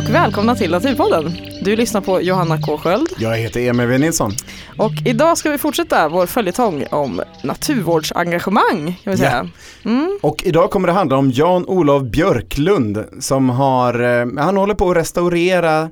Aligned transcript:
Och 0.00 0.08
välkomna 0.14 0.54
till 0.54 0.70
Naturpodden. 0.70 1.32
Du 1.62 1.76
lyssnar 1.76 2.00
på 2.00 2.22
Johanna 2.22 2.62
K 2.62 2.78
Sköld. 2.78 3.08
Jag 3.18 3.36
heter 3.36 3.60
Emil 3.60 3.80
W 3.80 3.98
Nilsson. 3.98 4.32
Och 4.78 4.92
idag 5.06 5.38
ska 5.38 5.50
vi 5.50 5.58
fortsätta 5.58 6.08
vår 6.08 6.26
följetong 6.26 6.84
om 6.90 7.22
naturvårdsengagemang. 7.44 9.00
Kan 9.04 9.10
vi 9.10 9.16
säga. 9.16 9.48
Mm. 9.84 10.18
Och 10.22 10.42
idag 10.44 10.70
kommer 10.70 10.88
det 10.88 10.94
handla 10.94 11.16
om 11.16 11.30
Jan-Olov 11.30 12.10
Björklund 12.10 13.04
som 13.20 13.50
har, 13.50 14.20
eh, 14.20 14.26
han 14.38 14.56
håller 14.56 14.74
på 14.74 14.90
att 14.90 14.96
restaurera 14.96 15.90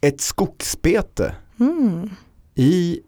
ett 0.00 0.20
skogsbete 0.20 1.34
mm. 1.60 2.10
i 2.54 3.00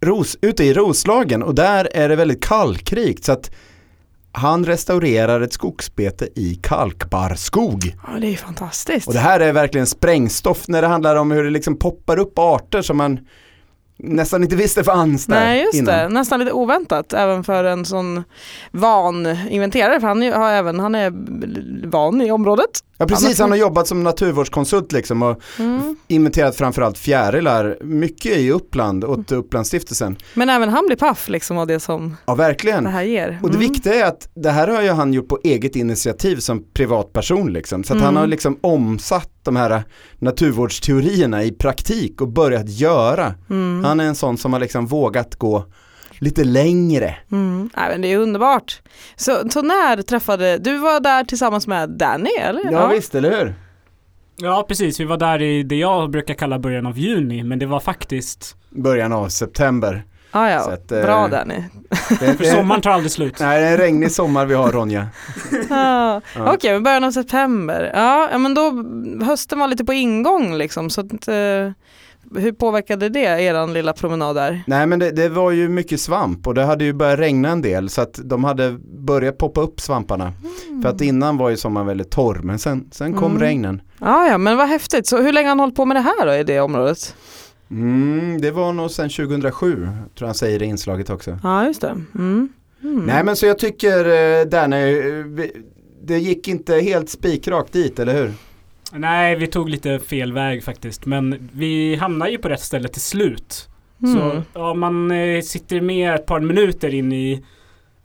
Ros, 0.00 0.36
ute 0.40 0.64
i 0.64 0.74
Roslagen 0.74 1.42
och 1.42 1.54
där 1.54 1.88
är 1.94 2.08
det 2.08 2.16
väldigt 2.16 2.44
kalkrikt 2.44 3.24
så 3.24 3.32
att 3.32 3.50
han 4.38 4.64
restaurerar 4.64 5.40
ett 5.40 5.52
skogsbete 5.52 6.28
i 6.34 6.54
kalkbar 6.54 7.34
skog. 7.34 7.94
Ja, 8.06 8.20
det 8.20 8.26
är 8.26 8.36
fantastiskt. 8.36 9.08
Och 9.08 9.14
det 9.14 9.20
här 9.20 9.40
är 9.40 9.52
verkligen 9.52 9.86
sprängstoff 9.86 10.68
när 10.68 10.82
det 10.82 10.88
handlar 10.88 11.16
om 11.16 11.30
hur 11.30 11.44
det 11.44 11.50
liksom 11.50 11.78
poppar 11.78 12.18
upp 12.18 12.38
arter 12.38 12.82
som 12.82 12.96
man 12.96 13.20
nästan 13.98 14.42
inte 14.42 14.56
visste 14.56 14.84
fanns 14.84 15.26
där 15.26 15.40
Nej 15.40 15.62
just 15.62 15.74
innan. 15.74 15.94
det, 15.94 16.08
nästan 16.08 16.40
lite 16.40 16.52
oväntat 16.52 17.12
även 17.12 17.44
för 17.44 17.64
en 17.64 17.84
sån 17.84 18.24
van 18.70 19.26
inventerare 19.50 20.00
för 20.00 20.08
han, 20.08 20.32
har 20.32 20.50
även, 20.50 20.80
han 20.80 20.94
är 20.94 21.12
van 21.88 22.22
i 22.22 22.30
området. 22.30 22.70
Ja 23.00 23.06
precis, 23.06 23.38
han 23.38 23.50
har 23.50 23.58
jobbat 23.58 23.88
som 23.88 24.02
naturvårdskonsult 24.02 24.92
liksom 24.92 25.22
och 25.22 25.42
mm. 25.58 25.96
inventerat 26.08 26.56
framförallt 26.56 26.98
fjärilar 26.98 27.78
mycket 27.80 28.36
i 28.36 28.50
Uppland 28.50 29.04
åt 29.04 29.30
mm. 29.30 29.40
Upplandsstiftelsen. 29.40 30.16
Men 30.34 30.48
även 30.48 30.68
han 30.68 30.86
blir 30.86 30.96
paff 30.96 31.28
liksom 31.28 31.58
av 31.58 31.66
det 31.66 31.80
som 31.80 32.16
ja, 32.26 32.34
verkligen. 32.34 32.84
det 32.84 32.90
här 32.90 33.02
ger. 33.02 33.28
Mm. 33.28 33.44
Och 33.44 33.50
det 33.50 33.56
mm. 33.56 33.72
viktiga 33.72 33.94
är 33.94 34.04
att 34.04 34.28
det 34.34 34.50
här 34.50 34.68
har 34.68 34.82
ju 34.82 34.90
han 34.90 35.12
gjort 35.12 35.28
på 35.28 35.38
eget 35.44 35.76
initiativ 35.76 36.36
som 36.36 36.64
privatperson 36.74 37.52
liksom. 37.52 37.84
Så 37.84 37.94
att 37.94 38.00
han 38.00 38.08
mm. 38.08 38.20
har 38.20 38.26
liksom 38.26 38.58
omsatt 38.60 39.37
de 39.48 39.56
här 39.56 39.82
naturvårdsteorierna 40.18 41.44
i 41.44 41.50
praktik 41.50 42.20
och 42.20 42.28
börjat 42.28 42.68
göra. 42.68 43.34
Mm. 43.50 43.84
Han 43.84 44.00
är 44.00 44.04
en 44.04 44.14
sån 44.14 44.38
som 44.38 44.52
har 44.52 44.60
liksom 44.60 44.86
vågat 44.86 45.36
gå 45.36 45.64
lite 46.18 46.44
längre. 46.44 47.16
Mm. 47.32 47.70
Ja, 47.74 47.82
men 47.90 48.02
det 48.02 48.12
är 48.12 48.18
underbart. 48.18 48.80
Så, 49.16 49.48
så 49.50 49.62
när 49.62 50.02
träffade, 50.02 50.58
du 50.58 50.78
var 50.78 51.00
där 51.00 51.24
tillsammans 51.24 51.66
med 51.66 51.90
Danny 51.90 52.30
eller? 52.40 52.64
Ja, 52.64 52.72
ja. 52.72 52.86
visst, 52.88 53.14
eller 53.14 53.38
hur? 53.38 53.54
Ja 54.40 54.64
precis, 54.68 55.00
vi 55.00 55.04
var 55.04 55.16
där 55.16 55.42
i 55.42 55.62
det 55.62 55.76
jag 55.76 56.10
brukar 56.10 56.34
kalla 56.34 56.58
början 56.58 56.86
av 56.86 56.98
juni 56.98 57.42
men 57.44 57.58
det 57.58 57.66
var 57.66 57.80
faktiskt 57.80 58.56
Början 58.70 59.12
av 59.12 59.28
september. 59.28 60.04
Ah, 60.30 60.48
ja, 60.48 60.72
att, 60.72 60.86
bra 60.86 61.24
eh, 61.24 61.30
Danny. 61.30 61.62
För 62.18 62.56
sommaren 62.56 62.80
tar 62.80 62.90
aldrig 62.90 63.12
slut. 63.12 63.40
Nej, 63.40 63.60
det 63.60 63.66
är 63.66 63.72
en 63.72 63.78
regnig 63.78 64.12
sommar 64.12 64.46
vi 64.46 64.54
har 64.54 64.72
Ronja. 64.72 65.08
ah, 65.70 66.20
ja. 66.34 66.42
Okej, 66.42 66.54
okay, 66.54 66.80
början 66.80 67.04
av 67.04 67.10
september. 67.10 67.90
Ja, 67.94 68.38
men 68.38 68.54
då 68.54 68.84
hösten 69.24 69.58
var 69.58 69.68
lite 69.68 69.84
på 69.84 69.92
ingång 69.92 70.54
liksom 70.54 70.90
så 70.90 71.00
att 71.00 71.28
eh, 71.28 71.72
hur 72.36 72.52
påverkade 72.52 73.08
det 73.08 73.20
eran 73.20 73.72
lilla 73.72 73.92
promenad 73.92 74.36
där? 74.36 74.62
Nej 74.66 74.86
men 74.86 74.98
det, 74.98 75.10
det, 75.10 75.28
var 75.28 75.50
ju 75.50 75.68
mycket 75.68 76.00
svamp 76.00 76.46
och 76.46 76.54
det 76.54 76.64
hade 76.64 76.84
ju 76.84 76.92
börjat 76.92 77.18
regna 77.18 77.48
en 77.48 77.62
del 77.62 77.88
så 77.88 78.00
att 78.00 78.20
de 78.24 78.44
hade 78.44 78.78
börjat 78.82 79.38
poppa 79.38 79.60
upp 79.60 79.80
svamparna. 79.80 80.32
Mm. 80.68 80.82
För 80.82 80.88
att 80.88 81.00
innan 81.00 81.36
var 81.36 81.48
ju 81.50 81.56
sommaren 81.56 81.86
väldigt 81.86 82.10
torr 82.10 82.40
men 82.42 82.58
sen, 82.58 82.88
sen 82.92 83.14
kom 83.14 83.30
mm. 83.30 83.42
regnen. 83.42 83.82
Ah, 83.98 84.26
ja 84.26 84.38
men 84.38 84.56
vad 84.56 84.68
häftigt. 84.68 85.06
Så 85.06 85.22
hur 85.22 85.32
länge 85.32 85.46
har 85.46 85.50
han 85.50 85.60
hållit 85.60 85.74
på 85.74 85.84
med 85.84 85.96
det 85.96 86.00
här 86.00 86.26
då 86.26 86.34
i 86.34 86.44
det 86.44 86.60
området? 86.60 87.14
Mm, 87.70 88.40
det 88.40 88.50
var 88.50 88.72
nog 88.72 88.90
sedan 88.90 89.08
2007 89.08 89.88
tror 90.14 90.26
han 90.26 90.34
säger 90.34 90.62
i 90.62 90.66
inslaget 90.66 91.10
också. 91.10 91.38
Ja 91.42 91.66
just 91.66 91.80
det. 91.80 91.96
Mm. 92.14 92.48
Mm. 92.82 93.06
Nej 93.06 93.24
men 93.24 93.36
så 93.36 93.46
jag 93.46 93.58
tycker 93.58 94.04
eh, 94.40 94.46
Danny, 94.46 94.98
eh, 94.98 95.46
det 96.02 96.18
gick 96.18 96.48
inte 96.48 96.74
helt 96.74 97.10
spikrakt 97.10 97.72
dit 97.72 97.98
eller 97.98 98.14
hur? 98.14 98.32
Nej, 98.92 99.36
vi 99.36 99.46
tog 99.46 99.68
lite 99.68 99.98
fel 99.98 100.32
väg 100.32 100.64
faktiskt. 100.64 101.06
Men 101.06 101.48
vi 101.52 101.96
hamnar 101.96 102.28
ju 102.28 102.38
på 102.38 102.48
rätt 102.48 102.62
ställe 102.62 102.88
till 102.88 103.00
slut. 103.00 103.68
Mm. 104.02 104.42
Så 104.52 104.60
om 104.60 104.80
man 104.80 105.10
eh, 105.10 105.40
sitter 105.40 105.80
med 105.80 106.14
ett 106.14 106.26
par 106.26 106.40
minuter 106.40 106.94
in 106.94 107.12
i 107.12 107.44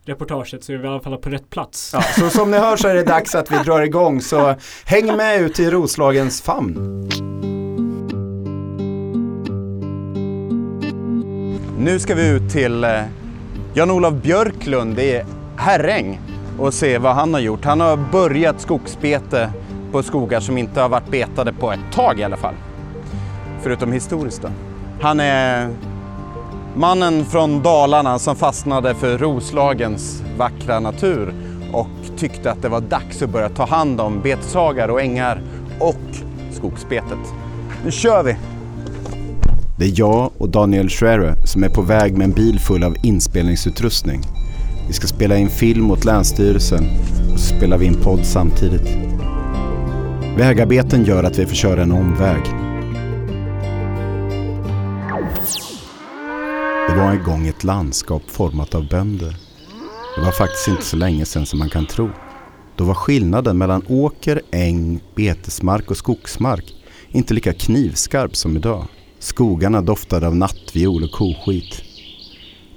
reportaget 0.04 0.64
så 0.64 0.72
är 0.72 0.76
vi 0.76 0.84
i 0.84 0.88
alla 0.88 1.00
fall 1.00 1.16
på 1.16 1.30
rätt 1.30 1.50
plats. 1.50 1.90
Ja, 1.92 2.02
så 2.02 2.30
som 2.30 2.50
ni 2.50 2.58
hör 2.58 2.76
så 2.76 2.88
är 2.88 2.94
det 2.94 3.04
dags 3.04 3.34
att 3.34 3.50
vi 3.50 3.56
drar 3.56 3.82
igång 3.82 4.20
så 4.20 4.54
häng 4.84 5.16
med 5.16 5.40
ut 5.40 5.60
i 5.60 5.70
Roslagens 5.70 6.42
famn. 6.42 7.08
Nu 11.78 11.98
ska 11.98 12.14
vi 12.14 12.28
ut 12.28 12.50
till 12.50 12.84
eh, 12.84 12.90
Jan-Olof 13.74 14.14
Björklund 14.14 14.98
i 14.98 15.22
Herräng 15.56 16.20
och 16.58 16.74
se 16.74 16.98
vad 16.98 17.14
han 17.14 17.34
har 17.34 17.40
gjort. 17.40 17.64
Han 17.64 17.80
har 17.80 17.96
börjat 18.12 18.60
skogsbete 18.60 19.50
på 19.92 20.02
skogar 20.02 20.40
som 20.40 20.58
inte 20.58 20.80
har 20.80 20.88
varit 20.88 21.10
betade 21.10 21.52
på 21.52 21.72
ett 21.72 21.92
tag 21.92 22.20
i 22.20 22.24
alla 22.24 22.36
fall. 22.36 22.54
Förutom 23.62 23.92
historiskt 23.92 24.42
då. 24.42 24.48
Han 25.00 25.20
är 25.20 25.68
mannen 26.74 27.24
från 27.24 27.62
Dalarna 27.62 28.18
som 28.18 28.36
fastnade 28.36 28.94
för 28.94 29.18
Roslagens 29.18 30.22
vackra 30.38 30.80
natur 30.80 31.34
och 31.72 31.88
tyckte 32.16 32.50
att 32.50 32.62
det 32.62 32.68
var 32.68 32.80
dags 32.80 33.22
att 33.22 33.30
börja 33.30 33.48
ta 33.48 33.66
hand 33.66 34.00
om 34.00 34.20
beteshagar 34.20 34.88
och 34.88 35.00
ängar 35.00 35.42
och 35.80 35.96
skogsbetet. 36.52 37.34
Nu 37.84 37.90
kör 37.90 38.22
vi! 38.22 38.53
Det 39.78 39.84
är 39.84 39.92
jag 39.94 40.30
och 40.38 40.48
Daniel 40.48 40.88
Schwerer 40.88 41.36
som 41.46 41.64
är 41.64 41.68
på 41.68 41.82
väg 41.82 42.18
med 42.18 42.24
en 42.24 42.32
bil 42.32 42.60
full 42.60 42.84
av 42.84 42.96
inspelningsutrustning. 43.02 44.22
Vi 44.86 44.92
ska 44.92 45.06
spela 45.06 45.36
in 45.36 45.48
film 45.48 45.90
åt 45.90 46.04
Länsstyrelsen 46.04 46.84
och 47.32 47.40
så 47.40 47.56
spelar 47.56 47.78
vi 47.78 47.86
in 47.86 47.94
podd 48.02 48.26
samtidigt. 48.26 48.88
Vägarbeten 50.36 51.04
gör 51.04 51.24
att 51.24 51.38
vi 51.38 51.46
får 51.46 51.54
köra 51.54 51.82
en 51.82 51.92
omväg. 51.92 52.42
Det 56.88 56.96
var 56.96 57.10
en 57.10 57.24
gång 57.24 57.46
ett 57.46 57.64
landskap 57.64 58.22
format 58.26 58.74
av 58.74 58.88
bönder. 58.88 59.36
Det 60.16 60.24
var 60.24 60.32
faktiskt 60.32 60.68
inte 60.68 60.84
så 60.84 60.96
länge 60.96 61.24
sedan 61.24 61.46
som 61.46 61.58
man 61.58 61.70
kan 61.70 61.86
tro. 61.86 62.10
Då 62.76 62.84
var 62.84 62.94
skillnaden 62.94 63.58
mellan 63.58 63.82
åker, 63.88 64.40
äng, 64.50 65.00
betesmark 65.14 65.90
och 65.90 65.96
skogsmark 65.96 66.74
inte 67.08 67.34
lika 67.34 67.52
knivskarp 67.52 68.36
som 68.36 68.56
idag. 68.56 68.86
Skogarna 69.24 69.82
doftade 69.82 70.26
av 70.26 70.36
nattviol 70.36 71.04
och 71.04 71.12
koskit. 71.12 71.82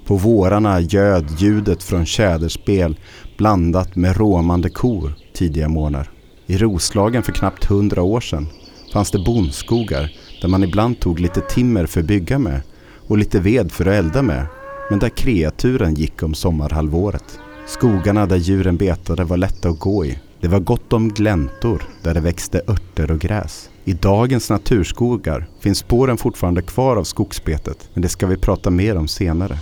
På 0.05 0.15
vårarna 0.15 0.79
göd 0.79 1.25
ljudet 1.37 1.83
från 1.83 2.05
tjäderspel 2.05 2.99
blandat 3.37 3.95
med 3.95 4.17
råmande 4.17 4.69
kor 4.69 5.13
tidiga 5.33 5.69
morgnar. 5.69 6.11
I 6.45 6.57
Roslagen 6.57 7.23
för 7.23 7.31
knappt 7.31 7.65
hundra 7.65 8.01
år 8.01 8.21
sedan 8.21 8.47
fanns 8.93 9.11
det 9.11 9.19
bondskogar 9.19 10.11
där 10.41 10.47
man 10.47 10.63
ibland 10.63 10.99
tog 10.99 11.19
lite 11.19 11.41
timmer 11.41 11.85
för 11.85 11.99
att 11.99 12.05
bygga 12.05 12.39
med 12.39 12.61
och 13.07 13.17
lite 13.17 13.39
ved 13.39 13.71
för 13.71 13.85
att 13.85 13.93
elda 13.93 14.21
med, 14.21 14.47
men 14.89 14.99
där 14.99 15.09
kreaturen 15.09 15.93
gick 15.93 16.23
om 16.23 16.33
sommarhalvåret. 16.33 17.39
Skogarna 17.67 18.25
där 18.25 18.37
djuren 18.37 18.77
betade 18.77 19.23
var 19.23 19.37
lätta 19.37 19.69
att 19.69 19.79
gå 19.79 20.05
i. 20.05 20.19
Det 20.41 20.47
var 20.47 20.59
gott 20.59 20.93
om 20.93 21.09
gläntor 21.09 21.83
där 22.03 22.13
det 22.13 22.19
växte 22.19 22.61
örter 22.67 23.11
och 23.11 23.19
gräs. 23.19 23.69
I 23.87 23.93
dagens 23.93 24.49
naturskogar 24.49 25.47
finns 25.59 25.77
spåren 25.77 26.17
fortfarande 26.17 26.61
kvar 26.61 26.95
av 26.95 27.03
skogsbetet, 27.03 27.89
men 27.93 28.01
det 28.01 28.09
ska 28.09 28.27
vi 28.27 28.37
prata 28.37 28.69
mer 28.69 28.97
om 28.97 29.07
senare. 29.07 29.59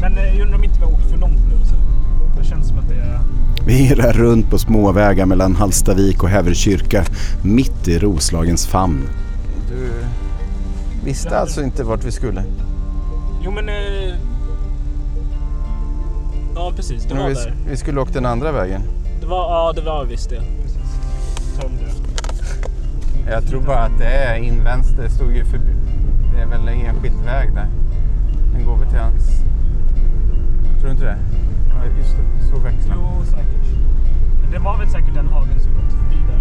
Men 0.00 0.16
jag 0.16 0.40
undrar 0.40 0.58
om 0.58 0.64
inte 0.64 0.80
vi 0.80 0.86
åker 0.86 1.08
för 1.08 1.16
långt 1.16 1.38
nu. 1.48 1.66
Så 1.66 1.74
det 2.40 2.44
känns 2.44 2.68
som 2.68 2.78
att 2.78 2.88
det 2.88 2.94
är... 2.94 3.20
Vi 3.66 3.88
irrar 3.88 4.12
runt 4.12 4.50
på 4.50 4.58
småvägar 4.58 5.26
mellan 5.26 5.56
Hallstavik 5.56 6.22
och 6.22 6.28
Häverkyrka, 6.28 7.04
mitt 7.44 7.88
i 7.88 7.98
Roslagens 7.98 8.66
famn. 8.66 9.08
Du 9.68 9.90
visste 11.04 11.28
ja, 11.28 11.36
alltså 11.36 11.62
inte 11.62 11.84
vart 11.84 12.04
vi 12.04 12.12
skulle? 12.12 12.44
Jo 13.44 13.50
men... 13.50 13.68
Eh... 13.68 14.14
Ja 16.54 16.72
precis, 16.76 17.04
det 17.04 17.14
var 17.14 17.28
vi, 17.28 17.34
där. 17.34 17.54
Vi 17.70 17.76
skulle 17.76 18.00
åkt 18.00 18.14
den 18.14 18.26
andra 18.26 18.52
vägen. 18.52 18.82
Var, 19.32 19.50
ja 19.50 19.72
det 19.72 19.80
var 19.80 20.04
visst 20.04 20.30
det. 20.30 20.42
Precis. 20.62 21.00
Jag 23.30 23.46
tror 23.46 23.60
bara 23.60 23.78
att 23.78 23.98
det 23.98 24.04
är 24.04 24.36
invänster, 24.36 25.02
det 25.02 25.10
stod 25.10 25.36
ju 25.36 25.44
förbi. 25.44 25.72
Det 26.34 26.42
är 26.42 26.46
väl 26.46 26.60
en 26.60 26.68
enskild 26.68 27.24
väg 27.24 27.54
där. 27.54 27.66
Den 28.52 28.66
går 28.66 28.76
väl 28.76 28.88
till 28.88 28.98
hans 28.98 29.24
Tror 30.80 30.84
du 30.84 30.90
inte 30.90 31.04
det? 31.04 31.16
Ja, 31.68 31.98
just 31.98 32.16
det. 32.16 32.46
Så 32.46 32.58
växlar 32.58 32.96
Jo, 32.96 33.24
säkert. 33.24 33.66
Men 34.42 34.50
det 34.50 34.58
var 34.58 34.78
väl 34.78 34.88
säkert 34.88 35.14
den 35.14 35.26
hagen 35.26 35.60
som 35.60 35.72
gått 35.74 35.92
förbi 35.92 36.16
där. 36.28 36.40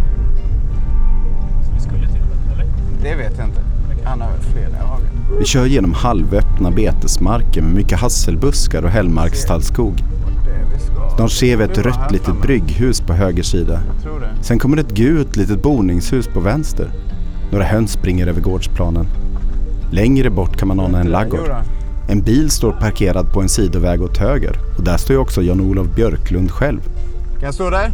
Som 1.66 1.74
vi 1.76 1.82
skulle 1.82 2.08
till, 2.08 2.22
eller? 2.54 2.66
Det 3.04 3.16
vet 3.16 3.38
jag 3.38 3.48
inte. 3.48 3.62
Han 4.04 4.22
har 4.22 4.32
väl 4.32 4.42
flera 4.42 4.88
hagen. 4.88 5.10
Vi 5.40 5.46
kör 5.46 5.66
genom 5.66 5.94
halvöppna 5.94 6.72
betesmarker 6.72 7.62
med 7.62 7.74
mycket 7.74 8.00
hasselbuskar 8.00 8.84
och 8.84 8.90
hällmarkstallskog. 8.90 10.04
Snart 11.16 11.31
ser 11.31 11.58
vi 11.58 11.63
ett 11.63 11.78
rött 11.78 12.12
litet 12.12 12.42
brygghus 12.42 13.02
på 13.02 13.13
höger 13.13 13.44
sida. 13.44 13.80
Sen 14.42 14.60
kommer 14.60 14.78
ett 14.78 14.92
gult 14.92 15.36
litet 15.36 15.63
boningshus 15.63 16.28
på 16.28 16.40
vänster. 16.40 16.92
Några 17.52 17.66
höns 17.66 17.92
springer 17.92 18.28
över 18.28 18.42
gårdsplanen. 18.42 19.08
Längre 19.92 20.30
bort 20.30 20.58
kan 20.58 20.68
man 20.68 20.80
ana 20.80 21.00
en 21.00 21.08
laggård. 21.08 21.52
En 22.10 22.22
bil 22.22 22.52
står 22.52 22.72
parkerad 22.72 23.34
på 23.34 23.42
en 23.42 23.50
sidoväg 23.50 24.02
åt 24.02 24.18
höger 24.18 24.60
och 24.78 24.84
där 24.84 24.98
står 24.98 25.16
ju 25.16 25.22
också 25.22 25.42
Jan-Olof 25.42 25.88
Björklund 25.96 26.52
själv. 26.52 26.81
Kan 27.34 27.44
jag 27.44 27.54
stå 27.54 27.69
där? 27.69 27.92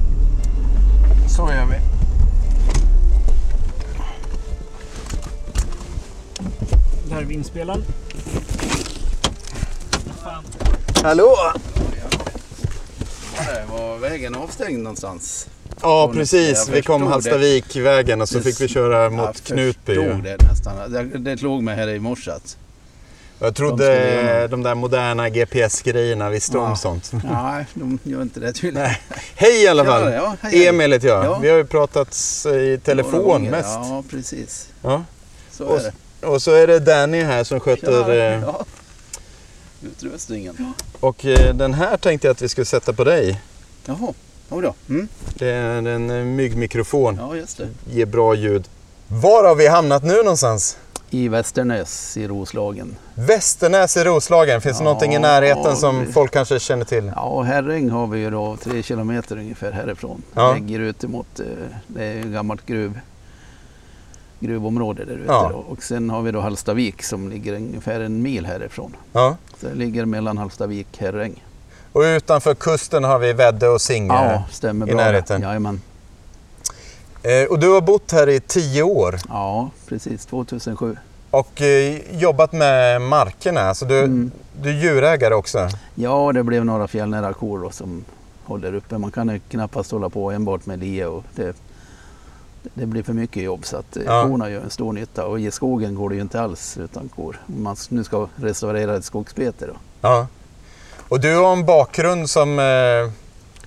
Så 1.27 1.41
gör 1.41 1.65
vi. 1.65 1.77
Där 7.09 7.21
är 7.21 7.25
vindspelaren. 7.25 7.81
Hallå! 11.03 11.35
Där 13.37 13.65
var 13.77 13.97
vägen 13.97 14.35
avstängd 14.35 14.83
någonstans. 14.83 15.47
Ja 15.81 16.11
precis, 16.13 16.69
vi 16.69 16.81
kom 16.81 17.07
Hallstavikvägen 17.07 18.21
och 18.21 18.29
så 18.29 18.41
fick 18.41 18.61
vi 18.61 18.67
köra 18.67 19.09
mot 19.09 19.43
Knutby. 19.43 19.93
Jag 19.95 20.03
förstod 20.05 20.23
det 20.23 20.37
nästan. 20.49 20.91
Det, 20.91 21.03
det 21.03 21.37
slog 21.37 21.63
mig 21.63 21.75
här 21.75 21.87
i 21.89 21.99
morse 21.99 22.31
att 22.31 22.57
Jag 23.39 23.53
De 23.53 23.57
trodde 23.57 23.85
göra- 24.13 24.47
de 24.47 24.63
där 24.63 24.75
moderna 24.75 25.29
GPS-grejerna 25.29 26.29
visste 26.29 26.57
om 26.57 26.69
Ja. 26.69 26.75
sånt. 26.75 27.11
nej, 27.31 27.65
de 27.73 27.99
gör 28.03 28.21
inte 28.21 28.39
det 28.39 28.53
tydligen. 28.53 28.89
Hej 29.35 29.63
i 29.63 29.67
alla 29.67 29.85
fall! 29.85 30.13
ja, 30.13 30.35
hej. 30.41 30.67
Emil 30.67 30.91
heter 30.93 31.07
jag. 31.07 31.25
Ja. 31.25 31.39
Vi 31.39 31.49
har 31.49 31.57
ju 31.57 31.65
pratat 31.65 32.17
i 32.55 32.77
telefon 32.83 33.43
mest. 33.43 33.69
Ja, 33.69 34.03
precis. 34.09 34.69
Ja. 34.81 35.03
Så 35.51 35.65
Och- 35.65 35.79
det. 35.79 35.91
Och 36.27 36.41
så 36.41 36.51
är 36.51 36.67
det 36.67 36.79
Danny 36.79 37.21
här 37.23 37.43
som 37.43 37.59
sköter... 37.59 38.41
Ja, 38.45 38.65
ja. 39.81 39.87
Utrustningen. 39.87 40.73
Och 40.99 41.25
eh, 41.25 41.55
den 41.55 41.73
här 41.73 41.97
tänkte 41.97 42.27
jag 42.27 42.31
att 42.31 42.41
vi 42.41 42.49
skulle 42.49 42.65
sätta 42.65 42.93
på 42.93 43.03
dig. 43.03 43.41
Jaha, 43.85 44.13
oj 44.49 44.61
då. 44.61 44.73
Mm. 44.89 45.07
Det 45.35 45.47
är 45.51 45.87
en 45.87 46.09
eh, 46.09 46.23
myggmikrofon. 46.25 47.17
Ja, 47.19 47.35
just 47.35 47.57
det. 47.57 47.67
Ger 47.93 48.05
bra 48.05 48.35
ljud. 48.35 48.67
Var 49.07 49.43
har 49.47 49.55
vi 49.55 49.67
hamnat 49.67 50.03
nu 50.03 50.15
någonstans? 50.17 50.77
I 51.09 51.27
Västernäs 51.27 52.17
i 52.17 52.27
Roslagen. 52.27 52.95
Västernäs 53.15 53.97
i 53.97 54.03
Roslagen. 54.03 54.61
Finns 54.61 54.77
det 54.77 54.81
Ja, 54.81 54.85
någonting 54.85 55.13
i 55.15 55.19
närheten 55.19 55.75
som 55.75 56.05
vi- 56.05 56.11
folk 56.13 56.31
kanske 56.31 56.59
känner 56.59 56.85
till? 56.85 57.11
Ja, 57.15 57.41
Herräng 57.41 57.89
har 57.89 58.07
vi 58.07 58.19
ju 58.19 58.29
då 58.29 58.57
tre 58.63 58.83
kilometer 58.83 59.37
ungefär 59.37 59.71
härifrån. 59.71 60.21
Ja. 60.33 60.53
Ligger 60.53 60.79
ut 60.79 61.03
emot, 61.03 61.39
eh, 61.39 61.45
det 61.87 62.03
är 62.03 62.19
ett 62.19 62.25
gammalt 62.25 62.65
gruv, 62.65 62.99
gruvområde 64.39 65.05
där 65.05 65.13
ute. 65.13 65.23
Ja. 65.27 65.51
Och 65.67 65.83
sen 65.83 66.09
har 66.09 66.21
vi 66.21 66.31
då 66.31 66.39
Hallstavik 66.39 67.03
som 67.03 67.29
ligger 67.29 67.53
ungefär 67.53 67.99
en 67.99 68.21
mil 68.21 68.45
härifrån. 68.45 68.95
Ja. 69.13 69.37
Så 69.61 69.67
det 69.67 69.73
ligger 69.75 70.05
mellan 70.05 70.37
Hallstavik 70.37 70.87
och 70.91 70.97
Herräng. 70.97 71.43
Och 71.93 72.01
utanför 72.01 72.55
kusten 72.55 73.03
har 73.03 73.19
vi 73.19 73.33
Väddö 73.33 73.67
och 73.67 73.81
Singö. 73.81 74.13
Ja, 74.13 74.43
stämmer 74.51 74.87
i 74.89 74.91
bra. 74.91 74.97
närheten. 75.03 75.41
Jajamän. 75.41 75.81
Eh, 77.23 77.43
och 77.49 77.59
du 77.59 77.69
har 77.69 77.81
bott 77.81 78.11
här 78.11 78.29
i 78.29 78.39
tio 78.39 78.83
år 78.83 79.19
Ja, 79.29 79.69
precis. 79.87 80.25
2007. 80.25 80.97
och 81.31 81.61
eh, 81.61 81.97
jobbat 82.19 82.51
med 82.53 83.01
markerna. 83.01 83.61
Alltså 83.61 83.85
du, 83.85 83.99
Mm. 83.99 84.31
du 84.61 84.69
är 84.69 84.73
djurägare 84.73 85.33
också. 85.33 85.69
Ja, 85.95 86.31
det 86.33 86.43
blev 86.43 86.65
några 86.65 86.87
fjällnära 86.87 87.33
kor 87.33 87.69
som 87.71 88.05
håller 88.45 88.73
uppe. 88.73 88.97
Man 88.97 89.11
kan 89.11 89.29
ju 89.29 89.39
knappast 89.49 89.91
hålla 89.91 90.09
på 90.09 90.31
enbart 90.31 90.65
med 90.65 90.79
lie 90.79 91.05
och 91.05 91.23
det, 91.35 91.55
det 92.73 92.85
blir 92.85 93.03
för 93.03 93.13
mycket 93.13 93.43
jobb 93.43 93.65
så 93.65 93.77
att 93.77 93.97
eh, 93.97 94.03
Ja. 94.05 94.23
korna 94.23 94.49
gör 94.49 94.61
en 94.61 94.69
stor 94.69 94.93
nytta 94.93 95.25
och 95.25 95.39
i 95.39 95.51
skogen 95.51 95.95
går 95.95 96.09
det 96.09 96.15
ju 96.15 96.21
inte 96.21 96.41
alls 96.41 96.77
utan 96.77 97.09
kor. 97.15 97.39
Om 97.47 97.63
man 97.63 97.75
nu 97.89 98.03
ska 98.03 98.27
restaurera 98.35 98.95
ett 98.95 99.05
skogsbete 99.05 99.65
då. 99.67 99.73
Ja. 100.01 100.27
Och 101.09 101.19
du 101.19 101.35
har 101.37 101.53
en 101.53 101.65
bakgrund 101.65 102.29
som 102.29 102.59
eh, 102.59 103.11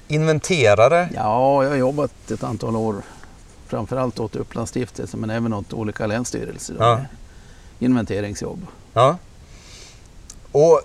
inventerare. 0.09 1.09
Ja, 1.15 1.63
jag 1.63 1.71
har 1.71 1.77
jobbat 1.77 2.31
ett 2.31 2.45
antal 2.45 2.77
år 2.77 2.97
framförallt 3.67 4.21
åt 4.21 4.37
Upplandsstiftelsen 4.37 5.21
men 5.21 5.31
även 5.31 5.53
åt 5.55 5.73
olika 5.73 6.07
länsstyrelser. 6.07 6.77
Ja. 6.79 7.01
Inventeringsjobb. 7.79 8.67
Ja. 8.93 9.17
Och 10.53 10.81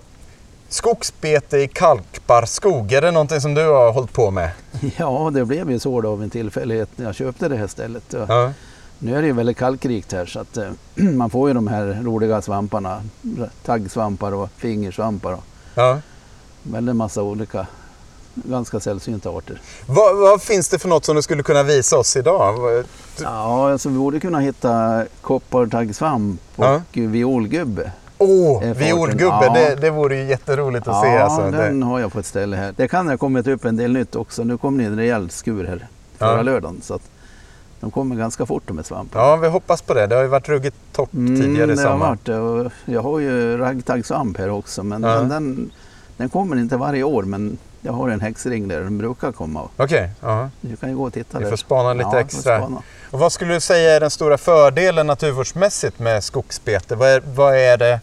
skogsbete 0.68 1.56
i 1.58 1.68
kalkbarrskog, 1.68 2.92
är 2.92 3.00
det 3.02 3.10
någonting 3.10 3.40
som 3.40 3.54
du 3.54 3.64
har 3.66 3.92
hållit 3.92 4.12
på 4.12 4.30
med? 4.30 4.50
Ja, 4.96 5.30
det 5.34 5.44
blev 5.44 5.70
ju 5.70 5.78
så 5.78 6.00
då 6.00 6.10
av 6.12 6.22
en 6.22 6.30
tillfällighet 6.30 6.88
när 6.96 7.06
jag 7.06 7.14
köpte 7.14 7.48
det 7.48 7.56
här 7.56 7.66
stället. 7.66 8.02
Ja. 8.28 8.52
Nu 8.98 9.16
är 9.16 9.20
det 9.20 9.26
ju 9.26 9.32
väldigt 9.32 9.56
kalkrikt 9.56 10.12
här 10.12 10.26
så 10.26 10.40
att 10.40 10.56
eh, 10.56 10.68
man 10.94 11.30
får 11.30 11.48
ju 11.48 11.54
de 11.54 11.66
här 11.68 11.98
roliga 12.02 12.42
svamparna. 12.42 13.02
Taggsvampar 13.64 14.32
och 14.34 14.48
fingersvampar 14.56 15.32
och 15.32 15.44
Ja. 15.74 15.98
väldigt 16.62 16.96
massa 16.96 17.22
olika 17.22 17.66
ganska 18.34 18.80
sällsynta 18.80 19.30
arter. 19.30 19.60
Vad, 19.86 20.16
vad 20.16 20.42
finns 20.42 20.68
det 20.68 20.78
för 20.78 20.88
något 20.88 21.04
som 21.04 21.16
du 21.16 21.22
skulle 21.22 21.42
kunna 21.42 21.62
visa 21.62 21.98
oss 21.98 22.16
idag? 22.16 22.84
Ja, 23.22 23.70
alltså 23.72 23.88
vi 23.88 23.98
borde 23.98 24.20
kunna 24.20 24.38
hitta 24.40 25.04
koppartaggsvamp 25.20 26.40
och 26.56 26.64
Ja. 26.64 26.80
violgubbe. 26.92 27.92
Åh, 28.18 28.64
Är 28.64 28.74
violgubbe, 28.74 29.24
farten. 29.30 29.54
Ja. 29.62 29.68
det, 29.68 29.74
det 29.74 29.90
vore 29.90 30.16
ju 30.16 30.24
jätteroligt 30.24 30.88
att 30.88 30.94
Ja, 30.94 31.02
se. 31.02 31.16
Alltså. 31.18 31.50
den 31.50 31.80
Det, 31.80 31.86
har 31.86 32.00
jag 32.00 32.12
på 32.12 32.18
ett 32.18 32.26
ställe 32.26 32.56
här. 32.56 32.74
Det 32.76 32.88
kan 32.88 33.08
ha 33.08 33.16
kommit 33.16 33.46
upp 33.46 33.64
en 33.64 33.76
del 33.76 33.92
nytt 33.92 34.16
också. 34.16 34.44
Nu 34.44 34.58
kom 34.58 34.78
det 34.78 34.84
en 34.84 34.96
rejäl 34.96 35.30
skur 35.30 35.64
här 35.64 35.86
förra 36.18 36.36
Ja. 36.36 36.42
lördagen. 36.42 36.80
Så 36.82 36.98
de 37.80 37.90
kommer 37.90 38.16
ganska 38.16 38.46
fort 38.46 38.62
de 38.66 38.76
här 38.76 38.84
svamparna. 38.84 39.24
ja, 39.24 39.36
vi 39.36 39.48
hoppas 39.48 39.82
på 39.82 39.94
det. 39.94 40.06
Det 40.06 40.14
har 40.14 40.22
ju 40.22 40.28
varit 40.28 40.48
ruggigt 40.48 40.76
topp 40.92 41.10
tidigare 41.12 41.42
i 41.42 41.62
Mm, 41.62 41.76
det 41.76 41.82
har 41.82 41.90
sommar. 41.92 42.08
varit 42.08 42.72
jag 42.84 43.02
har 43.02 43.18
ju 43.18 43.56
raggtaggsvamp 43.58 44.38
här 44.38 44.50
också. 44.50 44.82
Men 44.82 45.02
Ja. 45.02 45.08
den, 45.14 45.28
den, 45.28 45.70
den 46.16 46.28
kommer 46.28 46.56
inte 46.56 46.76
varje 46.76 47.02
år. 47.02 47.22
Men 47.22 47.58
jag 47.82 47.92
har 47.92 48.08
en 48.08 48.20
häxring 48.20 48.68
där 48.68 48.80
den 48.80 48.98
brukar 48.98 49.32
komma. 49.32 49.68
Okej, 49.76 50.10
ja. 50.20 50.50
Du 50.60 50.76
kan 50.76 50.88
ju 50.90 50.96
gå 50.96 51.04
och 51.06 51.12
titta 51.12 51.38
vi 51.38 51.44
där. 51.44 51.50
får 51.50 51.56
spana 51.56 51.92
lite 51.94 52.08
Ja, 52.12 52.20
extra. 52.20 52.58
spana. 52.58 52.82
Och 53.10 53.18
vad 53.18 53.32
skulle 53.32 53.54
du 53.54 53.60
säga 53.60 53.96
är 53.96 54.00
den 54.00 54.10
stora 54.10 54.38
fördelen 54.38 55.06
naturvårdsmässigt 55.06 55.98
med 55.98 56.24
skogsbete? 56.24 56.96
Vad 56.96 57.08
är, 57.08 57.22
vad 57.34 57.56
är 57.56 57.76
det 57.76 58.00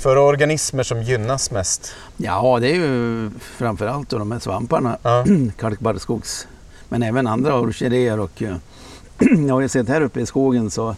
för 0.00 0.16
organismer 0.18 0.82
som 0.82 1.02
gynnas 1.02 1.50
mest? 1.50 1.92
Ja, 2.16 2.58
det 2.60 2.70
är 2.70 2.74
ju 2.74 3.30
framförallt 3.40 4.10
de 4.10 4.32
här 4.32 4.38
svamparna. 4.38 4.98
Ja. 5.02 5.24
Kalkbarrskogs. 5.58 6.46
Men 6.88 7.02
även 7.02 7.26
andra 7.26 7.54
orkidéer. 7.60 8.20
Och, 8.20 8.42
jag 9.48 9.54
har 9.54 9.60
ju 9.60 9.68
sett 9.68 9.88
här 9.88 10.00
uppe 10.00 10.20
i 10.20 10.26
skogen 10.26 10.70
så 10.70 10.96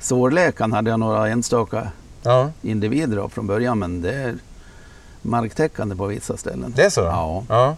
sårläkan 0.00 0.72
hade 0.72 0.90
jag 0.90 1.00
några 1.00 1.28
enstaka 1.28 1.88
ja, 2.22 2.50
individer 2.62 3.16
av 3.16 3.28
från 3.28 3.46
början. 3.46 3.78
Men 3.78 4.02
det 4.02 4.14
är 4.14 4.34
marktäckande 5.22 5.96
på 5.96 6.06
vissa 6.06 6.36
ställen. 6.36 6.72
det 6.76 6.82
är 6.82 6.90
så? 6.90 7.00
Ja. 7.00 7.44
ja. 7.48 7.76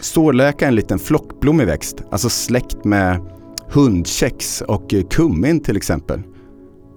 Stålläka 0.00 0.64
är 0.64 0.68
en 0.68 0.74
liten 0.74 0.98
flockblommig 0.98 1.66
växt, 1.66 2.02
alltså 2.10 2.28
släkt 2.28 2.84
med 2.84 3.20
hundkex 3.70 4.60
och 4.60 4.94
kummin 5.10 5.60
till 5.60 5.76
exempel. 5.76 6.22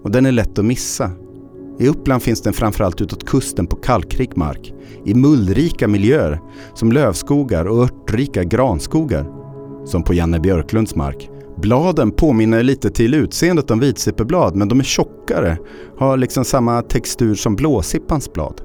Och 0.04 0.12
den 0.12 0.26
är 0.26 0.32
lätt 0.32 0.60
att 0.60 0.66
missa. 0.66 1.12
I 1.80 1.88
Uppland 1.88 2.24
finns 2.24 2.42
den 2.42 2.54
framförallt 2.54 3.02
utåt 3.02 3.26
kusten 3.26 3.68
på 3.68 3.76
kalkrik 3.76 4.36
mark, 4.36 4.74
i 5.06 5.14
mullrika 5.14 5.88
miljöer 5.88 6.42
som 6.74 6.92
lövskogar 6.92 7.66
och 7.66 7.84
örtrika 7.84 8.44
granskogar, 8.44 9.26
som 9.86 10.04
på 10.04 10.14
Janne 10.14 10.40
Björklunds 10.40 10.96
mark. 10.96 11.30
Bladen 11.58 12.12
påminner 12.12 12.64
lite 12.64 12.90
till 12.90 13.14
utseendet 13.14 13.72
om 13.72 13.80
vitsippeblad 13.80 14.56
men 14.56 14.68
de 14.68 14.80
är 14.80 14.84
tjockare, 14.84 15.58
har 15.98 16.18
liksom 16.18 16.46
samma 16.46 16.82
textur 16.82 17.36
som 17.36 17.56
blåsippans 17.56 18.34
blad. 18.34 18.62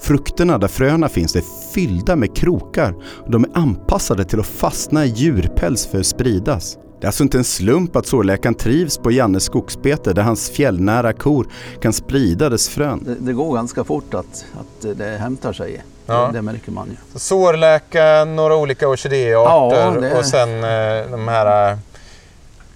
Frukterna 0.00 0.58
där 0.58 0.68
fröna 0.68 1.08
finns 1.08 1.36
är 1.36 1.42
fyllda 1.74 2.16
med 2.16 2.36
krokar 2.36 2.94
och 3.24 3.30
de 3.30 3.44
är 3.44 3.50
anpassade 3.54 4.24
till 4.24 4.40
att 4.40 4.46
fastna 4.46 5.04
i 5.04 5.08
djurpäls 5.08 5.86
för 5.86 6.00
att 6.00 6.06
spridas. 6.06 6.78
Det 7.00 7.04
är 7.04 7.08
alltså 7.08 7.22
inte 7.22 7.38
en 7.38 7.44
slump 7.44 7.96
att 7.96 8.06
sårläkaren 8.06 8.54
trivs 8.54 8.98
på 8.98 9.10
Jannes 9.10 9.44
skogsbete 9.44 10.12
där 10.12 10.22
hans 10.22 10.50
fjällnära 10.50 11.12
kor 11.12 11.46
kan 11.82 11.92
sprida 11.92 12.48
dess 12.48 12.68
frön. 12.68 13.02
Det, 13.04 13.14
det 13.14 13.32
går 13.32 13.54
ganska 13.54 13.84
fort 13.84 14.14
att, 14.14 14.44
att 14.60 14.98
det 14.98 15.18
hämtar 15.18 15.52
sig. 15.52 15.82
Ja. 16.06 16.26
Det, 16.26 16.32
det 16.32 16.42
märker 16.42 16.72
man 16.72 16.88
ju. 16.88 16.96
Så 17.12 17.18
sårläka, 17.18 18.24
några 18.24 18.56
olika 18.56 18.88
orkidéarter 18.88 19.76
Ja, 19.84 20.00
det- 20.00 20.18
och 20.18 20.24
sen 20.24 20.48
eh, 20.64 21.10
de 21.10 21.28
här 21.28 21.70
eh, 21.72 21.78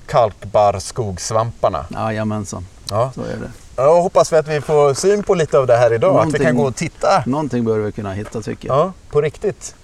kalkbarrskogssvamparna. 0.07 1.85
Jajamensan, 1.91 2.67
Ja. 2.91 3.11
så 3.15 3.21
är 3.21 3.37
det. 3.37 3.51
Jag 3.81 4.03
hoppas 4.03 4.33
vi 4.33 4.37
att 4.37 4.49
vi 4.49 4.61
får 4.61 4.95
syn 4.95 5.23
på 5.23 5.35
lite 5.35 5.59
av 5.59 5.67
det 5.67 5.77
här 5.77 5.93
idag. 5.93 6.11
Att 6.11 6.15
vi 6.15 6.25
Någonting- 6.25 6.47
kan 6.47 6.57
gå 6.57 6.65
och 6.65 6.77
titta. 6.77 7.23
Någonting 7.27 7.65
bör 7.65 7.79
vi 7.79 7.93
kunna 7.93 8.13
hitta 8.13 8.43
tycker 8.43 8.69
jag. 8.69 8.77
Ja, 8.79 8.93
på 9.11 9.21
riktigt. 9.21 9.75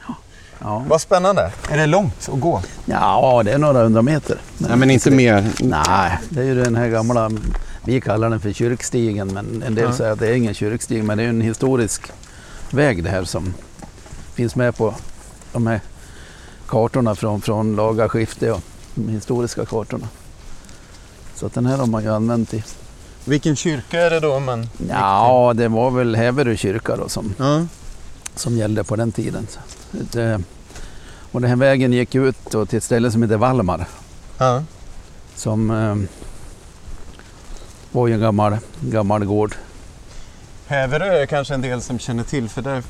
Ja, 0.58 0.84
Vad 0.88 1.00
spännande. 1.00 1.52
Är 1.70 1.76
det 1.76 1.86
långt 1.86 2.28
att 2.32 2.40
gå? 2.40 2.62
ja 2.86 3.42
det 3.44 3.52
är 3.52 3.58
några 3.58 3.82
hundra 3.82 4.02
meter. 4.02 4.38
Nej, 4.58 4.76
men 4.76 4.90
inte 4.90 5.10
mer. 5.10 5.50
Nej, 5.60 6.18
det 6.28 6.40
är 6.40 6.44
ju 6.44 6.62
den 6.64 6.76
här 6.76 6.88
gamla, 6.88 7.30
vi 7.84 8.00
kallar 8.00 8.30
den 8.30 8.40
för 8.40 8.52
kyrkstigen, 8.52 9.28
men 9.34 9.62
en 9.66 9.74
del 9.74 9.84
Ja. 9.84 9.92
säger 9.92 10.12
att 10.12 10.18
det 10.18 10.28
är 10.28 10.32
ingen 10.34 10.54
kyrkstig, 10.54 11.04
men 11.04 11.18
det 11.18 11.24
är 11.24 11.28
en 11.28 11.40
historisk 11.40 12.02
väg 12.70 13.04
det 13.04 13.10
här 13.10 13.24
som 13.24 13.54
finns 14.34 14.56
med 14.56 14.76
på 14.76 14.94
de 15.52 15.66
här 15.66 15.80
kartorna 16.68 17.14
från, 17.14 17.40
från 17.40 17.76
laga 17.76 18.08
skifte 18.08 18.52
och 18.52 18.60
de 18.94 19.08
historiska 19.08 19.64
kartorna. 19.64 20.08
Så 21.34 21.46
att 21.46 21.54
den 21.54 21.66
här 21.66 21.76
har 21.76 21.86
man 21.86 22.02
ju 22.02 22.12
använt 22.14 22.54
i. 22.54 22.64
Vilken 23.28 23.56
kyrka 23.56 24.00
är 24.00 24.10
det 24.10 24.20
då? 24.20 24.40
Men... 24.40 24.68
Ja, 24.90 25.52
det 25.56 25.68
var 25.68 25.90
väl 25.90 26.16
Häverö 26.16 26.56
kyrka 26.56 26.96
då 26.96 27.08
som, 27.08 27.34
Ja. 27.38 27.66
som 28.34 28.56
gällde 28.56 28.84
på 28.84 28.96
den 28.96 29.12
tiden. 29.12 29.46
Det, 29.90 30.40
och 31.32 31.40
den 31.40 31.50
här 31.50 31.56
vägen 31.56 31.92
gick 31.92 32.14
ut 32.14 32.36
då 32.50 32.66
till 32.66 32.76
ett 32.78 32.84
ställe 32.84 33.10
som 33.10 33.22
heter 33.22 33.36
Valmar. 33.36 33.86
Ja. 34.38 34.62
som 35.34 35.70
eh, 35.70 35.96
var 37.92 38.06
ju 38.06 38.14
en 38.14 38.20
gammal, 38.20 38.56
gammal 38.80 39.24
gård. 39.24 39.54
Häverö 40.66 41.22
är 41.22 41.26
kanske 41.26 41.54
en 41.54 41.60
del 41.62 41.82
som 41.82 41.98
känner 41.98 42.22
till 42.24 42.48
för 42.48 42.62
där, 42.62 42.82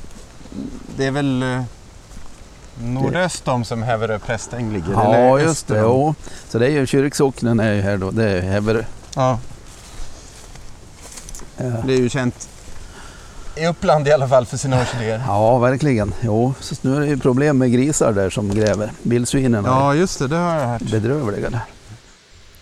det 0.97 1.05
är 1.05 1.11
väl 1.11 1.43
eh, 1.43 1.61
nordöst 2.81 3.47
om 3.47 3.65
som 3.65 3.83
Häverö 3.83 4.19
prästäng 4.19 4.73
ligger? 4.73 4.91
Ja, 4.93 5.39
just 5.39 5.67
det. 5.67 5.79
Jo. 5.79 6.15
Så 6.49 6.59
det 6.59 6.65
är 6.65 6.71
ju 6.71 6.87
kyrksocknen 6.87 7.59
är 7.59 7.73
ju 7.73 7.81
här 7.81 7.97
då. 7.97 8.11
Det 8.11 8.29
är 8.29 8.41
Häverö. 8.41 8.83
Ja. 9.15 9.39
Det 11.57 11.93
är 11.93 11.97
ju 11.97 12.09
känt 12.09 12.49
i 13.55 13.67
Uppland 13.67 14.07
i 14.07 14.11
alla 14.11 14.27
fall 14.27 14.45
för 14.45 14.57
sina 14.57 14.81
orkidéer. 14.81 15.21
ja, 15.27 15.57
verkligen. 15.57 16.13
Jo, 16.21 16.53
så 16.59 16.75
nu 16.81 16.95
är 16.95 16.99
det 16.99 17.07
ju 17.07 17.17
problem 17.17 17.57
med 17.57 17.71
grisar 17.73 18.13
där 18.13 18.29
som 18.29 18.49
gräver. 18.55 18.91
Vildsvinen 19.01 19.65
är 19.65 19.69
Ja, 19.69 19.95
just 19.95 20.19
det. 20.19 20.27
Det 20.27 20.35
har 20.35 20.55
jag 20.59 20.67
hört. 20.67 20.81
bedrövliga 20.81 21.49
där. 21.49 21.61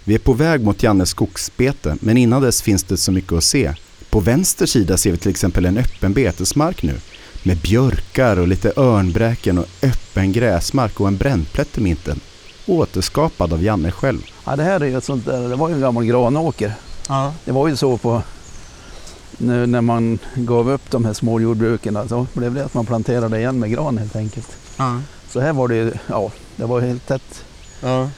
Vi 0.03 0.15
är 0.15 0.19
på 0.19 0.33
väg 0.33 0.63
mot 0.63 0.83
Jannes 0.83 1.09
skogsbete, 1.09 1.97
men 2.01 2.17
innan 2.17 2.41
dess 2.41 2.61
finns 2.61 2.83
det 2.83 2.97
så 2.97 3.11
mycket 3.11 3.33
att 3.33 3.43
se. 3.43 3.73
På 4.09 4.19
vänster 4.19 4.65
sida 4.65 4.97
ser 4.97 5.11
vi 5.11 5.17
till 5.17 5.31
exempel 5.31 5.65
en 5.65 5.77
öppen 5.77 6.13
betesmark 6.13 6.83
nu. 6.83 6.95
Med 7.43 7.57
björkar 7.57 8.37
och 8.39 8.47
lite 8.47 8.73
örnbräken 8.75 9.57
och 9.57 9.65
öppen 9.83 10.31
gräsmark 10.31 10.99
och 10.99 11.07
en 11.07 11.17
brännplätt 11.17 11.77
i 11.77 11.81
mitten. 11.81 12.19
Återskapad 12.65 13.53
av 13.53 13.63
Janne 13.63 13.91
själv. 13.91 14.21
Ja, 14.45 14.55
det 14.55 14.63
här 14.63 14.79
är 14.79 14.85
ju 14.85 14.97
ett 14.97 15.03
sånt 15.03 15.25
där, 15.25 15.49
det 15.49 15.55
var 15.55 15.69
ju 15.69 15.75
en 15.75 15.81
gammal 15.81 16.05
granåker. 16.05 16.73
Ja. 17.09 17.33
Det 17.45 17.51
var 17.51 17.67
ju 17.67 17.75
så 17.75 17.97
på 17.97 18.21
nu 19.37 19.65
när 19.65 19.81
man 19.81 20.19
gav 20.35 20.69
upp 20.69 20.91
de 20.91 21.05
här 21.05 21.13
små 21.13 21.39
jordbruken. 21.39 21.97
Alltså, 21.97 22.27
blev 22.33 22.53
det 22.53 22.65
att 22.65 22.73
man 22.73 22.85
planterade 22.85 23.37
igen 23.39 23.59
med 23.59 23.71
gran 23.71 23.97
helt 23.97 24.15
enkelt. 24.15 24.47
Ja. 24.77 24.99
Så 25.29 25.39
här 25.39 25.53
var 25.53 25.67
det 25.67 25.93
ja, 26.07 26.31
det 26.55 26.65
var 26.65 26.81
helt 26.81 27.07
tätt. 27.07 27.43
ja. 27.81 28.09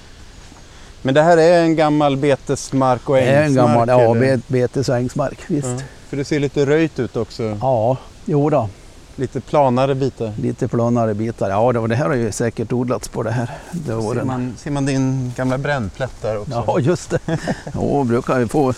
Men 1.02 1.14
det 1.14 1.22
här 1.22 1.38
är 1.38 1.62
en 1.64 1.76
gammal 1.76 2.18
betesmark 2.18 3.10
och 3.10 3.16
Det 3.16 3.22
är 3.22 3.38
en 3.42 3.44
ängsmark? 3.46 3.68
gammal 3.88 3.90
ja, 3.90 4.14
bet, 4.14 4.48
betes 4.48 4.90
och 4.90 4.98
ängsmark. 4.98 5.40
Visst. 5.48 5.68
Ja. 5.68 5.78
För 6.10 6.18
det 6.18 6.26
ser 6.26 6.40
lite 6.40 6.66
röjt 6.66 7.00
ut 7.00 7.18
också. 7.18 7.58
Ja, 7.62 7.98
jo 8.26 8.50
då. 8.50 8.70
Lite 9.16 9.42
planare 9.42 9.96
bitar. 9.96 10.34
Lite 10.42 10.68
planare 10.68 11.14
bitar. 11.14 11.50
Ja, 11.50 11.72
det, 11.72 11.80
var, 11.80 11.88
det 11.88 11.96
här 11.96 12.06
har 12.06 12.16
ju 12.16 12.32
säkert 12.32 12.74
odlats 12.74 13.08
på 13.08 13.24
det 13.24 13.32
här. 13.32 13.50
Det 13.72 14.02
Ser 14.02 14.24
man, 14.24 14.54
ser 14.58 14.72
man 14.72 14.86
din 14.86 15.34
gamla 15.38 15.58
brännplätt 15.58 16.22
där 16.22 16.38
också? 16.38 16.64
Ja, 16.68 16.80
just 16.80 17.10
det. 17.10 17.20
Ja, 17.74 18.04
brukar 18.04 18.40
ju 18.40 18.48
få. 18.48 18.74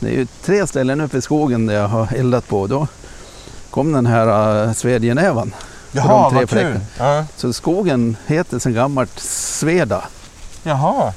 Det 0.00 0.08
är 0.08 0.12
ju 0.12 0.26
tre 0.42 0.66
ställen 0.66 1.00
uppe 1.00 1.16
i 1.18 1.22
skogen 1.22 1.66
där 1.66 1.74
jag 1.74 1.88
har 1.88 2.08
eldat 2.16 2.48
på. 2.48 2.66
Då 2.66 2.86
kom 3.70 3.92
den 3.92 4.06
här 4.06 4.64
uh, 4.66 4.72
svedjenävan. 4.72 5.54
Jaha, 5.92 6.30
de 6.30 6.46
tre 6.46 6.62
vad 6.64 6.72
kul. 6.72 6.80
Ja. 6.98 7.24
Så 7.36 7.52
skogen 7.52 8.16
heter 8.26 8.58
sedan 8.58 8.74
gammalt 8.74 9.18
Sveda. 9.20 10.04
Jaha, 10.62 11.12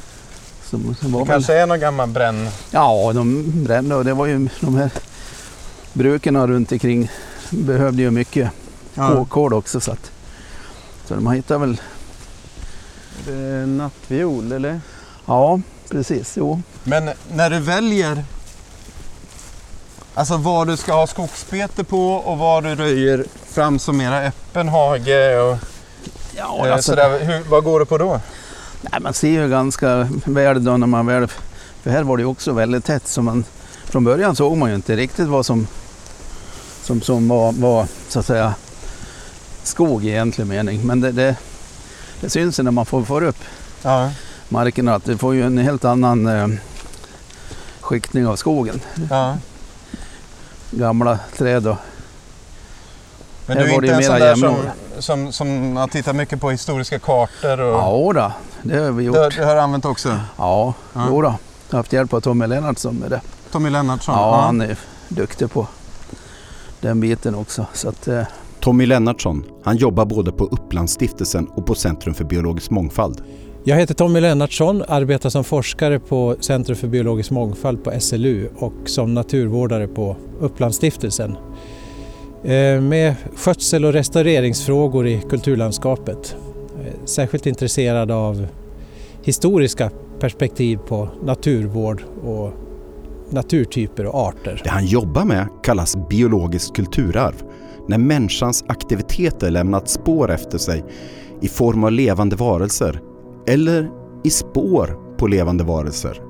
Som, 0.63 0.95
som 0.95 1.12
var 1.12 1.19
det 1.19 1.25
väl, 1.25 1.33
kanske 1.36 1.53
är 1.53 1.65
någon 1.67 1.79
gammal 1.79 2.09
bränn... 2.09 2.50
ja, 2.71 3.12
de 3.15 3.43
brände 3.63 3.95
och 3.95 4.05
det 4.05 4.13
var 4.13 4.25
ju 4.25 4.50
de 4.59 4.75
här 4.75 4.89
bruken 5.93 6.48
runt 6.48 6.71
omkring 6.71 7.12
behövde 7.50 8.01
ju 8.01 8.12
mycket 8.12 8.51
Ja. 8.93 9.25
kol 9.25 9.53
också. 9.53 9.79
Så, 9.79 9.91
att, 9.91 10.12
så 11.07 11.15
de 11.15 11.31
hittade 11.31 11.59
väl, 11.59 11.81
Det 13.25 13.33
är 13.33 13.65
nattviol 13.65 14.51
eller? 14.51 14.81
ja 15.25 15.59
precis, 15.89 16.33
jo. 16.38 16.62
Men 16.83 17.09
när 17.33 17.50
du 17.50 17.59
väljer 17.59 18.24
Alltså 20.19 20.38
vad 20.38 20.67
du 20.67 20.77
ska 20.77 20.93
ha 20.93 21.07
skogsbete 21.07 21.83
på 21.83 22.13
och 22.13 22.38
vad 22.38 22.63
du 22.63 22.75
röjer 22.75 23.25
fram 23.45 23.79
som 23.79 23.97
mera 23.97 24.21
öppen 24.21 24.69
hage 24.69 25.39
och 25.41 25.57
Ja, 26.38 26.67
eh, 26.67 26.73
alltså, 26.73 26.91
sådär. 26.91 27.19
Hur, 27.19 27.43
vad 27.49 27.63
går 27.63 27.79
du 27.79 27.85
på 27.85 27.97
då? 27.97 28.21
nej, 28.81 29.01
man 29.01 29.13
ser 29.13 29.29
ju 29.29 29.49
ganska 29.49 30.09
väl 30.25 30.63
då 30.63 30.77
när 30.77 30.88
man 30.88 31.05
väl, 31.05 31.27
för 31.83 31.89
här 31.89 32.03
var 32.03 32.17
det 32.17 32.21
ju 32.21 32.27
också 32.27 32.53
väldigt 32.53 32.85
tätt 32.85 33.07
så 33.07 33.21
man, 33.21 33.43
från 33.83 34.03
början 34.03 34.35
såg 34.35 34.57
man 34.57 34.69
ju 34.69 34.75
inte 34.75 34.95
riktigt 34.95 35.27
vad 35.27 35.45
som, 35.45 35.67
som, 36.81 37.01
som 37.01 37.27
var, 37.27 37.51
var 37.51 37.88
så 38.07 38.19
att 38.19 38.25
säga 38.25 38.53
skog 39.63 40.05
i 40.05 40.09
egentlig 40.09 40.47
mening. 40.47 40.88
Men 40.88 41.01
det, 41.01 41.11
det, 41.11 41.35
det 42.21 42.29
syns 42.29 42.59
ju 42.59 42.63
när 42.63 42.71
man 42.71 42.85
får, 42.85 43.03
får 43.03 43.23
upp 43.23 43.39
Ja, 43.81 44.11
markerna 44.49 44.95
att 44.95 45.05
det 45.05 45.17
får 45.17 45.33
ju 45.33 45.43
en 45.43 45.57
helt 45.57 45.85
annan 45.85 46.27
eh, 46.27 46.47
skiktning 47.79 48.27
av 48.27 48.35
skogen. 48.35 48.81
ja. 49.09 49.38
Gamla 50.71 51.19
träd 51.38 51.67
och 51.67 51.75
Men 53.45 53.57
du 53.57 53.63
är 53.63 53.73
inte 53.73 53.93
en 53.93 54.03
sån 54.03 54.19
där 54.19 54.35
som, 54.35 54.55
som, 54.99 55.31
som 55.31 55.77
har 55.77 55.88
tittat 55.88 56.15
mycket 56.15 56.41
på 56.41 56.49
historiska 56.49 56.99
kartor 56.99 57.59
och 57.59 57.73
ja 57.73 58.11
då, 58.13 58.31
det 58.69 58.79
har 58.79 58.91
vi 58.91 59.03
gjort. 59.03 59.15
det, 59.15 59.29
det 59.38 59.45
har 59.45 59.55
du 59.55 59.61
använt 59.61 59.85
också? 59.85 60.09
Ja, 60.38 60.73
Ja. 60.93 61.05
jo 61.09 61.21
då. 61.21 61.27
Jag 61.69 61.73
har 61.73 61.79
haft 61.79 61.93
hjälp 61.93 62.13
av 62.13 62.19
Tommy 62.21 62.47
Lennartsson 62.47 62.95
med 62.95 63.09
det. 63.09 63.21
Tommy 63.51 63.69
Lennartsson? 63.69 64.15
Ja, 64.15 64.41
han 64.41 64.61
är 64.61 64.77
duktig 65.07 65.51
på 65.51 65.67
den 66.81 66.99
biten 66.99 67.35
också. 67.35 67.65
Så 67.73 67.89
att, 67.89 68.07
eh, 68.07 68.21
Tommy 68.59 68.85
Lennartsson, 68.85 69.43
han 69.63 69.77
jobbar 69.77 70.05
både 70.05 70.31
på 70.31 70.43
Upplandsstiftelsen 70.45 71.47
och 71.47 71.65
på 71.65 71.75
Centrum 71.75 72.13
för 72.13 72.23
biologisk 72.23 72.69
mångfald. 72.69 73.23
Jag 73.63 73.77
heter 73.77 73.93
Tommy 73.93 74.19
Lennartsson, 74.19 74.83
arbetar 74.87 75.29
som 75.29 75.43
forskare 75.43 75.99
på 75.99 76.35
Centrum 76.39 76.77
för 76.77 76.87
biologisk 76.87 77.31
mångfald 77.31 77.83
på 77.83 77.99
SLU 77.99 78.49
och 78.55 78.73
som 78.85 79.13
naturvårdare 79.13 79.87
på 79.87 80.15
Upplandsstiftelsen. 80.39 81.37
Eh, 82.43 82.81
med 82.81 83.15
skötsel 83.35 83.85
och 83.85 83.93
restaureringsfrågor 83.93 85.07
i 85.07 85.21
kulturlandskapet. 85.29 86.35
Eh, 86.79 87.05
särskilt 87.05 87.45
intresserad 87.45 88.11
av 88.11 88.47
historiska 89.23 89.91
perspektiv 90.19 90.77
på 90.77 91.09
naturvård 91.23 92.03
och 92.23 92.51
naturtyper 93.29 94.05
och 94.05 94.15
arter. 94.15 94.61
Det 94.63 94.69
han 94.69 94.85
jobbar 94.85 95.25
med 95.25 95.47
kallas 95.63 96.09
biologiskt 96.09 96.75
kulturarv. 96.75 97.43
När 97.87 97.97
människans 97.97 98.63
aktiviteter 98.67 99.51
lämnat 99.51 99.89
spår 99.89 100.31
efter 100.31 100.57
sig 100.57 100.83
i 101.41 101.47
form 101.47 101.83
av 101.83 101.91
levande 101.91 102.35
varelser 102.35 103.01
eller 103.49 103.89
i 104.23 104.29
spår 104.29 104.99
på 105.17 105.27
levande 105.27 105.63
varelser. 105.63 106.21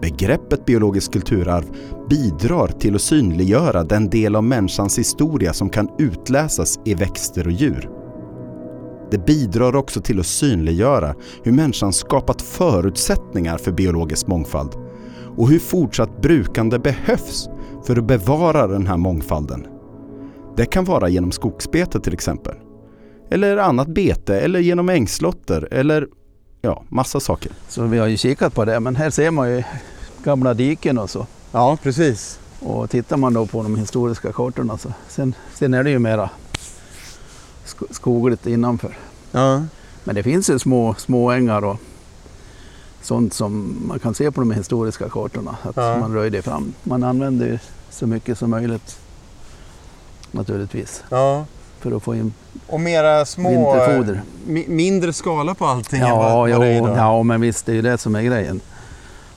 Begreppet 0.00 0.64
biologiskt 0.64 1.12
kulturarv 1.12 1.64
bidrar 2.10 2.68
till 2.68 2.94
att 2.94 3.00
synliggöra 3.00 3.84
den 3.84 4.10
del 4.10 4.36
av 4.36 4.44
människans 4.44 4.98
historia 4.98 5.52
som 5.52 5.70
kan 5.70 5.88
utläsas 5.98 6.78
i 6.84 6.94
växter 6.94 7.46
och 7.46 7.52
djur. 7.52 7.90
Det 9.10 9.26
bidrar 9.26 9.76
också 9.76 10.00
till 10.00 10.20
att 10.20 10.26
synliggöra 10.26 11.14
hur 11.42 11.52
människan 11.52 11.92
skapat 11.92 12.42
förutsättningar 12.42 13.58
för 13.58 13.72
biologisk 13.72 14.26
mångfald 14.26 14.70
och 15.36 15.48
hur 15.48 15.58
fortsatt 15.58 16.22
brukande 16.22 16.78
behövs 16.78 17.48
för 17.86 17.98
att 17.98 18.06
bevara 18.06 18.66
den 18.66 18.86
här 18.86 18.96
mångfalden. 18.96 19.66
Det 20.56 20.66
kan 20.66 20.84
vara 20.84 21.08
genom 21.08 21.32
skogsbete 21.32 22.00
till 22.00 22.12
exempel. 22.12 22.54
Eller 23.30 23.56
annat 23.56 23.88
bete 23.88 24.40
eller 24.40 24.60
genom 24.60 24.88
ängslotter 24.88 25.68
eller 25.70 26.06
ja, 26.64 26.82
massa 26.88 27.20
saker. 27.20 27.52
så 27.68 27.82
vi 27.82 27.98
har 27.98 28.06
ju 28.06 28.16
kikat 28.16 28.54
på 28.54 28.64
det. 28.64 28.80
Men 28.80 28.96
här 28.96 29.10
ser 29.10 29.30
man 29.30 29.50
ju 29.50 29.62
gamla 30.24 30.54
diken 30.54 30.98
och 30.98 31.10
så. 31.10 31.26
Ja, 31.52 31.78
precis. 31.82 32.38
Och 32.60 32.90
tittar 32.90 33.16
man 33.16 33.32
då 33.34 33.46
på 33.46 33.62
de 33.62 33.76
historiska 33.76 34.32
kartorna 34.32 34.78
så 34.78 34.92
sen, 35.08 35.34
sen 35.54 35.74
är 35.74 35.84
det 35.84 35.90
ju 35.90 35.98
mera 35.98 36.30
sk- 37.66 37.92
skogligt 37.92 38.46
innanför. 38.46 38.96
Ja. 39.32 39.62
Men 40.04 40.14
det 40.14 40.22
finns 40.22 40.50
ju 40.50 40.58
små, 40.58 40.94
små 40.98 41.30
ängar 41.30 41.64
och 41.64 41.76
sånt 43.02 43.34
som 43.34 43.76
man 43.88 43.98
kan 43.98 44.14
se 44.14 44.30
på 44.30 44.40
de 44.40 44.50
historiska 44.50 45.08
kartorna. 45.08 45.56
Att 45.62 45.76
Ja. 45.76 45.96
man 45.98 46.14
röjde 46.14 46.42
fram. 46.42 46.72
Man 46.82 47.02
använder 47.02 47.60
så 47.90 48.06
mycket 48.06 48.38
som 48.38 48.50
möjligt 48.50 48.98
naturligtvis 50.30 51.02
ja. 51.10 51.44
För 51.90 51.96
att 51.96 52.02
få 52.02 52.14
in 52.14 52.32
Och 52.66 52.80
mera 52.80 53.24
små... 53.24 53.48
vinterfoder. 53.50 54.22
mi- 54.46 54.68
mindre 54.68 55.12
skala 55.12 55.54
på 55.54 55.66
allting 55.66 56.00
än 56.00 56.08
Ja, 56.08 56.16
vad, 56.16 56.50
jo, 56.50 56.56
vad 56.58 56.66
det 56.66 56.72
är 56.72 56.76
idag. 56.76 56.96
ja, 56.96 57.22
men 57.22 57.40
visst 57.40 57.66
det 57.66 57.72
är 57.72 57.76
ju 57.76 57.82
det 57.82 57.98
som 57.98 58.14
är 58.14 58.22
grejen. 58.22 58.60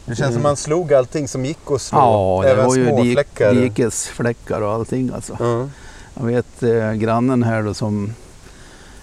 Det 0.06 0.16
känns 0.16 0.34
som 0.34 0.44
man 0.44 0.56
slog 0.58 0.94
allting 0.94 1.28
som 1.28 1.46
gick 1.46 1.72
att 1.72 1.82
slå. 1.82 2.00
Ja, 2.00 2.40
det 2.44 2.52
även 2.52 2.66
var 2.66 2.76
ju 2.76 2.86
dik, 2.86 2.94
småfläckar. 2.94 3.54
dikesfläckar 3.54 4.62
och 4.62 4.72
allting 4.74 5.12
alltså. 5.16 5.38
Ja. 5.40 5.68
Jag 6.14 6.26
vet 6.26 6.64
eh, 6.64 6.92
grannen 6.94 7.44
här 7.44 7.64
då 7.64 7.74
som 7.74 8.14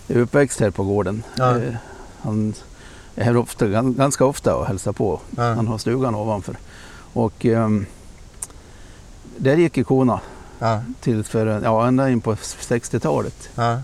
är 0.08 0.16
uppväxt 0.16 0.60
här 0.60 0.70
på 0.70 0.84
gården. 0.84 1.22
Ja. 1.36 1.50
Eh, 1.56 1.74
han 2.22 2.54
är 3.16 3.24
här 3.24 3.36
ofta, 3.36 3.66
gan- 3.66 3.96
ganska 3.96 4.24
ofta 4.24 4.56
och 4.56 4.66
hälsar 4.66 4.92
på. 4.92 5.20
Ja. 5.36 5.42
Han 5.42 5.68
har 5.68 5.78
stugan 5.78 6.14
ovanför. 6.14 6.56
Och 7.12 7.46
ehm, 7.46 7.86
där 9.36 9.56
gick 9.56 9.76
ju 9.76 9.84
korna 9.84 10.20
Ja. 10.64 10.80
till 11.00 11.24
för, 11.24 11.60
ja, 11.64 11.86
ända 11.86 12.10
in 12.10 12.20
på 12.20 12.34
60-talet. 12.34 13.48
Ja. 13.54 13.80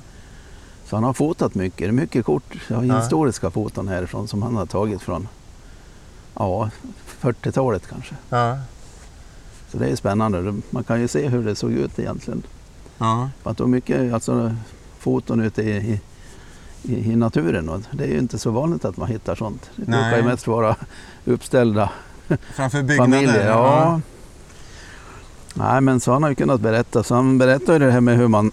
Så 0.85 0.97
han 0.97 1.05
har 1.05 1.13
fotat 1.13 1.55
mycket. 1.55 1.79
Det 1.79 1.87
är 1.87 1.93
mycket 1.93 2.25
kort, 2.25 2.55
ja, 2.69 2.81
historiska 2.81 3.51
foton 3.51 3.89
härifrån 3.89 4.29
som 4.29 4.43
han 4.43 4.57
har 4.57 4.67
tagit 4.67 5.03
från 5.03 5.29
ja, 6.35 6.71
40-talet 7.21 7.83
kanske. 7.87 8.15
Så 9.69 9.79
det 9.79 9.89
är 9.89 9.97
spännande. 9.97 10.55
Man 10.71 10.85
kan 10.85 11.01
ju 11.01 11.09
se 11.09 11.29
hur 11.29 11.45
det 11.45 11.55
såg 11.55 11.73
ut 11.73 11.99
egentligen. 11.99 12.43
Ja. 12.99 13.31
För 13.43 13.51
att 13.51 13.57
det 13.57 13.63
var 13.63 13.69
mycket 13.69 14.15
alltså, 14.15 14.57
foton 14.99 15.41
ute 15.41 15.63
i, 15.63 16.01
i, 16.83 17.11
i, 17.13 17.17
naturen 17.17 17.69
och 17.69 17.81
det 17.91 18.05
är 18.05 18.09
ju 18.09 18.19
inte 18.19 18.39
så 18.39 18.51
vanligt 18.51 18.85
att 18.85 18.97
man 18.97 19.09
hittar 19.09 19.35
sånt. 19.35 19.71
Det 19.77 19.85
brukar 19.85 20.17
ju 20.17 20.23
Nej. 20.23 20.23
mest 20.23 20.47
vara 20.47 20.77
uppställda 21.25 21.91
Framför 22.55 22.83
byggnader. 22.83 23.13
familjer. 23.13 23.49
Ja. 23.49 24.01
Nej 25.55 25.81
men 25.81 26.01
så 26.01 26.13
han 26.13 26.23
har 26.23 26.31
ju 26.31 26.37
kunnat 26.37 26.61
berätta. 26.61 27.03
Så 27.03 27.15
han 27.15 27.39
berättar 27.39 27.73
ju 27.73 27.79
det 27.79 27.91
här 27.91 28.01
med 28.01 28.17
hur 28.17 28.29
man 28.29 28.51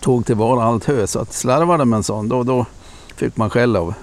tog 0.00 0.26
tillvara 0.26 0.64
allt 0.64 0.84
hö. 0.84 1.06
Så 1.06 1.18
att 1.18 1.32
slarvade 1.32 1.82
en 1.82 2.02
sån, 2.02 2.28
då, 2.28 2.42
då 2.42 2.66
fick 3.16 3.36
man 3.36 3.50
skäll 3.50 3.76
av, 3.76 3.94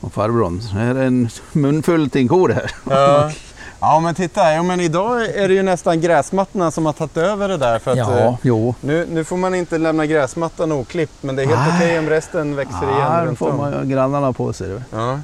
av 0.00 0.08
farbrorn. 0.08 0.58
Det 0.72 0.78
här 0.78 0.94
är 0.94 1.06
en 1.06 1.28
munfull 1.52 2.10
till 2.10 2.20
en 2.20 2.28
ko 2.28 2.46
det 2.46 2.54
här. 2.54 2.70
Ja. 2.90 3.30
ja 3.80 4.00
men 4.00 4.14
titta, 4.14 4.52
ja, 4.52 4.62
men 4.62 4.80
idag 4.80 5.24
är 5.24 5.48
det 5.48 5.54
ju 5.54 5.62
nästan 5.62 6.00
gräsmattorna 6.00 6.70
som 6.70 6.86
har 6.86 6.92
tagit 6.92 7.16
över 7.16 7.48
det 7.48 7.56
där. 7.56 7.78
För 7.78 7.90
att, 7.90 7.98
Ja, 7.98 8.18
eh, 8.18 8.34
jo. 8.42 8.74
nu, 8.80 9.06
nu 9.10 9.24
får 9.24 9.36
man 9.36 9.54
inte 9.54 9.78
lämna 9.78 10.06
gräsmattan 10.06 10.72
oklippt 10.72 11.22
men 11.22 11.36
det 11.36 11.42
är 11.42 11.46
helt 11.46 11.74
okej 11.76 11.98
om 11.98 12.08
resten 12.08 12.56
växer 12.56 12.82
igen 12.82 12.98
Ja, 13.00 13.20
då 13.20 13.26
runt 13.26 13.38
får 13.38 13.52
man 13.52 13.88
grannarna 13.88 14.32
på 14.32 14.52
sig. 14.52 14.80
Ja. 14.90 15.18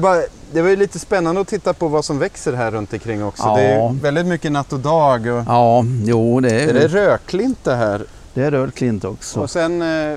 Bara, 0.00 0.22
det 0.52 0.62
var 0.62 0.68
ju 0.68 0.76
lite 0.76 0.98
spännande 0.98 1.40
att 1.40 1.48
titta 1.48 1.72
på 1.72 1.88
vad 1.88 2.04
som 2.04 2.18
växer 2.18 2.52
här 2.52 2.70
runt 2.70 2.92
omkring 2.92 3.24
också. 3.24 3.42
Ja. 3.42 3.56
Det 3.56 3.62
är 3.62 3.92
väldigt 4.02 4.26
mycket 4.26 4.52
natt 4.52 4.72
och 4.72 4.80
dag. 4.80 5.26
Och, 5.26 5.44
Ja, 5.46 5.84
jo 6.04 6.40
det 6.40 6.50
är, 6.62 6.68
är 6.68 6.72
det 6.74 6.88
rödklint 6.88 7.58
det 7.64 7.74
här? 7.74 8.04
det 8.34 8.42
är 8.42 8.50
rödklint 8.50 9.04
också. 9.04 9.40
Och 9.40 9.50
sen, 9.50 9.82
eh. 9.82 10.16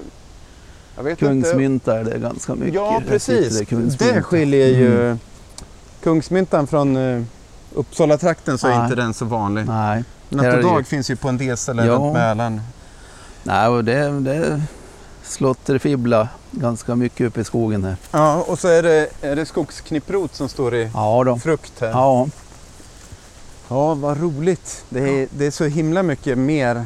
Kungsmynta 1.20 2.00
är 2.00 2.04
det 2.04 2.20
ganska 2.20 2.56
mycket. 2.56 2.74
Ja, 2.76 3.02
precis. 3.08 3.60
det. 3.60 3.96
Det 4.14 4.22
skiljer 4.22 4.68
ju 4.68 5.02
Mm. 5.06 5.20
Kungsmyntan 6.04 6.68
från 6.68 6.98
eh, 6.98 7.22
Uppsala-trakten 7.74 8.58
så 8.58 8.68
är 8.68 8.72
Nej. 8.76 8.84
inte 8.84 8.96
den 8.96 9.14
så 9.14 9.26
vanlig. 9.26 9.66
Nej, 9.68 10.04
Natt 10.30 10.46
och 10.46 10.52
är 10.54 10.62
dag 10.64 10.78
ju- 10.80 10.84
finns 10.84 11.10
ju 11.12 11.16
på 11.16 11.30
en 11.30 11.38
del 11.38 11.58
ställen 11.58 11.86
Ja. 11.88 11.94
runt 11.94 12.14
Mälaren. 12.14 12.62
Nej 13.44 13.68
och 13.68 13.84
det, 13.84 14.20
det 14.20 14.36
är 14.36 14.62
slåtterfibbla 15.24 16.28
ganska 16.56 16.96
mycket 16.96 17.28
uppe 17.28 17.42
i 17.42 17.44
skogen 17.44 17.84
här. 17.84 17.96
Ja, 18.12 18.42
och 18.48 18.60
så 18.60 18.68
är 18.68 18.84
det, 18.84 19.10
är 19.22 19.36
det 19.36 19.46
skogsknipprot 19.46 20.36
som 20.36 20.50
står 20.50 20.76
i 20.76 20.90
Ja 20.94 21.24
då. 21.24 21.38
frukt 21.40 21.74
här. 21.80 21.90
Ja, 21.90 22.28
Ja, 23.68 23.94
vad 23.94 24.22
roligt. 24.22 24.86
Det 24.90 25.00
är, 25.22 25.28
det 25.38 25.46
är 25.46 25.52
så 25.52 25.66
himla 25.66 26.04
mycket 26.04 26.38
mer. 26.38 26.86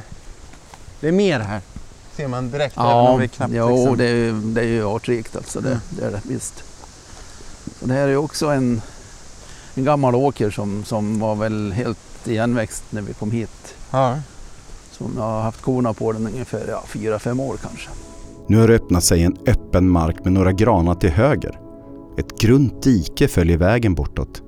Det 0.99 1.07
är 1.07 1.11
mer 1.11 1.39
här. 1.39 1.61
Ser 2.15 2.27
man 2.27 2.51
direkt 2.51 2.77
även 2.77 2.87
om 2.89 3.05
ja, 3.05 3.15
vi 3.15 3.27
knappt 3.27 3.53
jo, 3.55 3.69
liksom... 3.77 3.97
det, 3.97 4.05
är, 4.05 4.31
det 4.33 4.61
är 4.61 4.65
ju 4.65 4.85
artrikt 4.87 5.35
alltså. 5.35 5.61
Det, 5.61 5.67
Mm. 5.69 5.79
det 5.89 6.05
är 6.05 6.11
det 6.11 6.21
visst. 6.23 6.63
Och 7.81 7.87
det 7.87 7.93
här 7.93 8.07
är 8.07 8.15
också 8.17 8.47
en, 8.47 8.81
en 9.75 9.83
gammal 9.83 10.15
åker 10.15 10.49
som, 10.51 10.85
som 10.85 11.19
var 11.19 11.35
väl 11.35 11.71
helt 11.71 11.99
igenväxt 12.27 12.83
när 12.89 13.01
vi 13.01 13.13
kom 13.13 13.31
hit. 13.31 13.75
Ja. 13.91 14.19
Som 14.91 15.13
jag 15.17 15.23
har 15.23 15.41
haft 15.41 15.61
korna 15.61 15.93
på 15.93 16.11
den 16.11 16.27
ungefär 16.27 16.65
ja, 16.69 16.83
fyra, 16.87 17.19
fem 17.19 17.39
år 17.39 17.57
kanske. 17.61 17.89
Nu 18.49 18.57
har 18.59 18.67
det 18.67 18.75
öppnat 18.75 19.03
sig 19.03 19.23
en 19.23 19.37
öppen 19.47 19.89
mark 19.89 20.23
med 20.23 20.33
några 20.33 20.51
granar 20.51 20.95
till 20.95 21.09
höger. 21.09 21.59
Ett 22.17 22.39
grunt 22.39 22.83
dike 22.83 23.27
följer 23.27 23.57
vägen 23.57 23.95
bortåt. 23.95 24.41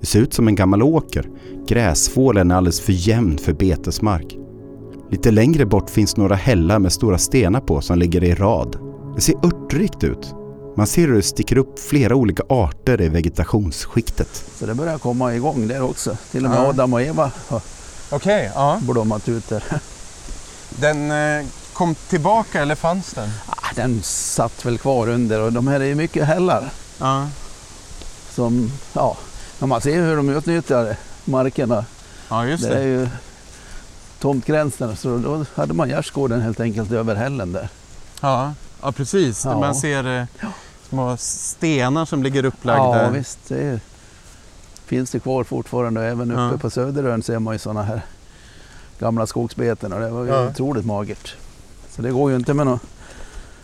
Det 0.00 0.06
ser 0.06 0.20
ut 0.20 0.34
som 0.34 0.48
en 0.48 0.54
gammal 0.54 0.82
åker. 0.82 1.28
Gräsfålen 1.68 2.50
är 2.50 2.54
alldeles 2.54 2.80
för 2.80 2.92
jämn 2.92 3.38
för 3.38 3.52
betesmark. 3.52 4.36
Lite 5.10 5.30
längre 5.30 5.66
bort 5.66 5.90
finns 5.90 6.16
några 6.16 6.34
hällar 6.34 6.78
med 6.78 6.92
stora 6.92 7.18
stenar 7.18 7.60
på 7.60 7.80
som 7.80 7.98
ligger 7.98 8.24
i 8.24 8.34
rad. 8.34 8.76
Det 9.14 9.20
ser 9.20 9.34
örtrikt 9.46 10.04
ut. 10.04 10.34
Man 10.76 10.86
ser 10.86 11.06
hur 11.08 11.14
det 11.14 11.22
sticker 11.22 11.58
upp 11.58 11.78
flera 11.78 12.14
olika 12.14 12.42
arter 12.48 13.00
i 13.00 13.08
vegetationsskiktet. 13.08 14.44
Så 14.54 14.66
det 14.66 14.74
börjar 14.74 14.98
komma 14.98 15.34
igång 15.34 15.68
där 15.68 15.82
också. 15.82 16.16
Till 16.32 16.44
och 16.44 16.50
med 16.50 16.58
Ja. 16.60 16.66
Adam 16.68 16.92
och 16.92 17.02
Eva 17.02 17.30
har 17.48 17.60
Okej, 18.10 18.50
ja. 18.54 18.80
blommat 18.82 19.28
ut 19.28 19.48
där. 19.48 19.64
Den 20.80 21.10
eh, 21.10 21.46
kom 21.80 21.94
tillbaka 21.94 22.62
eller 22.62 22.74
fanns 22.74 23.12
den? 23.12 23.28
Ah, 23.46 23.72
Den 23.74 24.02
satt 24.02 24.64
väl 24.66 24.78
kvar 24.78 25.08
under 25.08 25.40
och 25.40 25.52
de 25.52 25.68
här 25.68 25.80
är 25.80 25.84
ju 25.84 25.94
mycket 25.94 26.26
hällar. 26.26 26.70
Ja. 26.98 27.28
Som, 28.30 28.72
ja, 28.92 29.16
man 29.58 29.80
ser 29.80 30.02
hur 30.02 30.16
de 30.16 30.28
utnyttjar 30.28 30.96
markerna. 31.24 31.84
Ja, 32.28 32.46
just 32.46 32.62
Det 32.64 32.70
är 32.74 32.78
det. 32.78 32.84
ju 32.84 33.08
tomtgränsen 34.18 34.96
så 34.96 35.18
då 35.18 35.44
hade 35.54 35.74
man 35.74 35.88
gärdsgården 35.88 36.40
helt 36.40 36.60
enkelt 36.60 36.92
över 36.92 37.14
hällen 37.14 37.52
där. 37.52 37.68
Ja, 38.20 38.52
ja 38.82 38.92
precis. 38.92 39.44
Ja. 39.44 39.58
Man 39.60 39.74
ser 39.74 40.18
eh, 40.18 40.48
små 40.88 41.16
stenar 41.16 42.04
som 42.04 42.22
ligger 42.22 42.44
upplagda. 42.44 43.02
Ja 43.02 43.08
visst, 43.08 43.38
det 43.48 43.62
är, 43.62 43.80
finns 44.86 45.10
det 45.10 45.20
kvar 45.20 45.44
fortfarande. 45.44 46.04
Även 46.04 46.30
uppe 46.30 46.40
Ja. 46.40 46.58
på 46.58 46.70
Söderön 46.70 47.22
ser 47.22 47.38
man 47.38 47.54
ju 47.54 47.58
sådana 47.58 47.82
här 47.82 48.02
gamla 48.98 49.26
skogsbeten 49.26 49.92
och 49.92 50.00
det 50.00 50.10
var 50.10 50.24
ju 50.24 50.30
Ja. 50.30 50.46
otroligt 50.48 50.86
magert. 50.86 51.34
Så 51.96 52.02
det 52.02 52.10
går 52.10 52.30
ju 52.30 52.36
inte 52.36 52.54
med 52.54 52.66
något. 52.66 52.80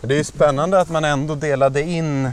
Det 0.01 0.13
är 0.13 0.17
ju 0.17 0.23
spännande 0.23 0.79
att 0.81 0.89
man 0.89 1.05
ändå 1.05 1.35
delade 1.35 1.81
in 1.83 2.31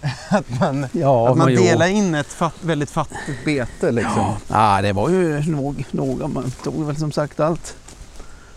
att 0.28 0.60
man, 0.60 0.86
Ja, 0.92 1.28
att 1.30 1.36
man 1.36 1.46
men 1.46 1.54
jo. 1.56 1.62
delar 1.62 1.86
in 1.86 2.14
ett 2.14 2.32
fatt, 2.32 2.54
väldigt 2.60 2.90
fattigt 2.90 3.44
bete 3.44 3.90
liksom. 3.90 4.34
Ja, 4.48 4.82
det 4.82 4.92
var 4.92 5.08
ju 5.08 5.40
nog, 5.50 5.84
noga. 5.90 6.26
Man 6.28 6.50
tog 6.50 6.86
väl 6.86 6.96
som 6.96 7.12
sagt 7.12 7.40
allt. 7.40 7.76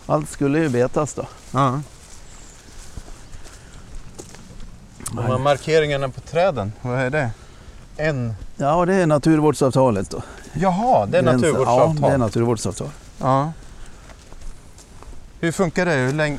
Allt 0.06 0.30
skulle 0.30 0.60
ju 0.60 0.70
betas 0.70 1.14
då. 1.14 1.26
Ja. 1.52 1.82
De 5.12 5.24
här 5.26 5.38
markeringarna 5.38 6.10
på 6.10 6.22
träden, 6.22 6.74
vad 6.82 7.00
är 7.00 7.10
det? 7.10 7.30
En. 7.98 8.34
Ja, 8.58 8.86
det 8.86 8.94
är 8.96 9.06
naturvårdsavtalet 9.06 10.10
då. 10.10 10.22
Jaha, 10.54 11.06
det 11.06 11.18
är 11.18 11.22
naturvårdsavtal. 11.22 11.98
Ja, 12.02 12.08
det 12.08 12.14
är 12.14 12.18
naturvårdsavtal. 12.18 12.90
Ja. 13.20 13.52
Hur 15.44 15.52
funkar 15.52 15.86
det? 15.86 15.92
Hur 15.92 16.14
länge, 16.14 16.38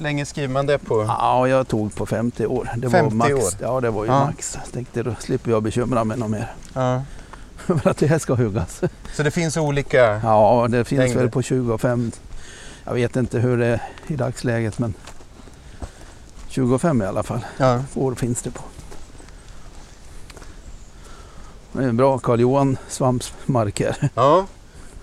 länge 0.00 0.26
skriver 0.26 0.48
man 0.48 0.66
det 0.66 0.78
på? 0.78 1.04
Ja, 1.08 1.48
jag 1.48 1.68
tog 1.68 1.94
på 1.94 2.06
50 2.06 2.46
år. 2.46 2.70
Det 2.76 2.90
50 2.90 3.16
var 3.16 3.16
max. 3.16 3.32
år? 3.32 3.50
Ja, 3.60 3.80
det 3.80 3.90
var 3.90 4.04
ju 4.04 4.10
Ja. 4.10 4.24
max. 4.26 4.58
Jag 4.64 4.72
tänkte 4.72 5.02
då 5.02 5.14
slipper 5.20 5.50
jag 5.50 5.62
bekymra 5.62 6.04
mig 6.04 6.18
något 6.18 6.30
mer. 6.30 6.52
Ja. 6.74 7.02
För 7.56 7.88
att 7.88 7.96
det 7.96 8.06
här 8.06 8.18
ska 8.18 8.34
huggas. 8.34 8.80
Så 9.14 9.22
det 9.22 9.30
finns 9.30 9.56
olika? 9.56 10.20
Ja, 10.24 10.66
det 10.70 10.84
finns 10.84 10.98
Längre. 10.98 11.18
väl 11.18 11.30
på 11.30 11.42
25. 11.42 12.12
Jag 12.84 12.94
vet 12.94 13.16
inte 13.16 13.38
hur 13.38 13.58
det 13.58 13.66
är 13.66 13.82
i 14.06 14.16
dagsläget 14.16 14.78
men 14.78 14.94
25 16.48 17.02
i 17.02 17.06
alla 17.06 17.22
fall 17.22 17.44
Ja. 17.58 17.82
år 17.94 18.14
finns 18.14 18.42
det 18.42 18.50
på. 18.50 18.62
Det 21.72 21.84
är 21.84 21.88
en 21.88 21.96
bra 21.96 22.18
Karl 22.18 22.40
Johan 22.40 22.76
svampsmark 22.88 23.80
här. 23.80 24.10
ja. 24.14 24.46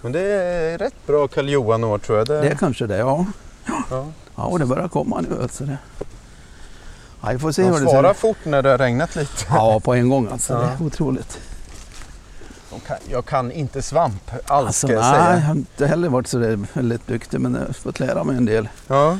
Men 0.01 0.11
det 0.11 0.19
är 0.21 0.77
rätt 0.77 1.07
bra 1.07 1.27
Karl 1.27 1.49
Johan-år 1.49 1.97
tror 1.97 2.17
jag. 2.17 2.27
Det, 2.27 2.41
Det 2.41 2.47
är 2.47 2.55
kanske 2.55 2.87
det, 2.87 2.97
ja. 2.97 3.25
ja. 3.89 4.05
Ja, 4.35 4.43
och 4.43 4.59
det 4.59 4.65
börjar 4.65 4.87
komma 4.87 5.21
nu 5.21 5.41
alltså. 5.41 5.63
Det. 5.63 5.77
Ja, 7.21 7.29
vi 7.31 7.39
får 7.39 7.51
se 7.51 7.61
De 7.61 7.67
hur 7.67 7.79
det 7.85 7.91
svarar 7.91 8.13
fort 8.13 8.37
när 8.43 8.61
det 8.61 8.69
har 8.69 8.77
regnat 8.77 9.15
lite. 9.15 9.45
Ja, 9.49 9.79
på 9.79 9.93
en 9.93 10.09
gång 10.09 10.27
alltså. 10.31 10.53
Ja. 10.53 10.59
Det 10.59 10.83
är 10.83 10.87
otroligt. 10.87 11.39
Kan, 12.87 12.97
jag 13.09 13.25
kan 13.25 13.51
inte 13.51 13.81
svamp 13.81 14.31
alls 14.45 14.67
Alltså, 14.67 14.87
ska 14.87 14.93
jag 14.95 15.01
nej, 15.01 15.11
jag 15.11 15.25
säga. 15.27 15.39
har 15.39 15.55
inte 15.55 15.87
heller 15.87 16.09
varit 16.09 16.27
så 16.27 16.37
där 16.37 16.59
väldigt 16.73 17.07
duktig 17.07 17.39
men 17.41 17.53
jag 17.53 17.61
har 17.65 17.73
fått 17.73 17.99
lära 17.99 18.23
mig 18.23 18.37
en 18.37 18.45
del. 18.45 18.69
Ja. 18.87 19.17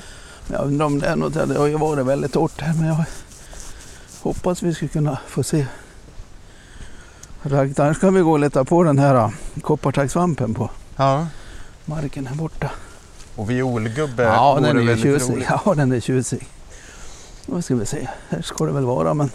Men 0.48 0.58
Jag 0.60 0.68
undrar 0.68 0.86
om 0.86 1.00
det 1.00 1.08
är 1.08 1.16
något, 1.16 1.34
det 1.34 1.58
har 1.58 1.68
ju 1.68 1.78
varit 1.78 2.06
väldigt 2.06 2.34
torrt 2.34 2.62
här 2.62 2.74
men 2.74 2.88
jag 2.88 3.04
hoppas 4.22 4.64
vi 4.64 4.74
ska 4.74 4.88
kunna 4.88 5.18
få 5.28 5.44
se. 5.44 5.66
Ragd, 7.44 7.80
Annars 7.80 8.00
kan 8.00 8.14
vi 8.14 8.22
gå 8.22 8.32
och 8.32 8.40
leta 8.40 8.66
på 8.66 8.84
den 8.84 9.00
här 9.00 9.16
äh, 9.16 9.30
koppartaggsvampen 9.62 10.54
på 10.54 10.70
ja. 10.96 11.28
marken 11.86 12.28
här 12.28 12.36
borta. 12.36 12.72
Och 13.36 13.50
violgubbe 13.50 14.24
Ja, 14.24 14.54
vore 14.54 14.68
den 14.68 14.78
är 14.78 14.82
väldigt 14.84 15.04
tjusig. 15.04 15.34
roligt. 15.34 15.48
Ja, 15.66 15.74
den 15.74 15.92
är 15.92 16.00
tjusig. 16.00 16.48
Vad 17.46 17.64
ska 17.66 17.76
vi 17.76 17.86
se, 17.86 18.08
här 18.30 18.42
ska 18.42 18.66
det 18.66 18.72
väl 18.72 18.86
vara 18.86 19.14
men 19.14 19.32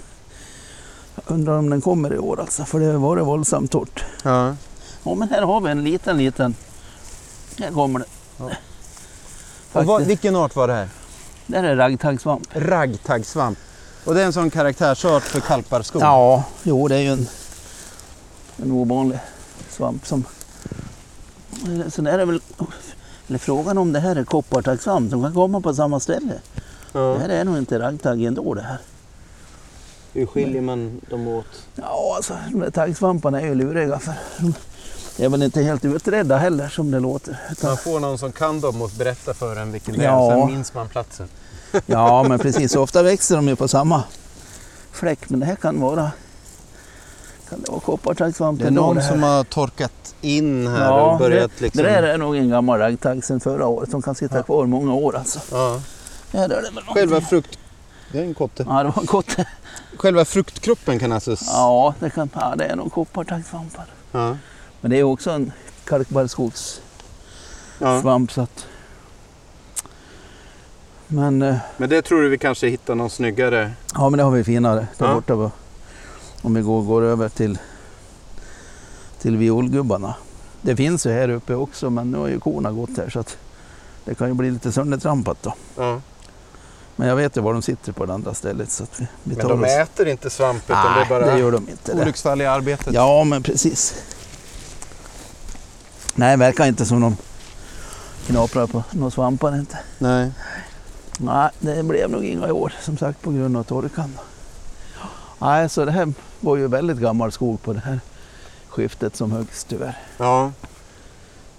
jag 1.15 1.25
undrar 1.27 1.59
om 1.59 1.71
den 1.71 1.81
kommer 1.81 2.15
i 2.15 2.19
år 2.19 2.41
alltså 2.41 2.65
för 2.65 2.81
det 2.81 2.87
har 2.87 2.93
varit 2.93 3.27
våldsamt 3.27 3.71
torrt. 3.71 4.05
Ja. 4.23 4.57
Ja 5.03 5.15
men 5.15 5.29
här 5.29 5.43
har 5.43 5.61
vi 5.61 5.71
en 5.71 5.85
liten 5.85 6.19
liten. 6.19 6.55
Här 7.59 7.71
kommer 7.71 7.99
den. 7.99 8.09
Ja. 8.37 8.51
Och 9.73 9.87
vad, 9.87 10.03
vilken 10.03 10.37
art 10.37 10.57
var 10.57 10.69
det 10.69 10.75
här? 10.75 10.89
Där 11.47 11.65
är 11.65 11.77
raggtaggsvamp. 11.77 12.49
Raggtaggsvamp. 12.53 13.59
Och 14.05 14.15
det 14.15 14.23
är 14.23 14.27
en 14.27 14.33
sån 14.33 14.51
karaktärsart 14.51 15.23
för 15.23 15.41
kalparskog? 15.41 16.03
Ja, 16.03 16.45
jo 16.63 16.89
det 16.89 16.97
är 16.97 17.01
ju 17.01 17.09
en, 17.09 17.29
en 18.63 18.73
ovanlig 18.73 19.19
svamp 19.71 20.07
som... 20.07 20.25
Sen 21.89 22.07
är 22.07 22.19
det 22.19 22.25
väl... 22.25 22.41
Eller 23.29 23.39
frågan 23.39 23.79
om 23.79 23.93
det 23.93 24.01
här 24.01 24.17
är 24.17 24.25
koppartaggsvamp 24.25 25.11
som 25.11 25.23
kan 25.23 25.35
komma 25.35 25.61
på 25.61 25.75
samma 25.75 26.01
ställe. 26.01 26.33
Det 26.93 26.99
Ja. 26.99 27.17
här 27.19 27.29
är 27.29 27.45
nog 27.45 27.59
inte 27.59 27.79
raggtagg 27.79 28.25
ändå 28.25 28.55
det 28.55 28.63
här. 28.63 28.79
Hur 30.13 30.27
skiljer 30.27 30.61
man 30.63 31.01
dem 31.11 31.29
åt? 31.29 31.47
Ja, 31.75 32.13
alltså 32.17 32.37
de 32.53 32.61
där 32.61 32.71
taggsvamparna 32.71 33.41
är 33.41 33.47
ju 33.47 33.55
luriga 33.55 33.99
för 33.99 34.15
de 34.39 34.55
är 35.25 35.29
väl 35.29 35.43
inte 35.43 35.63
helt 35.63 35.85
utredda 35.85 36.37
heller 36.37 36.69
som 36.69 36.91
det 36.91 37.01
låter. 37.01 37.37
Utan, 37.51 37.71
Man 37.71 37.77
får 37.77 38.01
någon 38.01 38.19
som 38.19 38.33
kan 38.33 38.61
dem 38.61 38.83
och 38.83 38.91
berätta 38.99 39.35
för 39.35 39.57
en 39.57 39.73
vilken 39.73 39.95
det 39.99 40.05
är 40.05 40.09
Ja. 40.09 40.35
och 40.35 40.41
sen 40.43 40.53
minns 40.55 40.75
man 40.75 40.89
platsen. 40.89 41.29
ja, 41.87 42.23
men 42.29 42.39
precis. 42.39 42.77
Ofta 42.77 43.03
växer 43.03 43.37
de 43.37 43.49
ju 43.49 43.57
på 43.57 43.69
samma 43.69 44.03
fläck. 44.93 45.31
Men 45.31 45.41
det 45.41 45.47
här 45.47 45.57
kan 45.57 45.81
vara... 45.81 46.11
Kan 47.55 47.63
det 47.63 47.71
vara 47.71 47.81
koppartaggsvamp 47.81 48.61
Det 48.61 48.67
är 48.67 48.71
någon 48.71 48.97
det 48.97 49.03
som 49.03 49.23
har 49.23 49.45
torkat 49.45 50.15
in 50.21 50.67
här 50.67 50.85
Ja, 50.85 51.13
och 51.13 51.19
börjat 51.19 51.61
liksom... 51.61 51.83
Det 51.83 51.91
där 51.91 52.03
är 52.03 52.19
nog 52.19 52.37
en 52.37 52.49
gammal 52.49 52.79
raggtagg 52.79 53.25
sedan 53.25 53.41
förra 53.41 53.67
året 53.67 53.91
som 53.91 54.03
kan 54.03 54.15
sitta 54.15 54.37
Ja. 54.37 54.43
kvar 54.43 54.67
många 54.67 54.95
år 54.95 55.17
alltså. 55.17 55.41
Ja. 55.51 55.81
Ja, 56.31 56.49
det 56.49 56.55
är 56.57 56.63
det 56.63 56.69
Själva 56.95 57.21
frukt... 57.21 57.59
Det 58.13 58.19
är 58.19 58.23
en 58.23 58.35
kotte. 58.35 58.67
Ja, 58.69 58.83
det 58.83 58.89
var 58.89 59.01
en 59.01 59.07
kotte. 59.07 59.47
Själva 59.97 60.25
fruktkroppen 60.25 60.99
kan 60.99 61.13
alltså... 61.13 61.37
Ja, 61.47 61.95
det, 62.01 62.11
kan, 62.11 62.31
ja, 62.35 62.55
det 62.57 62.65
är 62.65 62.77
nog 62.77 62.93
koppartaggsvampar. 62.93 63.87
Ja. 64.13 64.37
Men 64.81 64.91
det 64.91 64.97
är 64.99 65.03
också 65.03 65.31
en 65.31 65.53
kalkbarrskogssvamp 65.85 66.81
Ja. 68.31 68.35
så 68.35 68.41
att 68.41 68.67
Men, 71.07 71.43
eh, 71.43 71.57
Men 71.77 71.89
det 71.89 72.03
tror 72.03 72.23
du 72.23 72.29
vi 72.29 72.39
kanske 72.39 72.69
hittar 72.69 72.95
någon 72.95 73.11
snyggare? 73.11 73.71
ja, 73.95 74.09
men 74.11 74.19
det 74.19 74.25
har 74.25 74.31
vi 74.31 74.45
finare 74.45 74.87
där 74.99 75.07
Ja. 75.07 75.15
borta. 75.15 75.35
På, 75.35 75.51
om 76.45 76.55
vi 76.55 76.61
går, 76.63 76.83
går 76.83 77.03
över 77.03 77.29
till, 77.29 77.59
till 79.21 79.37
violgubbarna. 79.37 80.15
Det 80.63 80.77
finns 80.77 81.07
ju 81.07 81.13
här 81.13 81.29
uppe 81.29 81.55
också 81.55 81.91
men 81.91 82.11
nu 82.11 82.19
har 82.19 82.29
ju 82.29 82.41
korna 82.41 82.73
gått 82.73 82.97
här 82.97 83.11
så 83.11 83.21
att 83.21 83.37
det 84.05 84.15
kan 84.15 84.29
ju 84.29 84.35
bli 84.35 84.51
lite 84.51 84.73
söndertrampat 84.73 85.43
då. 85.43 85.55
Ja. 85.77 86.01
Men 86.97 87.09
jag 87.09 87.17
vet 87.17 87.37
ju 87.37 87.41
var 87.41 87.53
de 87.53 87.63
sitter 87.63 87.93
på 87.93 88.07
det 88.07 88.15
andra 88.15 88.35
stället 88.35 88.71
så 88.71 88.83
att 88.83 89.01
vi, 89.01 89.07
vi 89.23 89.37
Men 89.37 89.49
de 89.49 89.63
oss. 89.63 89.71
äter 89.71 90.09
inte 90.09 90.31
svamp 90.31 90.63
utan 90.71 90.93
Nej, 90.93 91.05
det 91.05 91.09
bara 91.09 91.27
det 91.33 91.39
gör 91.39 91.53
de 91.53 91.69
inte. 91.69 91.95
Det. 91.95 92.03
olycksfall 92.03 92.41
i 92.41 92.47
arbetet? 92.47 92.95
Ja, 92.95 93.25
men 93.25 93.43
precis. 93.43 93.95
Nej, 96.15 96.37
verkar 96.37 96.67
inte 96.67 96.87
som 96.87 97.01
de 97.01 97.17
knaprar 98.27 98.67
på 98.67 98.85
några 98.91 99.11
svampar 99.11 99.57
inte. 99.59 99.79
Nej. 99.99 100.31
Nej, 101.19 101.51
det 101.61 101.83
blev 101.83 102.11
nog 102.11 102.25
inga 102.25 102.49
i 102.49 102.51
år 102.51 102.73
som 102.81 102.97
sagt 102.99 103.23
på 103.23 103.31
grund 103.31 103.57
av 103.57 103.63
torkan. 103.63 104.19
Nej, 105.39 105.69
så 105.69 105.85
det 105.85 105.93
här 105.93 106.13
var 106.45 106.57
ju 106.57 106.67
väldigt 106.69 106.99
gammal 106.99 107.33
skog 107.33 107.63
på 107.63 107.73
det 107.73 107.81
här 107.81 108.01
skiftet 108.69 109.17
som 109.17 109.33
högst 109.33 109.69
tyvärr. 109.69 109.99
Ja. 110.19 110.53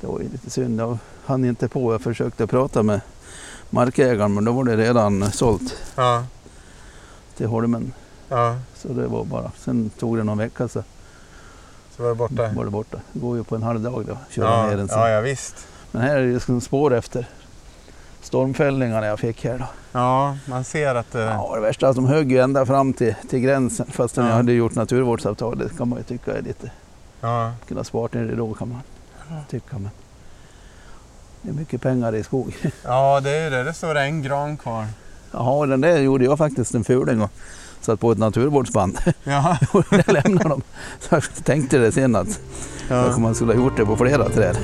Det 0.02 0.08
var 0.08 0.20
ju 0.20 0.30
lite 0.30 0.50
synd. 0.50 0.80
Jag 0.80 0.98
hann 1.26 1.46
inte 1.46 1.68
på. 1.68 1.94
Jag 1.94 2.02
försökte 2.02 2.48
prata 2.48 2.84
med 2.84 3.02
markägaren 3.70 4.34
men 4.34 4.46
då 4.46 4.52
var 4.52 4.64
det 4.64 4.78
redan 4.78 5.32
sålt 5.32 5.76
Ja. 5.96 6.26
till 7.38 7.48
Holmen. 7.48 7.94
Ja. 8.30 8.56
Så 8.76 8.88
det 8.88 9.08
var 9.08 9.24
bara. 9.26 9.52
Sen 9.58 9.90
tog 10.00 10.18
det 10.18 10.24
någon 10.24 10.38
vecka 10.38 10.68
så 10.68 10.84
Så 11.96 12.04
var 12.04 12.10
det 12.10 12.16
borta? 12.16 12.50
var 12.56 12.66
det 12.66 12.72
borta. 12.72 12.98
Det 13.14 13.20
går 13.20 13.38
ju 13.38 13.44
på 13.44 13.56
en 13.56 13.64
halv 13.64 13.82
dag 13.82 14.06
då. 14.08 14.18
Köra 14.30 14.50
Ja. 14.50 14.68
ner 14.68 14.78
den 14.78 14.88
sen. 14.88 15.00
ja, 15.00 15.10
ja 15.10 15.22
visst. 15.22 15.68
Men 15.92 16.02
här 16.02 16.16
är 16.18 16.26
det 16.28 16.34
liksom 16.34 16.62
spår 16.62 16.94
efter 16.94 17.28
stormfällningarna 18.26 19.06
jag 19.06 19.20
fick 19.20 19.44
här 19.44 19.58
då. 19.60 19.66
Ja, 19.92 20.38
man 20.46 20.64
ser 20.64 20.96
att 20.96 21.12
det... 21.12 21.22
Ja, 21.22 21.52
det 21.56 21.62
värsta 21.62 21.86
är 21.86 21.90
att 21.90 21.96
de 21.96 22.06
högg 22.06 22.32
ju 22.32 22.40
ända 22.40 22.66
fram 22.66 22.94
till, 22.94 23.16
till 23.30 23.40
gränsen 23.40 23.86
fastän 23.92 24.24
Ja. 24.24 24.30
jag 24.30 24.38
hade 24.38 24.54
gjort 24.54 24.76
naturvårdsavtal. 24.76 25.58
Det 25.58 25.78
kan 25.78 25.90
man 25.90 25.98
ju 25.98 26.04
tycka 26.04 26.38
är 26.38 26.42
lite, 26.42 26.72
Ja. 27.22 27.52
kunna 27.68 27.84
sparat 27.84 28.14
ner 28.14 28.24
det 28.24 28.36
då 28.36 28.54
kan 28.54 28.70
man 28.70 28.80
tycka. 29.50 29.78
Men 29.78 29.90
det 31.42 31.50
är 31.50 31.54
mycket 31.54 31.82
pengar 31.82 32.16
i 32.16 32.24
skog. 32.24 32.56
ja, 32.84 33.20
det 33.20 33.32
är 33.32 33.52
det. 33.52 33.64
Det 33.64 33.74
står 33.74 33.96
en 33.96 34.22
gran 34.22 34.58
kvar. 34.58 34.86
Jaha, 35.32 35.66
den 35.66 35.82
där 35.82 35.98
gjorde 35.98 36.26
jag 36.26 36.38
faktiskt 36.38 36.76
en 36.76 36.84
fuling 36.84 37.22
och 37.22 37.32
satt 37.82 38.00
på 38.00 38.12
ett 38.12 38.18
naturvårdsband. 38.18 38.98
Ja. 39.24 39.58
Jag 39.92 40.14
lämnade 40.14 40.50
dem. 40.50 40.62
Så 41.00 41.16
jag 41.16 41.24
tänkte 41.44 41.78
det 41.78 41.92
sen 41.92 42.16
att 42.16 42.40
ja. 42.90 43.18
man 43.18 43.36
skulle 43.36 43.54
ha 43.54 43.60
gjort 43.62 43.78
det 43.78 43.86
på 43.86 43.96
flera 43.96 44.30
träd. 44.30 44.58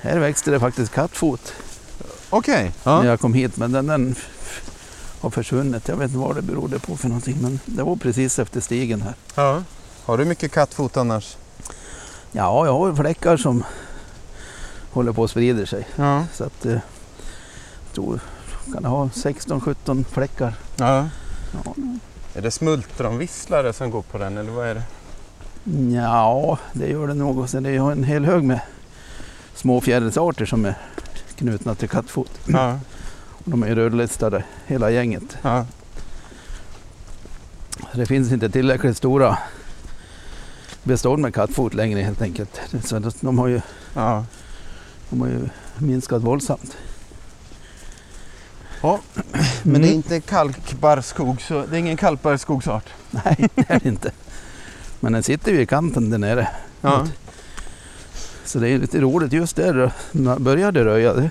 Här 0.00 0.18
växte 0.18 0.50
det 0.50 0.60
faktiskt 0.60 0.92
kattfot 0.92 1.52
Okej. 2.30 2.72
när 2.84 2.92
Ja. 2.92 3.04
jag 3.04 3.20
kom 3.20 3.34
hit. 3.34 3.56
Men 3.56 3.72
den, 3.72 3.86
den 3.86 4.14
har 5.20 5.30
försvunnit. 5.30 5.88
Jag 5.88 5.96
vet 5.96 6.08
inte 6.08 6.18
vad 6.18 6.34
det 6.36 6.42
berodde 6.42 6.78
på 6.78 6.96
för 6.96 7.08
någonting. 7.08 7.36
Men 7.42 7.60
det 7.64 7.82
var 7.82 7.96
precis 7.96 8.38
efter 8.38 8.60
stigen 8.60 9.02
här. 9.02 9.14
ja. 9.34 9.62
Har 10.04 10.18
du 10.18 10.24
mycket 10.24 10.52
kattfot 10.52 10.96
annars? 10.96 11.36
Ja, 12.32 12.66
jag 12.66 12.72
har 12.72 12.94
fläckar 12.94 13.36
som 13.36 13.64
håller 14.92 15.12
på 15.12 15.24
att 15.24 15.30
sprida 15.30 15.66
sig. 15.66 15.86
Ja. 15.96 16.24
Så 16.34 16.44
att 16.44 16.66
eh, 16.66 16.72
jag 16.72 17.94
tror 17.94 18.20
kan 18.72 18.82
jag 18.82 18.90
ha 18.90 19.04
16-17 19.06 20.04
fläckar. 20.04 20.54
ja. 20.76 21.08
Ja. 21.64 21.74
Är 22.34 22.42
det 22.42 22.50
smultronvisslare 22.50 23.72
som 23.72 23.90
går 23.90 24.02
på 24.02 24.18
den 24.18 24.38
eller 24.38 24.50
vad 24.50 24.66
är 24.66 24.74
det? 24.74 24.82
Ja, 25.94 26.58
det 26.72 26.86
gör 26.88 27.06
det 27.06 27.14
nog. 27.14 27.48
Sen 27.48 27.66
är 27.66 27.70
jag 27.70 27.92
en 27.92 28.04
hel 28.04 28.24
hög 28.24 28.44
med 28.44 28.60
små 29.58 29.80
fjärilsarter 29.80 30.46
som 30.46 30.64
är 30.64 30.74
knutna 31.36 31.74
till 31.74 31.88
kattfot. 31.88 32.30
Ja. 32.44 32.78
Och 33.28 33.50
De 33.50 33.62
är 33.62 33.74
rödlistade 33.74 34.44
hela 34.66 34.90
gänget. 34.90 35.36
Ja. 35.42 35.66
Det 37.94 38.06
finns 38.06 38.32
inte 38.32 38.50
tillräckligt 38.50 38.96
stora 38.96 39.38
bestånd 40.82 41.22
med 41.22 41.34
kattfot 41.34 41.74
längre 41.74 42.00
helt 42.00 42.22
enkelt. 42.22 42.60
Så 42.84 43.10
de 43.20 43.38
har 43.38 43.46
ju, 43.46 43.60
ja. 43.94 44.24
de 45.10 45.20
har 45.20 45.28
ju 45.28 45.48
minskat 45.78 46.22
våldsamt. 46.22 46.76
Men 49.62 49.82
det 49.82 49.88
är 49.88 49.92
inte 49.92 50.20
kalkbarrskog, 50.20 51.42
så 51.42 51.66
det 51.66 51.76
är 51.76 51.80
ingen 51.80 51.96
kalkbarrskogsart? 51.96 52.84
Nej, 53.10 53.48
det 53.54 53.70
är 53.70 53.80
det 53.80 53.88
inte. 53.88 54.10
Men 55.00 55.12
den 55.12 55.22
sitter 55.22 55.52
ju 55.52 55.60
i 55.60 55.66
kanten 55.66 56.10
där 56.10 56.18
nere. 56.18 56.48
Ja. 56.80 57.06
Så 58.48 58.58
det 58.58 58.68
är 58.68 58.78
lite 58.78 59.00
roligt 59.00 59.32
just 59.32 59.56
där 59.56 59.92
jag 60.12 60.40
började 60.40 60.84
röja. 60.84 61.14
Det, 61.14 61.30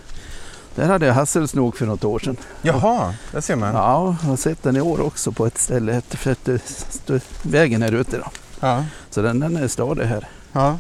där 0.75 0.88
hade 0.88 1.06
jag 1.06 1.13
hasselsnok 1.13 1.77
för 1.77 1.86
något 1.86 2.03
år 2.03 2.19
sedan. 2.19 2.38
Jaha, 2.62 3.13
där 3.32 3.41
ser 3.41 3.56
man. 3.56 3.75
Ja, 3.75 4.15
jag 4.21 4.30
har 4.30 4.38
sett 4.38 4.63
den 4.63 4.75
i 4.75 4.82
år 4.82 5.01
också 5.01 5.32
på 5.32 5.45
ett 5.45 5.58
ställe 5.58 5.95
efter, 5.95 6.32
efter, 6.32 6.56
efter 6.56 7.21
vägen 7.41 7.82
här 7.82 7.91
ute. 7.91 8.17
Då. 8.17 8.25
Ja. 8.60 8.86
Så 9.10 9.21
den, 9.21 9.39
den 9.39 9.58
är 9.58 9.67
stadig 9.67 10.03
här. 10.03 10.27
ja. 10.51 10.80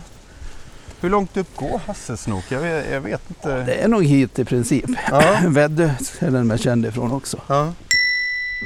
Hur 1.01 1.09
långt 1.09 1.37
upp 1.37 1.55
går 1.55 1.81
hasselsnok? 1.85 2.43
Jag 2.49 2.59
vet, 2.59 2.91
jag 2.91 3.01
vet 3.01 3.21
inte. 3.29 3.63
Det 3.63 3.73
är 3.73 3.87
nog 3.87 4.05
hit 4.05 4.39
i 4.39 4.45
princip. 4.45 4.85
Ja. 5.11 5.37
Väddö 5.47 5.89
är 6.19 6.31
den 6.31 6.47
mest 6.47 6.63
känd 6.63 6.85
ifrån 6.85 7.11
också. 7.11 7.37
Ja. 7.47 7.73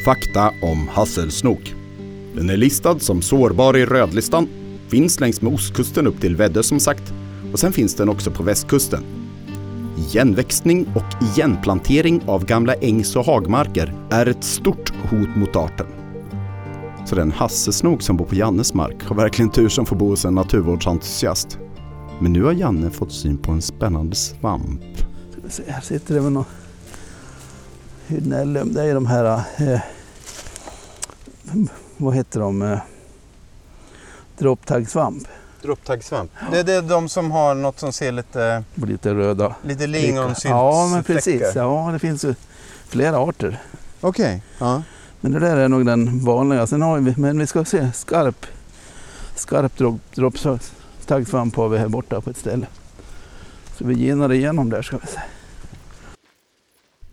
Fakta 0.06 0.52
om 0.62 0.88
hasselsnok. 0.88 1.74
Den 2.36 2.50
är 2.50 2.58
listad 2.58 3.00
som 3.00 3.22
sårbar 3.22 3.78
i 3.78 3.86
rödlistan, 3.86 4.48
finns 4.90 5.20
längs 5.20 5.42
med 5.42 5.54
ostkusten 5.54 6.08
upp 6.08 6.22
till 6.22 6.36
Väddö 6.36 6.64
som 6.64 6.80
sagt 6.80 7.14
och 7.52 7.60
sen 7.60 7.74
finns 7.74 7.96
den 7.96 8.10
också 8.10 8.32
på 8.32 8.44
västkusten. 8.44 9.04
Igenväxtning 9.98 10.88
och 10.96 11.24
igenplantering 11.24 12.22
av 12.28 12.46
gamla 12.46 12.74
ängs 12.74 13.16
och 13.16 13.26
hagmarker 13.26 13.94
är 14.10 14.26
ett 14.26 14.44
stort 14.44 14.94
hot 15.10 15.36
mot 15.36 15.56
arten. 15.56 15.88
Så 17.06 17.16
den 17.16 17.32
hassesnog 17.32 18.04
som 18.04 18.18
bor 18.18 18.26
på 18.26 18.36
Jannes 18.36 18.74
mark 18.74 19.04
har 19.04 19.16
verkligen 19.16 19.52
tur 19.52 19.70
som 19.70 19.86
får 19.86 19.96
bo 19.96 20.10
hos 20.10 20.26
en 20.26 20.36
naturvårdsentusiast. 20.36 21.60
Men 22.20 22.34
nu 22.34 22.44
har 22.44 22.52
Janne 22.52 22.92
fått 22.92 23.12
syn 23.12 23.38
på 23.38 23.52
en 23.52 23.62
spännande 23.62 24.16
svamp. 24.16 24.82
Här 25.68 25.82
sitter 25.82 26.14
det 26.16 26.22
väl 26.22 26.32
någon 26.32 26.46
hydnellum. 28.08 28.74
Det 28.74 28.84
är 28.84 28.94
de 28.94 29.06
här, 29.06 29.44
eh, 29.58 29.82
vad 31.98 32.16
heter 32.16 32.40
de? 32.40 32.62
Eh, 32.62 32.80
Dropptaggsvamp. 34.38 35.28
Dropptaggsvamp. 35.62 36.32
Det, 36.52 36.64
det 36.64 36.74
är 36.74 36.82
de 36.82 37.10
som 37.10 37.32
har 37.32 37.56
något 37.56 37.80
som 37.80 37.94
ser 37.94 38.12
lite, 38.12 38.64
Lite 38.76 39.14
röda. 39.14 39.56
lite 39.64 39.88
lingonsylt 39.88 40.52
Ja, 40.52 40.88
men 40.92 41.04
precis. 41.04 41.52
Ja, 41.56 41.90
det 41.94 42.00
finns 42.00 42.26
ju 42.26 42.36
flera 42.88 43.18
arter. 43.18 43.60
Okej. 44.02 44.42
Ja. 44.60 44.84
Men 45.22 45.32
det 45.32 45.40
där 45.40 45.58
är 45.58 45.68
nog 45.70 45.86
den 45.86 46.26
vanliga. 46.26 46.68
Sen 46.68 46.82
har 46.82 47.00
vi, 47.00 47.14
men 47.18 47.40
vi 47.40 47.48
ska 47.48 47.66
se, 47.66 47.92
skarp, 47.94 48.46
skarp 49.36 49.78
dropp, 49.78 50.02
dropptaggsvamp 50.16 51.56
har 51.56 51.70
vi 51.70 51.78
här 51.78 51.88
borta 51.88 52.22
på 52.22 52.30
ett 52.30 52.38
ställe. 52.38 52.68
Så 53.78 53.86
vi 53.86 53.94
genar 54.06 54.32
igenom 54.34 54.70
där 54.70 54.82
ska 54.82 54.98
vi 54.98 55.08
se. 55.08 55.20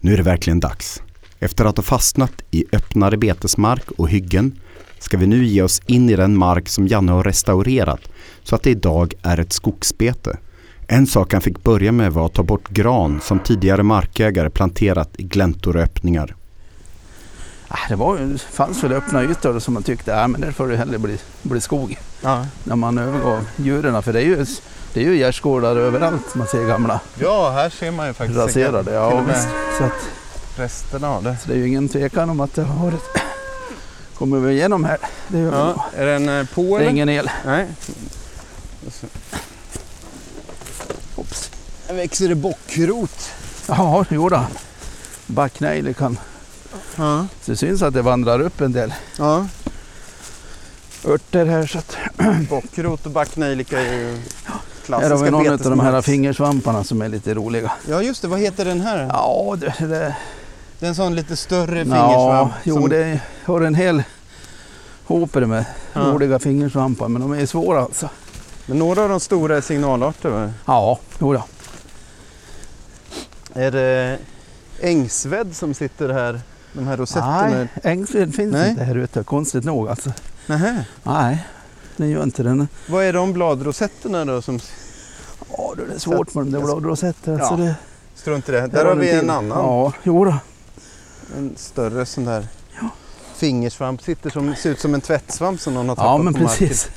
Nu 0.00 0.12
är 0.12 0.16
det 0.16 0.22
verkligen 0.22 0.60
dags. 0.60 1.02
Efter 1.38 1.64
att 1.64 1.76
ha 1.76 1.84
fastnat 1.84 2.32
i 2.50 2.64
öppnare 2.72 3.16
betesmark 3.16 3.90
och 3.90 4.08
hyggen 4.08 4.60
ska 4.98 5.16
vi 5.16 5.26
nu 5.26 5.44
ge 5.44 5.62
oss 5.62 5.82
in 5.86 6.10
i 6.10 6.16
den 6.16 6.36
mark 6.36 6.68
som 6.68 6.86
Janne 6.86 7.12
har 7.12 7.22
restaurerat 7.24 8.00
så 8.42 8.54
att 8.54 8.62
det 8.62 8.70
idag 8.70 9.14
är 9.22 9.40
ett 9.40 9.52
skogsbete. 9.52 10.36
En 10.86 11.06
sak 11.06 11.32
han 11.32 11.42
fick 11.42 11.62
börja 11.62 11.92
med 11.92 12.12
var 12.12 12.26
att 12.26 12.34
ta 12.34 12.42
bort 12.42 12.68
gran 12.68 13.20
som 13.20 13.38
tidigare 13.38 13.82
markägare 13.82 14.50
planterat 14.50 15.10
i 15.16 15.22
gläntor 15.22 15.76
och 15.76 15.82
öppningar. 15.82 16.34
Ah, 17.68 17.78
Det 17.88 17.96
var, 17.96 18.18
ju- 18.18 18.38
fanns 18.38 18.84
väl 18.84 18.92
öppna 18.92 19.24
ytor 19.24 19.58
som 19.58 19.74
man 19.74 19.82
tyckte, 19.82 20.10
ja 20.10 20.28
men 20.28 20.40
där 20.40 20.52
får 20.52 20.68
det 20.68 20.76
hellre 20.76 20.98
bli, 20.98 21.18
bli 21.42 21.60
skog. 21.60 21.98
Ja. 22.22 22.46
När 22.64 22.76
man 22.76 22.98
övergav 22.98 23.44
djuren. 23.56 24.02
För 24.02 24.12
det 24.12 24.20
är 24.20 24.24
ju, 24.24 24.46
det 24.94 25.00
är 25.00 25.04
ju 25.04 25.16
gärdsgårdar 25.18 25.76
överallt 25.76 26.34
man 26.34 26.46
ser 26.46 26.66
gamla 26.66 27.00
ja, 27.20 27.50
här 27.50 27.70
ser 27.70 27.90
man 27.90 28.06
ju 28.06 28.12
faktiskt 28.12 28.38
raserade. 28.40 28.84
till 28.84 28.92
Ja, 28.92 29.06
och 29.12 29.22
med 29.22 29.34
visst. 29.34 29.48
Så, 29.78 29.84
att, 29.84 30.08
resterna 30.56 31.08
av 31.10 31.22
det. 31.24 31.36
så 31.42 31.48
det 31.48 31.54
är 31.54 31.58
ju 31.58 31.68
ingen 31.68 31.88
tvekan 31.88 32.30
om 32.30 32.40
att 32.40 32.54
det 32.54 32.62
har 32.62 32.84
varit... 32.84 33.02
Kommer 34.18 34.38
vi 34.38 34.52
igenom 34.52 34.84
här? 34.84 34.98
Det 35.28 35.38
gör 35.38 35.50
vi. 35.50 35.56
Ja. 35.56 35.84
Är 35.96 36.06
den 36.06 36.28
eh, 36.28 36.46
på 36.46 36.62
Det 36.62 36.68
är 36.68 36.80
eller? 36.80 36.90
ingen 36.90 37.08
el. 37.08 37.30
Nej. 37.44 37.66
Oops. 41.16 41.50
växer 41.88 42.28
det 42.28 42.34
bockrot. 42.34 43.30
Ja, 43.68 44.04
jo 44.10 44.28
då. 44.28 44.46
Backnejlikan. 45.26 46.18
Ja. 46.96 47.26
Så 47.42 47.50
det 47.50 47.56
syns 47.56 47.82
att 47.82 47.94
det 47.94 48.02
vandrar 48.02 48.40
upp 48.40 48.60
en 48.60 48.72
del 48.72 48.94
ja. 49.18 49.46
örter 51.04 51.46
här. 51.46 51.66
Så 51.66 51.78
att 51.78 51.96
Bockrot 52.48 53.06
och 53.06 53.12
backnejlika 53.12 53.80
är 53.80 53.92
ju 53.92 54.22
här 54.92 54.94
har 54.94 55.00
vi 55.00 55.08
klassiska 55.08 55.30
någon 55.30 55.52
av 55.52 55.58
de 55.58 55.80
här 55.80 56.02
fingersvamparna 56.02 56.84
som 56.84 57.02
är 57.02 57.08
lite 57.08 57.34
roliga. 57.34 57.72
Ja 57.88 58.02
just 58.02 58.22
det, 58.22 58.28
vad 58.28 58.40
heter 58.40 58.64
den 58.64 58.80
här? 58.80 59.06
Ja, 59.12 59.56
det, 59.60 59.86
det, 59.86 60.16
Det 60.78 60.86
är 60.86 60.88
en 60.88 60.94
sån 60.94 61.14
lite 61.14 61.36
större 61.36 61.78
ja, 61.78 61.84
fingersvamp. 61.84 62.52
jo, 62.64 62.74
som- 62.74 62.88
det 62.88 63.20
har 63.44 63.60
en 63.60 63.74
hel 63.74 64.02
hoper 65.06 65.44
med 65.46 65.64
Ja. 65.92 66.00
roliga 66.00 66.38
fingersvampar, 66.38 67.08
men 67.08 67.22
de 67.22 67.32
är 67.32 67.46
svåra 67.46 67.80
alltså. 67.80 68.08
Men 68.66 68.78
några 68.78 69.02
av 69.02 69.08
de 69.08 69.20
stora 69.20 69.56
är 69.56 69.60
signalarter 69.60 70.28
va? 70.30 70.50
Ja, 70.66 70.98
jo 71.18 71.32
då. 71.32 71.42
Är 73.54 73.70
det 73.70 74.18
ängsvedd 74.80 75.56
som 75.56 75.74
sitter 75.74 76.08
här? 76.08 76.40
De 76.72 76.86
här 76.86 76.96
rosetterna? 76.96 77.48
Nej, 77.50 77.68
ängsved 77.82 78.34
finns 78.34 78.52
Nej. 78.52 78.70
inte 78.70 78.84
här 78.84 78.94
ute, 78.94 79.22
konstigt 79.22 79.64
nog 79.64 79.88
alltså. 79.88 80.12
Nähä. 80.46 80.84
Nej, 81.02 81.46
den 81.96 82.10
gör 82.10 82.22
inte 82.22 82.42
den. 82.42 82.68
Vad 82.88 83.04
är 83.04 83.12
de 83.12 83.32
bladrosetterna 83.32 84.24
då 84.24 84.42
som... 84.42 84.60
Ja, 85.56 85.74
det 85.76 85.94
är 85.94 85.98
svårt 85.98 86.34
med 86.34 86.44
de 86.46 86.50
där 86.52 86.60
bladrosetterna. 86.60 87.38
Ja. 87.38 87.42
Alltså 87.46 87.56
det, 87.64 87.74
Strunt 88.14 88.48
i 88.48 88.52
det. 88.52 88.66
Där 88.66 88.78
har 88.84 88.90
den 88.90 88.98
vi 89.00 89.10
en 89.10 89.20
till. 89.20 89.30
annan. 89.30 89.48
Ja, 89.58 89.92
jo 90.02 90.24
då. 90.24 90.34
En 91.36 91.52
större 91.56 92.06
sån 92.06 92.24
där 92.24 92.46
fingersvamp. 93.36 94.02
Sitter 94.02 94.30
som, 94.30 94.54
ser 94.54 94.70
ut 94.70 94.80
som 94.80 94.94
en 94.94 95.00
tvättsvamp 95.00 95.60
som 95.60 95.74
någon 95.74 95.88
har 95.88 95.96
Ja, 95.96 96.02
tappat 96.02 96.24
men 96.24 96.34
på 96.34 96.40
marken. 96.42 96.68
precis. 96.68 96.90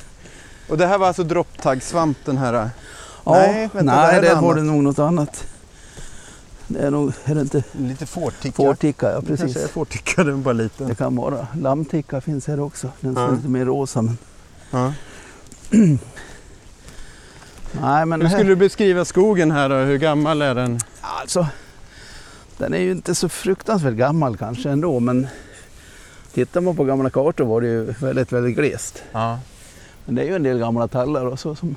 Och 0.68 0.78
det 0.78 0.86
här 0.86 0.98
var 0.98 1.06
alltså 1.06 1.22
dropptaggsvamp 1.24 2.18
den 2.24 2.38
här? 2.38 2.52
Ja, 2.52 2.70
Nej, 3.32 3.52
nej, 3.52 3.68
vänta, 3.72 3.96
det 3.96 4.02
är 4.16 4.22
där 4.22 4.30
annat. 4.30 4.42
var 4.44 4.54
det 4.54 4.62
nog 4.62 4.82
något 4.82 4.98
annat. 4.98 5.44
Det 6.66 6.78
är 6.78 6.90
nog, 6.90 7.12
är 7.24 7.34
det 7.34 7.40
inte 7.40 7.62
Lite 7.72 8.06
fårticka. 8.06 8.56
fårticka? 8.56 9.10
Ja, 9.12 9.20
Det 9.20 9.26
kanske 9.26 9.44
är 9.44 9.48
precis. 9.52 9.70
fårticka, 9.70 10.24
den 10.24 10.42
bara 10.42 10.52
liten. 10.52 10.88
Det 10.88 10.94
kan 10.94 11.16
vara. 11.16 11.46
Lammticka 11.56 12.20
finns 12.20 12.46
här 12.46 12.60
också. 12.60 12.90
Den 13.00 13.14
Ja. 13.14 13.28
är 13.28 13.32
lite 13.36 13.48
mer 13.48 13.64
rosa. 13.64 14.02
Men... 14.02 14.16
Ja. 14.70 14.92
Nej, 17.80 18.06
men 18.06 18.20
Hur 18.20 18.28
här, 18.28 18.36
skulle 18.36 18.50
du 18.50 18.56
beskriva 18.56 19.04
skogen 19.04 19.50
här 19.50 19.68
då? 19.68 19.74
Hur 19.74 19.98
gammal 19.98 20.42
är 20.42 20.54
den? 20.54 20.78
alltså, 21.00 21.46
den 22.62 22.74
är 22.74 22.78
ju 22.78 22.92
inte 22.92 23.14
så 23.14 23.28
fruktansvärt 23.28 23.94
gammal 23.94 24.36
kanske 24.36 24.70
ändå, 24.70 25.00
men 25.00 25.26
tittar 26.34 26.60
man 26.60 26.76
på 26.76 26.84
gamla 26.84 27.10
kartor 27.10 27.44
var 27.44 27.60
det 27.60 27.66
ju 27.66 27.84
väldigt, 28.00 28.32
väldigt 28.32 28.56
glest. 28.56 29.02
Ja. 29.12 29.38
Men 30.04 30.14
det 30.14 30.22
är 30.22 30.26
ju 30.26 30.36
en 30.36 30.42
del 30.42 30.58
gamla 30.58 30.88
tallar 30.88 31.26
och 31.26 31.38
så 31.38 31.54
som... 31.54 31.76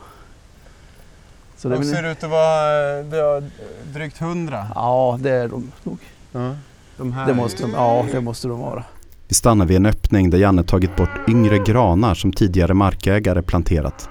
Så 1.57 1.69
De 1.69 1.83
ser 1.83 2.11
ut 2.11 2.23
att 2.23 2.29
vara 2.29 3.43
drygt 3.93 4.17
hundra. 4.17 4.67
Ja, 4.75 5.19
det 5.21 5.31
är 5.31 5.47
de 5.47 5.71
nog. 5.83 5.97
Ja. 6.31 6.55
De 6.97 7.13
här. 7.13 7.27
Det 7.27 7.33
måste 7.33 7.63
de, 7.63 7.71
ja, 7.71 8.05
det 8.11 8.21
måste 8.21 8.47
de 8.47 8.59
vara. 8.59 8.83
Vi 9.27 9.35
stannar 9.35 9.65
vid 9.65 9.77
en 9.77 9.85
öppning 9.85 10.29
där 10.29 10.37
Janne 10.37 10.63
tagit 10.63 10.95
bort 10.95 11.29
yngre 11.29 11.57
granar 11.57 12.15
som 12.15 12.33
tidigare 12.33 12.73
markägare 12.73 13.41
planterat. 13.41 14.09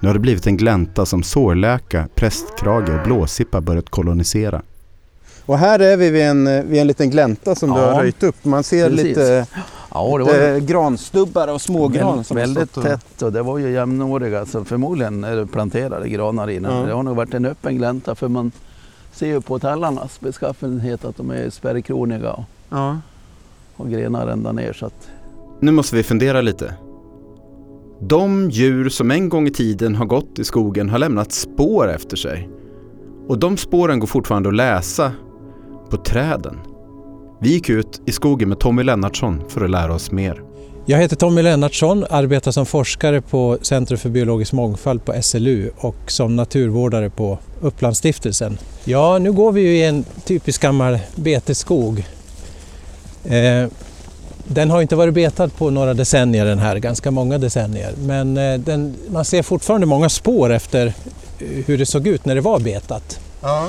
Nu 0.00 0.08
har 0.08 0.14
det 0.14 0.20
blivit 0.20 0.46
en 0.46 0.56
glänta 0.56 1.06
som 1.06 1.22
sårläka, 1.22 2.08
prästkrage 2.14 2.88
och 2.88 3.04
blåsippa 3.04 3.60
börjat 3.60 3.90
kolonisera. 3.90 4.62
Och 5.48 5.58
här 5.58 5.78
är 5.78 5.96
vi 5.96 6.10
vid 6.10 6.22
en, 6.22 6.68
vid 6.68 6.80
en 6.80 6.86
liten 6.86 7.10
glänta 7.10 7.54
som 7.54 7.70
du 7.72 7.80
Ja. 7.80 7.90
har 7.92 8.00
röjt 8.02 8.22
upp. 8.22 8.44
Man 8.44 8.62
ser 8.62 8.88
Precis. 8.90 9.04
lite, 9.04 9.46
Ja, 9.94 10.18
det 10.18 10.24
var 10.24 10.54
lite 10.54 10.60
granstubbar 10.72 11.48
och 11.48 11.60
smågran 11.60 12.16
Väl, 12.16 12.24
som 12.24 12.36
väldigt 12.36 12.76
och- 12.76 12.82
tätt 12.82 13.22
och 13.22 13.32
det 13.32 13.42
var 13.42 13.58
ju 13.58 13.70
jämnåriga, 13.70 14.46
så 14.46 14.64
förmodligen 14.64 15.24
är 15.24 15.36
det 15.36 15.46
planterade 15.46 16.08
granar 16.08 16.50
innan. 16.50 16.76
Ja. 16.76 16.86
Det 16.86 16.92
har 16.92 17.02
nog 17.02 17.16
varit 17.16 17.34
en 17.34 17.44
öppen 17.44 17.76
glänta 17.76 18.14
för 18.14 18.28
man 18.28 18.52
ser 19.12 19.26
ju 19.26 19.40
på 19.40 19.58
tallarnas 19.58 20.20
beskaffenhet 20.20 21.04
att 21.04 21.16
de 21.16 21.30
är 21.30 21.50
spärrkroniga 21.50 22.32
och, 22.32 22.44
Ja. 22.70 22.98
och 23.76 23.90
grenar 23.90 24.26
ända 24.28 24.52
ner. 24.52 24.72
Så 24.72 24.86
att, 24.86 25.08
Nu 25.60 25.70
måste 25.72 25.96
vi 25.96 26.02
fundera 26.02 26.40
lite. 26.40 26.74
De 28.00 28.50
djur 28.50 28.88
som 28.88 29.10
en 29.10 29.28
gång 29.28 29.46
i 29.46 29.50
tiden 29.50 29.94
har 29.94 30.06
gått 30.06 30.38
i 30.38 30.44
skogen 30.44 30.88
har 30.88 30.98
lämnat 30.98 31.32
spår 31.32 31.88
efter 31.90 32.16
sig. 32.16 32.48
Och 33.28 33.38
de 33.38 33.56
spåren 33.56 33.98
går 33.98 34.06
fortfarande 34.06 34.48
att 34.48 34.54
läsa 34.54 35.12
på 35.90 35.96
träden. 35.96 36.58
Vi 37.40 37.50
gick 37.50 37.68
ut 37.68 38.00
i 38.06 38.12
skogen 38.12 38.48
med 38.48 38.60
Tommy 38.60 38.82
Lennartsson 38.82 39.42
för 39.48 39.64
att 39.64 39.70
lära 39.70 39.94
oss 39.94 40.10
mer. 40.10 40.42
Jag 40.86 40.98
heter 40.98 41.16
Tommy 41.16 41.42
Lennartsson, 41.42 42.04
arbetar 42.10 42.50
som 42.50 42.66
forskare 42.66 43.20
på 43.20 43.58
Centrum 43.62 43.98
för 43.98 44.08
biologisk 44.08 44.52
mångfald 44.52 45.04
på 45.04 45.22
SLU 45.22 45.70
och 45.76 45.96
som 46.06 46.36
naturvårdare 46.36 47.10
på 47.10 47.38
Upplandsstiftelsen. 47.60 48.58
Ja, 48.84 49.18
nu 49.18 49.32
går 49.32 49.52
vi 49.52 49.60
ju 49.60 49.76
i 49.76 49.84
en 49.84 50.04
typisk 50.24 50.62
gammal 50.62 50.98
betesskog. 51.14 52.06
Eh, 53.24 53.66
den 54.44 54.70
har 54.70 54.82
inte 54.82 54.96
varit 54.96 55.14
betad 55.14 55.56
på 55.56 55.70
några 55.70 55.94
decennier 55.94 56.44
den 56.44 56.58
här, 56.58 56.78
ganska 56.78 57.10
många 57.10 57.38
decennier. 57.38 57.92
Men 57.98 58.36
eh, 58.36 58.58
den, 58.58 58.94
man 59.10 59.24
ser 59.24 59.42
fortfarande 59.42 59.86
många 59.86 60.08
spår 60.08 60.52
efter 60.52 60.86
eh, 60.86 60.92
hur 61.66 61.78
det 61.78 61.86
såg 61.86 62.06
ut 62.06 62.24
när 62.24 62.34
det 62.34 62.40
var 62.40 62.58
betat. 62.58 63.20
Ja. 63.42 63.68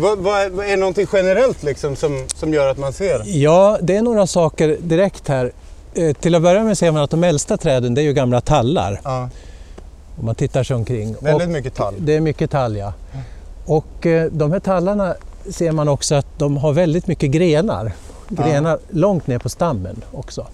Vad, 0.00 0.18
vad, 0.18 0.40
är, 0.40 0.62
är 0.64 0.70
det 0.70 0.76
någonting 0.76 1.06
generellt 1.12 1.62
liksom 1.62 1.96
som, 1.96 2.24
som 2.34 2.54
gör 2.54 2.68
att 2.68 2.78
man 2.78 2.92
ser? 2.92 3.22
Ja, 3.26 3.78
det 3.82 3.96
är 3.96 4.02
några 4.02 4.26
saker 4.26 4.76
direkt 4.80 5.28
här. 5.28 5.52
Eh, 5.94 6.12
till 6.12 6.34
att 6.34 6.42
börja 6.42 6.64
med 6.64 6.78
ser 6.78 6.90
man 6.90 7.02
att 7.02 7.10
de 7.10 7.24
äldsta 7.24 7.56
träden 7.56 7.94
det 7.94 8.00
är 8.00 8.04
ju 8.04 8.12
gamla 8.12 8.40
tallar. 8.40 9.00
Ja. 9.04 9.28
Om 10.18 10.26
man 10.26 10.34
tittar 10.34 10.62
sig 10.62 10.76
omkring. 10.76 11.16
Väldigt 11.20 11.46
Och 11.46 11.52
mycket 11.52 11.74
tall. 11.74 11.94
det 11.98 12.16
är 12.16 12.20
mycket 12.20 12.50
tall, 12.50 12.76
ja. 12.76 12.92
Och 13.66 14.06
eh, 14.06 14.30
de 14.32 14.52
här 14.52 14.60
tallarna 14.60 15.14
ser 15.50 15.72
man 15.72 15.88
också 15.88 16.14
att 16.14 16.38
de 16.38 16.56
har 16.56 16.72
väldigt 16.72 17.06
mycket 17.06 17.30
grenar. 17.30 17.92
Grenar 18.28 18.78
långt 18.90 19.26
ner 19.26 19.38
på 19.38 19.48
stammen 19.48 20.04
också. 20.12 20.46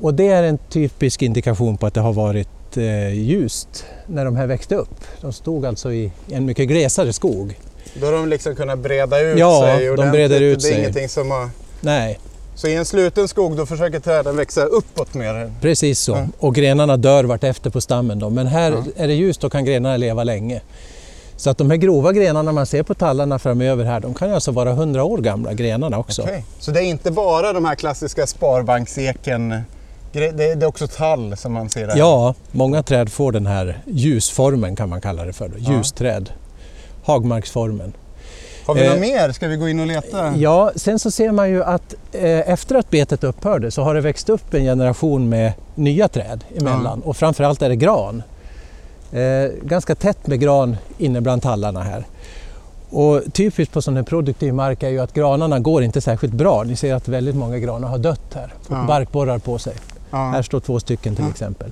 Och 0.00 0.14
det 0.14 0.28
är 0.28 0.42
en 0.42 0.58
typisk 0.58 1.22
indikation 1.22 1.76
på 1.76 1.86
att 1.86 1.94
det 1.94 2.00
har 2.00 2.12
varit 2.12 2.76
eh, 2.76 3.08
ljust 3.12 3.84
när 4.06 4.24
de 4.24 4.36
här 4.36 4.46
växte 4.46 4.74
upp. 4.74 5.00
De 5.20 5.32
stod 5.32 5.66
alltså 5.66 5.92
i 5.92 6.12
en 6.30 6.44
mycket 6.44 6.68
glesare 6.68 7.12
skog. 7.12 7.58
Då 7.94 8.06
har 8.06 8.12
de 8.12 8.28
liksom 8.28 8.56
kunnat 8.56 8.78
breda 8.78 9.20
ut 9.20 9.38
Ja, 9.38 9.62
sig 9.62 9.84
de 9.84 9.90
ordentligt. 9.90 10.12
breder 10.12 10.40
ut 10.40 10.60
det 10.60 10.68
är 10.68 10.70
sig. 10.70 10.78
ingenting 10.80 11.08
som 11.08 11.30
har... 11.30 11.48
Nej, 11.80 12.18
Så 12.54 12.68
i 12.68 12.74
en 12.74 12.84
sluten 12.84 13.28
skog 13.28 13.56
då 13.56 13.66
försöker 13.66 14.00
träden 14.00 14.36
växa 14.36 14.64
uppåt 14.64 15.14
mer? 15.14 15.52
precis 15.60 16.00
så. 16.00 16.12
Ja. 16.12 16.26
Och 16.38 16.54
grenarna 16.54 16.96
dör 16.96 17.24
vart 17.24 17.44
efter 17.44 17.70
på 17.70 17.80
stammen. 17.80 18.18
Då. 18.18 18.30
Men 18.30 18.46
här 18.46 18.70
Ja. 18.72 18.84
är 18.96 19.06
det 19.08 19.14
ljust 19.14 19.44
och 19.44 19.52
kan 19.52 19.64
grenarna 19.64 19.96
leva 19.96 20.24
länge. 20.24 20.60
Så 21.36 21.50
att 21.50 21.58
de 21.58 21.70
här 21.70 21.76
grova 21.76 22.12
grenarna 22.12 22.52
man 22.52 22.66
ser 22.66 22.82
på 22.82 22.94
tallarna 22.94 23.38
framöver 23.38 23.84
här, 23.84 24.00
de 24.00 24.14
kan 24.14 24.28
ju 24.28 24.34
alltså 24.34 24.50
vara 24.50 24.70
100 24.70 25.04
år 25.04 25.18
gamla, 25.18 25.52
grenarna 25.52 25.98
också. 25.98 26.22
Okej. 26.22 26.44
Så 26.58 26.70
det 26.70 26.80
är 26.80 26.84
inte 26.84 27.10
bara 27.10 27.52
de 27.52 27.64
här 27.64 27.74
klassiska 27.74 28.26
sparbankseken. 28.26 29.54
Det 30.12 30.24
är, 30.44 30.66
också 30.66 30.86
tall 30.86 31.36
som 31.36 31.52
man 31.52 31.70
ser 31.70 31.86
där? 31.86 31.96
Ja, 31.96 32.34
många 32.52 32.82
träd 32.82 33.12
får 33.12 33.32
den 33.32 33.46
här 33.46 33.78
ljusformen 33.86 34.76
kan 34.76 34.88
man 34.88 35.00
kalla 35.00 35.24
det 35.24 35.32
för. 35.32 35.48
Då. 35.48 35.54
Ja. 35.58 35.72
Hagmarksformen. 37.04 37.92
Har 38.66 38.74
vi 38.74 38.84
Eh, 38.86 38.90
något 38.92 39.00
mer? 39.00 39.32
Ska 39.32 39.48
vi 39.48 39.56
gå 39.56 39.68
in 39.68 39.80
och 39.80 39.86
leta? 39.86 40.36
Ja, 40.36 40.70
sen 40.76 40.98
så 40.98 41.10
ser 41.10 41.32
man 41.32 41.50
ju 41.50 41.64
att 41.64 41.94
eh, 42.12 42.22
efter 42.50 42.74
att 42.74 42.90
betet 42.90 43.24
upphörde 43.24 43.70
så 43.70 43.82
har 43.82 43.94
det 43.94 44.00
växt 44.00 44.28
upp 44.28 44.54
en 44.54 44.62
generation 44.64 45.28
med 45.28 45.52
nya 45.74 46.08
träd 46.08 46.44
emellan. 46.56 47.00
Och 47.02 47.16
framförallt 47.16 47.62
är 47.62 47.68
det 47.68 47.76
gran. 47.76 48.22
Eh, 49.12 49.50
ganska 49.62 49.94
tätt 49.94 50.26
med 50.26 50.40
gran 50.40 50.76
inne 50.98 51.20
bland 51.20 51.42
tallarna 51.42 51.82
här. 51.82 52.04
Och 52.90 53.22
typiskt 53.32 53.74
på 53.74 53.82
sån 53.82 53.96
här 53.96 54.02
produktiv 54.02 54.54
mark 54.54 54.82
är 54.82 54.88
ju 54.88 54.98
att 55.00 55.14
granarna 55.14 55.58
går 55.58 55.82
inte 55.82 56.00
särskilt 56.00 56.32
bra. 56.34 56.62
Ni 56.62 56.76
ser 56.76 56.94
att 56.94 57.08
väldigt 57.08 57.34
många 57.36 57.58
granar 57.58 57.88
har 57.88 57.98
dött 57.98 58.34
här. 58.34 58.52
Ja. 58.68 58.84
barkborrar 58.88 59.38
på 59.38 59.58
sig. 59.58 59.74
Ja. 60.10 60.16
Här 60.16 60.42
står 60.42 60.60
två 60.60 60.80
stycken 60.80 61.14
till 61.16 61.24
Ja. 61.24 61.30
exempel. 61.30 61.70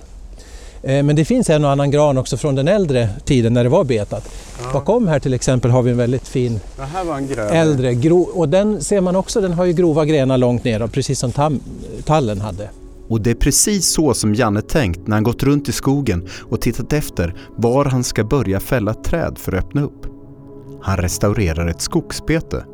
Eh, 0.83 1.03
Men 1.03 1.17
det 1.17 1.25
finns 1.25 1.51
en 1.51 1.65
och 1.65 1.71
annan 1.71 1.91
gran 1.91 2.19
också 2.19 2.37
från 2.37 2.55
den 2.55 2.69
äldre 2.69 3.09
tiden 3.25 3.55
när 3.55 3.65
det 3.65 3.71
var 3.71 3.85
betat. 3.85 4.29
Bakom 4.73 5.09
här 5.09 5.19
till 5.21 5.35
exempel 5.35 5.71
har 5.71 5.83
vi 5.83 5.91
en 5.91 5.97
väldigt 5.97 6.29
fin 6.29 6.61
Det 6.77 6.83
här 6.83 7.05
var 7.05 7.19
en 7.19 7.29
äldre 7.57 7.95
gro- 7.95 8.31
och 8.35 8.49
den 8.49 8.81
ser 8.81 9.01
man 9.01 9.17
också, 9.17 9.41
den 9.41 9.53
har 9.53 9.65
ju 9.65 9.73
grova 9.73 10.05
grenar 10.05 10.39
långt 10.39 10.65
ner 10.65 10.87
precis 10.87 11.19
som 11.19 11.31
tam- 11.31 11.61
tallen 12.05 12.41
hade. 12.41 12.71
Och 13.09 13.21
det 13.21 13.31
är 13.31 13.35
precis 13.35 13.87
så 13.87 14.15
som 14.15 14.35
Janne 14.35 14.63
tänkt 14.63 15.07
när 15.07 15.17
han 15.17 15.23
gått 15.25 15.43
runt 15.43 15.69
i 15.69 15.73
skogen 15.73 16.29
och 16.51 16.61
tittat 16.61 16.93
efter 16.93 17.35
var 17.57 17.85
han 17.85 18.05
ska 18.05 18.25
börja 18.25 18.61
fälla 18.61 18.95
träd 18.95 19.39
för 19.39 19.53
att 19.53 19.65
öppna 19.65 19.83
upp. 19.83 20.07
Han 20.83 20.97
restaurerar 20.97 21.67
ett 21.69 21.81
skogsbete. 21.81 22.65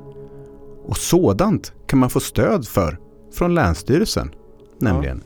Och 0.86 0.96
sådant 0.96 1.72
kan 1.86 1.98
man 1.98 2.10
få 2.10 2.20
stöd 2.20 2.66
för 2.68 2.98
från 3.34 3.54
Länsstyrelsen, 3.54 4.30
nämligen. 4.78 5.22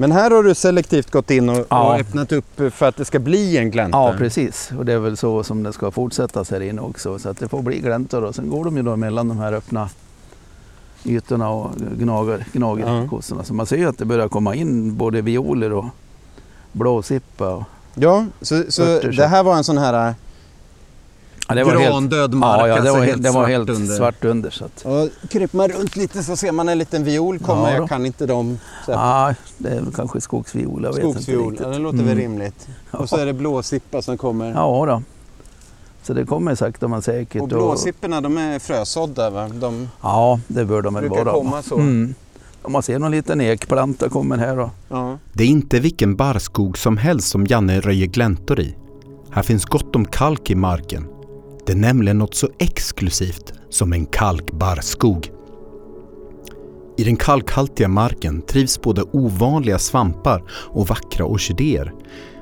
Men 0.00 0.12
här 0.12 0.30
har 0.30 0.42
du 0.42 0.54
selektivt 0.54 1.10
gått 1.10 1.30
in 1.30 1.48
och, 1.48 1.66
Ja. 1.70 1.94
och 1.94 2.00
öppnat 2.00 2.32
upp 2.32 2.60
för 2.72 2.86
att 2.88 2.96
det 2.96 3.04
ska 3.04 3.18
bli 3.18 3.56
en 3.56 3.70
glänta? 3.70 3.98
ja, 3.98 4.14
precis. 4.18 4.70
Och 4.78 4.84
det 4.84 4.92
är 4.92 4.98
väl 4.98 5.16
så 5.16 5.42
som 5.44 5.62
det 5.62 5.72
ska 5.72 5.90
fortsättas 5.90 6.50
här 6.50 6.60
inne 6.60 6.80
också. 6.82 7.18
Så 7.18 7.28
att 7.28 7.38
det 7.38 7.48
får 7.48 7.62
bli 7.62 7.78
gläntor 7.78 8.24
och 8.24 8.34
sen 8.34 8.50
går 8.50 8.64
de 8.64 8.76
ju 8.76 8.82
då 8.82 8.96
mellan 8.96 9.28
de 9.28 9.38
här 9.38 9.52
öppna 9.52 9.88
ytorna 11.04 11.50
och 11.50 11.70
gnager, 11.76 12.44
gnagerkossorna. 12.52 13.44
Så 13.44 13.54
man 13.54 13.66
ser 13.66 13.76
ju 13.76 13.88
att 13.88 13.98
det 13.98 14.04
börjar 14.04 14.28
komma 14.28 14.54
in 14.54 14.96
både 14.96 15.20
violer 15.20 15.72
och 15.72 15.84
blåsippa. 16.72 17.54
Och, 17.54 17.62
Ja, 17.94 18.26
så, 18.42 18.62
så. 18.68 18.82
det 19.00 19.26
här 19.26 19.42
var 19.42 19.56
en 19.56 19.64
sån 19.64 19.78
här... 19.78 20.14
Ja, 21.48 21.54
det 21.54 21.64
var 21.64 21.72
helt, 21.76 21.84
grandöd 21.92 22.34
mark. 22.34 22.60
ja, 22.60 22.68
ja, 22.68 22.74
det 22.74 22.80
alltså 22.80 22.94
var, 22.98 23.04
helt, 23.06 23.22
det 23.22 23.30
var 23.30 23.40
svart 23.42 23.48
helt 23.50 23.70
under. 23.70 23.96
svart 23.96 24.24
under. 24.24 24.50
Så 24.50 24.64
att, 24.64 24.84
Och 24.84 25.30
kryper 25.30 25.56
man 25.56 25.68
runt 25.68 25.96
lite 25.96 26.22
så 26.22 26.36
ser 26.36 26.52
man 26.52 26.68
en 26.68 26.78
liten 26.78 27.04
viol 27.04 27.38
komma. 27.38 27.70
Ja, 27.70 27.76
jag 27.76 27.88
kan 27.88 28.06
inte 28.06 28.26
dem. 28.26 28.58
Så 28.86 28.90
ja, 28.92 29.34
det 29.58 29.68
är 29.68 29.80
väl 29.80 29.92
kanske 29.94 30.20
skogsviol, 30.20 30.84
jag 30.84 30.92
vet 30.94 31.04
inte 31.04 31.22
Skogsviol, 31.22 31.58
ja, 31.62 31.68
det 31.68 31.78
låter 31.78 31.98
Mm. 31.98 32.06
väl 32.08 32.16
rimligt. 32.16 32.68
Och 32.90 33.08
så 33.08 33.16
är 33.16 33.26
det 33.26 33.32
blåsippa 33.32 34.02
som 34.02 34.18
kommer. 34.18 34.50
Ja 34.52 34.84
då. 34.86 35.02
Så 36.02 36.12
det 36.14 36.24
kommer 36.24 36.54
sakta 36.54 36.88
men 36.88 37.02
säkert. 37.02 37.42
och 37.42 37.48
blåsipporna 37.48 38.20
de 38.20 38.38
är 38.38 38.58
frösådda 38.58 39.30
va? 39.30 39.48
De 39.48 39.88
Ja, 40.02 40.40
det 40.48 40.64
bör 40.64 40.82
de 40.82 40.94
väl 40.94 41.08
brukar 41.08 41.24
vara. 41.24 41.34
komma 41.34 41.62
så. 41.62 41.74
Mm. 41.74 42.14
Om 42.62 42.72
man 42.72 42.82
ser 42.82 42.98
någon 42.98 43.10
liten 43.10 43.40
ekplanta 43.40 44.08
kommer 44.08 44.36
här 44.38 44.56
då. 44.56 44.70
Ja. 44.88 45.18
Det 45.32 45.44
är 45.44 45.48
inte 45.48 45.80
vilken 45.80 46.16
barrskog 46.16 46.78
som 46.78 46.96
helst 46.96 47.28
som 47.28 47.46
Janne 47.46 47.80
röjer 47.80 48.06
gläntor 48.06 48.60
i. 48.60 48.74
Här 49.30 49.42
finns 49.42 49.64
gott 49.64 49.96
om 49.96 50.04
kalk 50.04 50.50
i 50.50 50.54
marken. 50.54 51.06
Det 51.68 51.72
är 51.74 51.76
nämligen 51.76 52.18
något 52.18 52.34
så 52.34 52.48
exklusivt 52.58 53.52
som 53.70 53.92
en 53.92 54.06
kalkbarrskog. 54.06 55.30
I 56.96 57.04
den 57.04 57.16
kalkhaltiga 57.16 57.88
marken 57.88 58.42
trivs 58.42 58.82
både 58.82 59.02
ovanliga 59.02 59.78
svampar 59.78 60.42
och 60.50 60.86
vackra 60.86 61.24
orkidéer. 61.24 61.94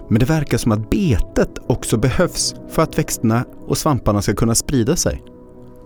Men 0.09 0.19
det 0.19 0.27
verkar 0.27 0.59
som 0.59 0.73
att 0.73 0.91
betet 0.91 1.51
också 1.67 1.97
behövs 1.97 2.55
för 2.71 2.83
att 2.83 2.99
växterna 2.99 3.45
och 3.67 3.79
svamparna 3.79 4.23
ska 4.23 4.35
kunna 4.35 4.55
sprida 4.55 4.97
sig. 4.97 5.23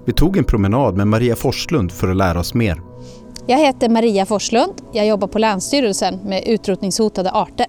Vi 0.07 0.13
tog 0.13 0.37
en 0.37 0.45
promenad 0.45 0.97
med 0.97 1.09
Maria 1.09 1.37
Forslund 1.37 1.93
för 1.93 2.09
att 2.09 2.17
lära 2.17 2.41
oss 2.41 2.55
mer. 2.55 2.81
Jag 3.47 3.59
heter 3.59 3.89
Maria 3.89 4.27
Forslund. 4.27 4.73
Jag 4.93 5.07
jobbar 5.07 5.29
på 5.29 5.39
Länsstyrelsen 5.39 6.19
med 6.25 6.45
utrotningshotade 6.47 7.31
arter. 7.31 7.67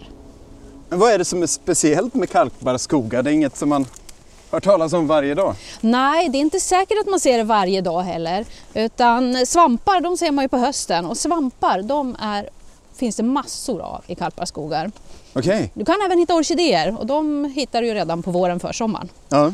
Men 0.90 1.00
vad 1.00 1.12
är 1.12 1.18
det 1.18 1.26
som 1.26 1.44
är 1.44 1.48
speciellt 1.48 2.14
med 2.14 2.30
kalkbarrskogar? 2.30 3.24
Det 3.24 3.30
är 3.30 3.34
inget 3.34 3.58
som 3.58 3.70
man 3.70 3.86
hör 4.52 4.60
talas 4.60 4.94
om 4.94 5.08
varje 5.08 5.36
dag. 5.36 5.56
Nej, 5.82 6.30
det 6.30 6.38
är 6.38 6.40
inte 6.40 6.60
säkert 6.60 6.98
att 7.02 7.08
man 7.10 7.20
ser 7.20 7.38
det 7.38 7.44
varje 7.44 7.82
dag 7.82 8.02
heller. 8.02 8.46
Utan 8.74 9.46
svampar, 9.46 10.02
de 10.02 10.18
ser 10.18 10.32
man 10.32 10.46
ju 10.46 10.50
på 10.50 10.58
hösten. 10.58 11.06
Och 11.06 11.18
svampar, 11.18 11.82
de 11.82 12.16
är, 12.20 12.50
finns 12.96 13.16
det 13.16 13.24
massor 13.24 13.82
av 13.82 14.04
i 14.08 14.16
kalkbarrskogar. 14.16 14.92
Okej. 15.34 15.72
Du 15.74 15.86
kan 15.86 15.96
även 16.06 16.20
hitta 16.20 16.36
orkidéer 16.36 16.96
och 17.00 17.06
de 17.06 17.46
hittar 17.46 17.82
du 17.82 17.88
ju 17.88 17.94
redan 17.94 18.24
på 18.24 18.32
våren 18.32 18.60
för 18.60 18.72
sommaren. 18.72 19.10
Ja. 19.30 19.54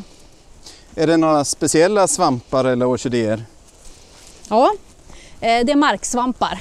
Är 0.94 1.06
det 1.06 1.16
några 1.16 1.44
speciella 1.44 2.08
svampar 2.08 2.64
eller 2.64 2.86
orkidéer? 2.86 3.44
Ja, 4.48 4.72
eh, 5.40 5.64
det 5.64 5.72
är 5.72 5.76
marksvampar 5.76 6.60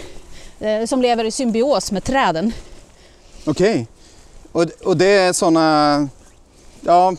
eh, 0.59 0.85
som 0.85 1.01
lever 1.01 1.23
i 1.23 1.31
symbios 1.31 1.91
med 1.91 2.03
träden. 2.03 2.53
Okej. 3.45 3.87
Och, 4.51 4.65
och 4.83 4.97
det 4.97 5.05
är 5.05 5.33
sådana... 5.33 6.09
Ja, 6.87 7.13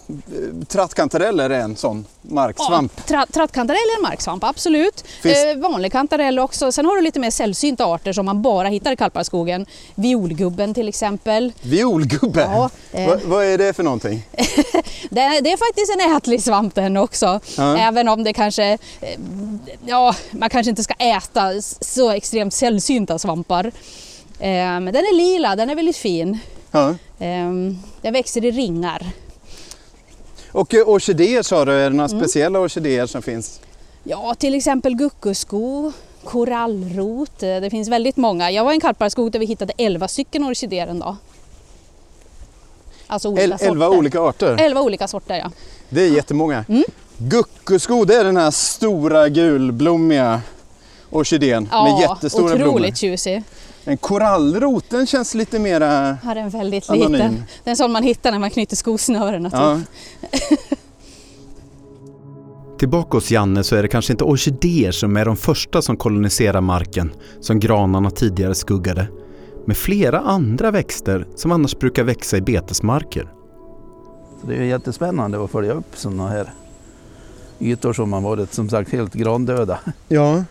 trattkantareller 0.69 1.51
är 1.51 1.61
en 1.61 1.77
sån 1.77 2.07
marksvamp. 2.23 2.93
Ja, 2.97 3.03
tra- 3.17 3.33
trattkantarell 3.33 3.79
är 3.95 3.97
en 3.97 4.03
marksvamp, 4.03 4.45
absolut. 4.45 5.05
Finns- 5.23 5.37
Eh, 5.45 5.57
vanlig 5.57 5.93
kantarell 5.93 6.39
också. 6.39 6.73
Sen 6.73 6.87
har 6.87 6.97
du 6.97 7.03
lite 7.03 7.21
mer 7.21 7.31
sällsynta 7.31 7.85
arter 7.87 8.13
som 8.13 8.27
man 8.27 8.43
bara 8.43 8.69
hittar 8.69 8.93
i 8.93 8.97
kalkbarrskogen. 8.97 9.67
Violgubben 9.95 10.75
till 10.75 10.89
exempel. 10.89 11.53
Violgubbe? 11.63 12.41
Ja, 12.41 12.71
eh. 12.93 13.09
Va, 13.09 13.17
vad 13.25 13.45
är 13.45 13.59
det 13.59 13.73
för 13.73 13.83
någonting? 13.83 14.23
Det, 15.11 15.21
är- 15.21 15.43
det 15.43 15.53
är 15.53 15.57
faktiskt 15.57 15.93
en 15.95 16.17
ätlig 16.17 16.43
svamp 16.43 16.75
den 16.75 16.97
också. 16.97 17.41
Ja. 17.57 17.79
Även 17.79 18.09
om 18.09 18.25
det 18.25 18.33
kanske, 18.33 18.65
eh, 19.01 19.21
ja, 19.87 20.15
man 20.31 20.51
kanske 20.51 20.71
inte 20.71 20.83
ska 20.83 20.95
äta 20.95 21.53
så 21.81 22.11
extremt 22.11 22.55
sällsynta 22.55 23.19
svampar. 23.19 23.65
Eh, 24.41 24.49
Men 24.51 24.85
den 24.85 24.97
är 24.97 25.15
lila, 25.17 25.57
den 25.57 25.71
är 25.71 25.75
väldigt 25.75 25.97
fin. 25.97 26.39
Eh, 27.19 27.51
Den 28.03 28.13
växer 28.13 28.45
i 28.45 28.51
ringar. 28.51 29.07
Och 30.53 30.75
eh, 30.75 30.89
orkidéer 30.89 31.43
sa 31.43 31.65
du, 31.65 31.73
är 31.73 31.91
det 31.91 31.97
några 31.97 32.09
Mm. 32.11 32.21
speciella 32.21 32.59
orkidéer 32.61 33.07
som 33.07 33.23
finns? 33.23 33.61
Ja, 34.05 34.35
till 34.39 34.55
exempel 34.55 34.95
guckusko, 34.97 35.93
korallrot. 36.25 37.43
Eh, 37.43 37.61
Det 37.61 37.71
finns 37.71 37.89
väldigt 37.89 38.17
många. 38.17 38.51
Jag 38.51 38.65
var 38.65 38.73
i 38.73 38.75
en 38.75 38.81
kalkbarrskog 38.81 39.33
där 39.33 39.39
vi 39.39 39.47
hittade 39.47 39.73
11 39.77 40.09
stycken 40.09 40.45
orkidéer 40.45 40.87
en 40.87 40.99
dag. 40.99 41.17
Alltså 43.07 43.29
olika 43.29 43.43
El, 43.45 43.51
sorter. 43.51 43.67
elva 43.67 43.89
olika 43.89 44.21
arter? 44.21 44.57
11 44.61 44.81
olika 44.83 45.09
sorter, 45.09 45.37
ja. 45.37 45.51
Det 45.89 46.03
är 46.03 46.09
jättemånga. 46.09 46.65
Mm. 46.69 46.85
Guckusko, 47.19 48.05
det 48.05 48.15
är 48.15 48.25
den 48.25 48.37
här 48.37 48.51
stora 48.51 49.29
gulblommiga 49.29 50.41
orkidén 51.11 51.63
med 51.63 51.71
Ja, 51.73 52.01
jättestora 52.01 52.45
otroligt 52.45 52.63
blommor. 52.63 52.91
tjusig. 52.95 53.43
En 53.89 53.97
korallrot, 53.97 54.85
den 54.91 55.07
känns 55.07 55.35
lite 55.35 55.59
mera... 55.59 56.19
Har 56.23 56.37
en 56.37 56.51
väldigt 56.51 56.91
Anonym. 56.91 57.13
liten. 57.13 57.43
Den 57.65 57.77
som 57.77 57.93
man 57.93 58.03
hittar 58.03 58.33
när 58.33 58.39
man 58.39 58.51
knyter 58.51 58.77
skosnörena 58.77 59.51
typ. 59.51 59.59
Ja. 59.61 59.81
Tillbaka 62.79 63.17
hos 63.17 63.31
Janne 63.31 63.65
så 63.65 63.77
är 63.77 63.83
det 63.83 63.89
kanske 63.89 64.13
inte 64.13 64.25
orkidéer 64.25 64.93
som 64.93 65.17
är 65.17 65.25
de 65.25 65.37
första 65.37 65.83
som 65.83 65.97
koloniserar 65.97 66.61
marken, 66.61 67.13
som 67.41 67.61
granarna 67.61 68.11
tidigare 68.11 68.55
skuggade, 68.55 69.09
med 69.67 69.77
flera 69.77 70.21
andra 70.21 70.71
växter 70.71 71.27
som 71.37 71.53
annars 71.53 71.79
brukar 71.79 72.05
växa 72.05 72.37
i 72.37 72.41
betesmarker. 72.41 73.33
Det 74.43 74.57
är 74.57 74.63
jättespännande 74.63 75.45
att 75.45 75.51
följa 75.51 75.73
upp 75.73 75.97
sådana 75.97 76.29
här 76.29 76.53
ytor 77.59 77.93
som 77.93 78.13
har 78.13 78.21
varit 78.21 78.55
som 78.55 78.69
sagt 78.69 78.93
helt 78.93 79.15
grandöda. 79.15 79.79
ja. 80.09 80.45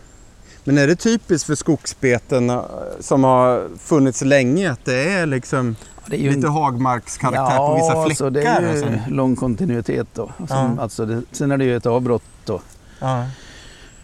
Men 0.67 0.77
är 0.77 0.87
det 0.87 0.95
typiskt 0.95 1.47
för 1.47 1.55
skogsbeten 1.55 2.49
eh, 2.49 2.61
som 2.99 3.23
har 3.23 3.67
funnits 3.79 4.21
länge 4.21 4.71
att 4.71 4.85
det 4.85 5.13
är 5.13 5.25
liksom 5.25 5.75
Det 6.05 6.15
är 6.15 6.19
ju 6.19 6.31
lite 6.31 6.47
hagmarkskaraktär 6.47 7.57
på 7.57 7.75
vissa 7.75 8.05
fläckar? 8.05 8.15
så 8.15 8.29
det 8.29 8.43
är 8.43 8.61
ju 8.61 8.69
alltså? 8.69 9.13
lång 9.13 9.35
kontinuitet 9.35 10.07
då. 10.13 10.31
Som, 10.37 10.47
Ja. 10.49 10.71
alltså 10.79 11.05
det, 11.05 11.21
sen 11.31 11.51
är 11.51 11.57
det 11.57 11.65
ju 11.65 11.75
ett 11.77 11.85
avbrott 11.85 12.23
då, 12.45 12.61
Ja, 12.99 13.25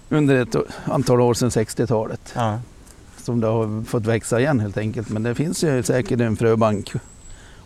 under 0.10 0.36
ett 0.36 0.56
antal 0.86 1.22
år 1.22 1.34
sedan 1.34 1.50
60-talet 1.50 2.34
ja. 2.36 2.60
som 3.24 3.40
det 3.42 3.48
har 3.48 3.86
fått 3.86 4.06
växa 4.06 4.40
igen 4.40 4.60
helt 4.60 4.78
enkelt. 4.78 5.10
Men 5.10 5.24
det 5.24 5.36
finns 5.36 5.64
ju 5.64 5.84
säkert 5.84 6.20
en 6.22 6.36
fröbank 6.36 6.94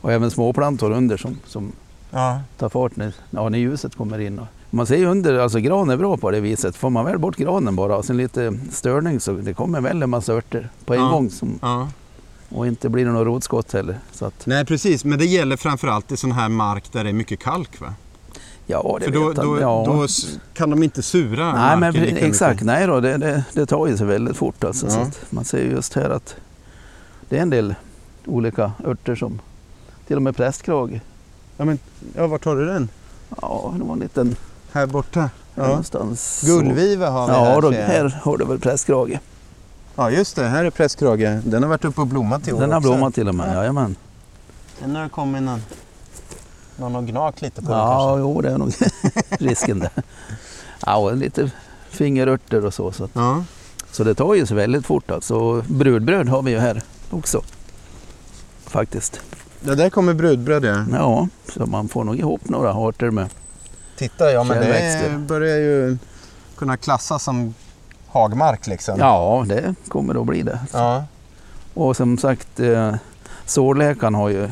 och 0.01 0.11
även 0.11 0.31
småplantor 0.31 0.91
under 0.91 1.17
som, 1.17 1.39
som 1.45 1.71
ja. 2.11 2.41
tar 2.57 2.69
fart 2.69 2.95
när, 2.95 3.13
ja, 3.29 3.49
när 3.49 3.59
ljuset 3.59 3.95
kommer 3.95 4.19
in. 4.19 4.39
Och 4.39 4.47
man 4.69 4.85
ser 4.85 4.97
ju 4.97 5.05
under, 5.05 5.39
alltså 5.39 5.59
gran 5.59 5.89
är 5.89 5.97
bra 5.97 6.17
på 6.17 6.31
det 6.31 6.39
viset. 6.39 6.75
Får 6.75 6.89
man 6.89 7.05
väl 7.05 7.17
bort 7.19 7.35
granen 7.35 7.75
bara 7.75 7.97
och 7.97 8.05
sen 8.05 8.17
lite 8.17 8.59
störning 8.71 9.19
så 9.19 9.31
det 9.33 9.53
kommer 9.53 9.81
väl 9.81 10.03
en 10.03 10.09
massa 10.09 10.33
örter 10.33 10.69
på 10.85 10.93
en 10.93 10.99
Ja. 11.01 11.07
gång 11.09 11.29
som, 11.29 11.59
ja. 11.61 11.87
och 12.49 12.67
inte 12.67 12.89
blir 12.89 13.05
det 13.05 13.11
något 13.11 13.25
rotskott 13.25 13.73
heller. 13.73 13.99
Så 14.11 14.25
att, 14.25 14.45
Nej 14.45 14.65
precis, 14.65 15.05
men 15.05 15.19
det 15.19 15.25
gäller 15.25 15.57
framförallt 15.57 16.11
i 16.11 16.17
sån 16.17 16.31
här 16.31 16.49
mark 16.49 16.91
där 16.91 17.03
det 17.03 17.09
är 17.09 17.13
mycket 17.13 17.39
kalk 17.39 17.81
va? 17.81 17.93
ja, 18.69 18.97
det 18.99 19.05
För 19.05 19.11
då, 19.11 19.27
vet 19.27 19.35
då, 19.37 19.59
ja. 19.61 19.83
då 19.87 20.07
kan 20.53 20.69
de 20.69 20.83
inte 20.83 21.01
sura 21.03 21.53
Nej, 21.53 21.77
men 21.77 21.95
exakt. 22.17 22.51
mycket. 22.53 22.65
Nej 22.65 22.87
då, 22.87 22.99
det, 22.99 23.17
det, 23.17 23.43
det 23.53 23.65
tar 23.65 23.87
ju 23.87 23.97
sig 23.97 24.07
väldigt 24.07 24.37
fort. 24.37 24.63
Alltså, 24.63 24.89
så 24.89 24.99
Ja. 24.99 25.03
att 25.03 25.25
man 25.29 25.45
ser 25.45 25.57
ju 25.63 25.71
just 25.71 25.93
här 25.93 26.09
att 26.09 26.35
det 27.29 27.37
är 27.37 27.41
en 27.41 27.49
del 27.49 27.75
olika 28.25 28.71
örter 28.85 29.15
som 29.15 29.41
till 30.07 30.15
och 30.15 30.21
med 30.21 30.35
prästkrage. 30.35 31.01
Ja, 31.57 31.65
men, 31.65 31.79
ja, 32.15 32.27
vart 32.27 32.45
har 32.45 32.55
du 32.55 32.65
den? 32.65 32.89
Ja, 33.41 33.73
det 33.77 33.83
var 33.83 33.93
en 33.93 33.99
liten 33.99 34.35
Här 34.71 34.85
borta? 34.85 35.29
Ja. 35.55 35.67
någonstans. 35.67 36.41
Gullviva 36.45 37.09
har 37.09 37.27
vi 37.27 37.33
Ja, 37.33 37.43
här. 37.43 37.61
jag. 37.79 37.87
här 37.87 38.19
har 38.23 38.37
du 38.37 38.45
väl 38.45 38.59
prästkrage. 38.59 39.19
Ja 39.95 40.11
just 40.11 40.35
det, 40.35 40.43
här 40.47 40.65
är 40.65 40.69
prästkrage. 40.69 41.39
Den 41.43 41.63
har 41.63 41.69
varit 41.69 41.85
uppe 41.85 42.01
och 42.01 42.07
blommat 42.07 42.47
i 42.47 42.53
år 42.53 42.59
Den 42.59 42.71
har 42.71 42.77
också. 42.77 42.89
blommat 42.89 43.13
till 43.13 43.27
och 43.29 43.35
med, 43.35 43.49
Ja. 43.49 43.53
jajamän. 43.53 43.95
Sen 44.79 44.95
har 44.95 45.03
det 45.03 45.09
kommit 45.09 45.43
någon, 45.43 45.61
någon 46.77 46.95
och 46.95 47.05
gnagt 47.07 47.41
lite 47.41 47.61
på 47.61 47.69
den 47.69 47.77
Ja, 47.79 47.97
kanske. 48.07 48.19
jo 48.19 48.41
det 48.41 48.49
är 48.49 48.57
nog 48.57 48.73
risken 49.29 49.79
det. 49.79 49.89
Ja, 50.85 51.09
lite 51.11 51.51
fingerörter 51.89 52.65
och 52.65 52.73
så. 52.73 52.91
Så, 52.91 53.03
att, 53.03 53.11
Ja. 53.13 53.43
så 53.91 54.03
det 54.03 54.15
tar 54.15 54.33
ju 54.33 54.45
sig 54.45 54.57
väldigt 54.57 54.85
fort 54.85 55.11
alltså. 55.11 55.61
Brudbröd 55.67 56.29
har 56.29 56.41
vi 56.41 56.51
ju 56.51 56.59
här 56.59 56.81
också. 57.11 57.41
Faktiskt. 58.65 59.19
Det 59.61 59.75
där 59.75 59.89
kommer 59.89 60.13
brudbröd 60.13 60.65
ja. 60.65 60.85
Ja, 60.91 61.27
så 61.53 61.65
man 61.65 61.87
får 61.87 62.03
nog 62.03 62.15
ihop 62.19 62.49
några 62.49 62.73
arter 62.73 63.11
med. 63.11 63.29
Titta, 63.97 64.31
ja 64.31 64.43
men 64.43 64.57
det 64.57 64.63
Fjällväxter. 64.63 65.17
börjar 65.17 65.57
ju 65.57 65.97
kunna 66.57 66.77
klassas 66.77 67.23
som 67.23 67.53
hagmark 68.07 68.67
liksom. 68.67 68.99
Ja, 68.99 69.45
det 69.47 69.75
kommer 69.87 70.21
att 70.21 70.25
bli 70.27 70.41
det. 70.43 70.59
Ja. 70.73 71.03
Och 71.73 71.97
som 71.97 72.17
sagt, 72.17 72.59
eh, 72.59 72.95
sårläkaren 73.45 74.15
har 74.15 74.29
ju, 74.29 74.49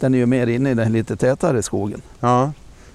den 0.00 0.14
är 0.14 0.18
ju 0.18 0.26
mer 0.26 0.46
inne 0.46 0.70
i 0.70 0.74
den 0.74 0.92
lite 0.92 1.16
tätare 1.16 1.62
skogen. 1.62 2.02
ja. 2.20 2.52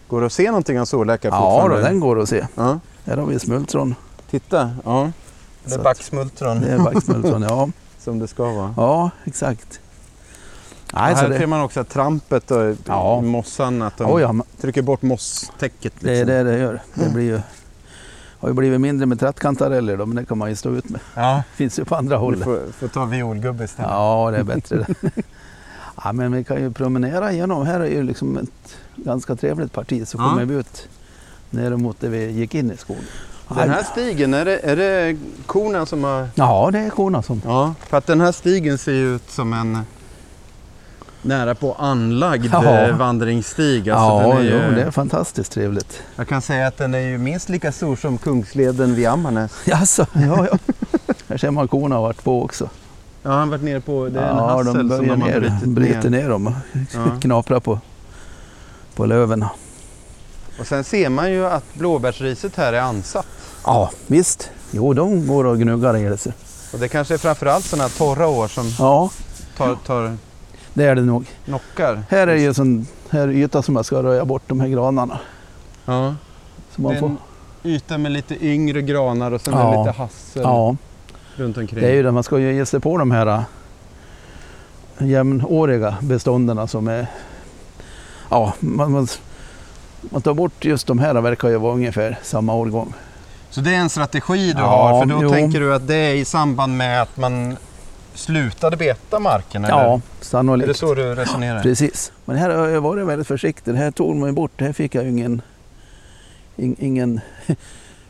Går 0.10 0.20
det 0.22 0.28
att 0.28 0.34
se 0.34 0.48
någonting 0.48 0.80
av 0.80 0.86
solläkare 0.86 1.32
Ja, 1.36 1.68
då, 1.70 1.76
den 1.76 2.00
går 2.00 2.20
att 2.22 2.30
se. 2.30 2.48
Ja. 2.56 2.80
Här 3.06 3.18
har 3.18 3.26
vi 3.26 3.40
smultron. 3.40 3.96
Titta, 4.30 4.72
ja. 4.86 5.12
Det 5.66 5.74
är 5.74 5.80
backsmultron 5.80 6.62
Det 6.62 6.68
är 6.72 6.80
backsmultron, 6.80 7.42
ja. 7.42 7.70
som 8.00 8.20
det 8.20 8.28
ska 8.28 8.44
vara. 8.52 8.74
Ja, 8.78 9.10
exakt. 9.26 9.80
Nej, 10.94 11.16
här 11.16 11.30
det, 11.30 11.38
ser 11.38 11.48
man 11.48 11.62
också 11.62 11.80
att 11.80 11.90
trampet 11.90 12.52
och 12.52 12.76
Ja. 12.86 13.22
mossan, 13.22 13.82
att 13.82 13.98
de 13.98 14.12
oh, 14.12 14.22
ja, 14.22 14.32
men 14.32 14.46
trycker 14.62 14.82
bort 14.82 15.02
mosstäcket. 15.02 15.94
Liksom. 15.94 16.08
det 16.08 16.18
är 16.18 16.26
det 16.26 16.52
det 16.52 16.58
gör. 16.58 16.82
Det 16.94 17.10
blir 17.10 17.24
ju, 17.24 17.42
har 18.40 18.50
ju 18.50 18.54
blivit 18.54 18.82
mindre 18.82 19.06
med 19.06 19.20
trattkantareller 19.20 19.98
då, 19.98 20.06
men 20.06 20.16
det 20.16 20.26
kan 20.26 20.38
man 20.38 20.50
ju 20.50 20.56
stå 20.56 20.70
ut 20.76 20.90
med. 20.90 21.02
Ja, 21.16 21.44
Finns 21.56 21.80
ju 21.80 21.86
på 21.86 21.96
andra 21.96 22.18
håll. 22.18 22.44
får, 22.44 22.72
får 22.80 22.88
ta 22.88 23.06
violgubbe 23.06 23.64
istället. 23.64 23.92
Ja, 23.92 24.32
det 24.32 24.38
är 24.38 24.44
bättre 24.44 24.78
det. 24.78 25.12
Ja, 26.04 26.14
men 26.14 26.32
vi 26.32 26.44
kan 26.44 26.62
ju 26.62 26.72
promenera 26.72 27.32
igenom. 27.32 27.66
Här 27.66 27.80
är 27.80 27.86
ju 27.90 28.04
liksom 28.04 28.38
ett 28.38 28.78
ganska 28.96 29.36
trevligt 29.36 29.74
parti. 29.74 30.08
Så 30.08 30.18
kommer 30.18 30.46
vi 30.46 30.56
ut 30.56 30.88
ner 31.50 31.76
mot 31.76 32.00
där 32.00 32.10
vi 32.10 32.32
gick 32.32 32.56
in 32.56 32.72
i 32.72 32.78
skogen. 32.78 33.04
Den 33.50 33.70
här 33.70 33.84
stigen, 33.84 34.34
är 34.34 34.46
det, 34.46 34.60
är 34.60 34.76
det 34.76 35.18
korna 35.46 35.86
som 35.86 36.04
har... 36.04 36.30
Ja, 36.36 36.70
det 36.72 36.80
är 36.80 36.90
korna 36.90 37.24
som... 37.24 37.42
Ja, 37.46 37.74
för 37.80 37.98
att 37.98 38.06
den 38.08 38.22
här 38.22 38.32
stigen 38.32 38.78
ser 38.78 38.92
ju 38.92 39.16
ut 39.16 39.32
som 39.32 39.54
en 39.54 39.80
nära 41.22 41.56
på 41.56 41.74
anlagd 41.74 42.50
Ja. 42.54 42.64
eh, 42.80 42.96
vandringsstig. 42.98 43.90
Alltså 43.90 44.30
ja, 44.30 44.42
ju, 44.42 44.50
jo, 44.68 44.76
det 44.76 44.82
är 44.84 44.92
fantastiskt 44.92 45.52
trevligt. 45.52 46.02
Jag 46.16 46.28
kan 46.28 46.42
säga 46.42 46.68
att 46.68 46.78
den 46.78 46.94
är 46.94 47.00
ju 47.00 47.18
minst 47.18 47.50
lika 47.50 47.72
stor 47.72 47.96
som 47.96 48.18
Kungsleden 48.18 48.96
vid 48.96 49.08
Ammarnäs. 49.08 49.52
Jaså, 49.66 50.06
ja, 50.14 50.48
ja. 50.52 50.58
Här 51.28 51.38
ser 51.38 51.52
man 51.52 51.68
korna 51.68 51.96
har 51.96 52.02
varit 52.02 52.24
på 52.24 52.44
också. 52.44 52.70
Ja, 53.24 53.32
han 53.32 53.50
varit 53.50 53.64
nere 53.64 53.82
på, 53.82 54.10
det 54.10 54.20
är 54.20 54.30
en 54.30 54.38
ja, 54.38 54.48
hassel 54.50 54.66
de 54.88 54.98
som 54.98 55.08
de 55.08 55.10
har 55.10 55.18
ner, 55.18 55.60
bryter 55.66 56.10
ner. 56.10 56.22
ner 56.22 56.30
dem 56.30 56.48
och 56.48 56.54
Ja. 56.94 57.20
knaprar 57.22 57.60
på, 57.60 57.80
på 58.96 59.06
löven. 59.06 59.46
Och 60.60 60.68
sen 60.68 60.84
ser 60.84 61.10
man 61.10 61.32
ju 61.32 61.46
att 61.46 61.74
blåbärsriset 61.74 62.56
här 62.56 62.74
är 62.74 62.80
ansatt. 62.82 63.28
Ja, 63.66 63.92
visst. 64.08 64.50
Jo, 64.72 64.94
de 64.94 65.28
går 65.28 65.46
och 65.46 65.60
gnuggar 65.60 65.98
i 66.14 66.18
sig. 66.18 66.34
Och 66.74 66.80
det 66.80 66.88
kanske 66.88 67.14
är 67.14 67.18
framförallt 67.18 67.66
sådana 67.66 67.84
här 67.84 67.98
torra 67.98 68.28
år 68.28 68.48
som 68.48 68.72
Ja, 68.80 69.10
tar, 69.58 69.76
tar 69.86 70.18
det 70.78 70.84
är 70.86 70.96
det 70.96 71.02
nog. 71.02 71.26
knockar. 71.46 72.04
Här 72.10 72.28
är 72.28 72.36
ju 72.36 72.54
sån 72.54 72.88
här 73.10 73.28
yta 73.32 73.62
som 73.62 73.76
jag 73.76 73.86
ska 73.86 74.04
röja 74.04 74.26
bort 74.26 74.42
de 74.48 74.60
här 74.60 74.68
granarna. 74.68 75.20
Ja. 75.86 76.16
Så 76.76 76.82
man 76.82 76.92
Det 76.92 76.98
är 76.98 77.00
får, 77.00 77.08
en 77.08 77.18
yta 77.64 77.98
med 77.98 78.12
lite 78.12 78.46
yngre 78.46 78.82
granar 78.82 79.32
och 79.32 79.42
sen 79.42 79.54
Ja. 79.54 79.84
lite 79.84 79.98
hassel 79.98 80.42
ja, 80.42 80.76
runt 81.36 81.58
omkring. 81.58 81.80
det 81.82 81.88
är 81.90 81.94
ju 81.94 82.04
det. 82.04 82.12
Man 82.12 82.24
ska 82.24 82.40
ju 82.40 82.54
ge 82.54 82.66
sig 82.66 82.80
på 82.80 82.98
de 82.98 83.12
här 83.12 83.28
äh, 84.98 85.08
jämnåriga 85.08 85.96
bestånden 86.02 86.68
som 86.68 86.88
är... 86.88 87.08
Ja, 88.30 88.54
man, 88.60 88.92
man, 88.92 89.08
man 90.02 90.22
tar 90.22 90.34
bort 90.34 90.66
just 90.66 90.88
de 90.88 91.00
här 91.00 91.22
verkar 91.22 91.50
ju 91.50 91.58
vara 91.58 91.74
ungefär 91.74 92.20
samma 92.24 92.54
årgång. 92.54 92.94
Så 93.50 93.62
det 93.62 93.76
är 93.76 93.80
en 93.80 93.90
strategi 93.90 94.54
du 94.54 94.60
Ja, 94.60 94.68
har, 94.68 95.02
för 95.02 95.14
då 95.14 95.20
jo. 95.24 95.30
tänker 95.30 95.60
du 95.60 95.76
att 95.76 95.88
det 95.88 95.96
är 95.96 96.16
i 96.16 96.26
samband 96.26 96.78
med 96.78 97.02
att 97.02 97.18
man 97.18 97.58
slutade 98.18 98.78
beta 98.78 99.20
marken? 99.20 99.66
Eller? 99.66 99.74
Ja, 99.76 99.94
Är 99.94 100.02
det 100.20 100.26
sannolikt. 100.26 100.78
så 100.78 100.94
du 100.94 101.16
resonerar? 101.16 101.62
Precis. 101.62 102.12
Men 102.26 102.36
här 102.38 102.50
har 102.50 102.68
jag 102.68 102.82
varit 102.82 103.06
väldigt 103.08 103.28
försiktig. 103.28 103.74
Det 103.74 103.78
här 103.80 103.92
tog 103.92 104.16
man 104.16 104.36
bort. 104.36 104.62
Här 104.62 104.74
fick 104.74 104.96
jag 104.96 105.08
ingen, 105.10 105.42
in, 106.56 106.76
ingen 106.80 107.20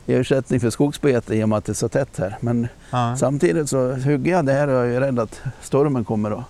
ersättning 0.07 0.59
för 0.59 0.69
skogsbete 0.69 1.35
i 1.35 1.43
och 1.43 1.49
med 1.49 1.57
att 1.57 1.65
det 1.65 1.71
är 1.71 1.73
så 1.73 1.89
tätt 1.89 2.17
här. 2.17 2.37
Men 2.39 2.67
Ja. 2.91 3.15
samtidigt 3.19 3.69
så 3.69 3.91
hugger 3.93 4.31
jag 4.31 4.45
det 4.45 4.53
här 4.53 4.67
och 4.67 4.73
jag 4.85 4.93
är 4.95 4.99
rädd 5.01 5.19
att 5.19 5.41
stormen 5.61 6.05
kommer 6.05 6.43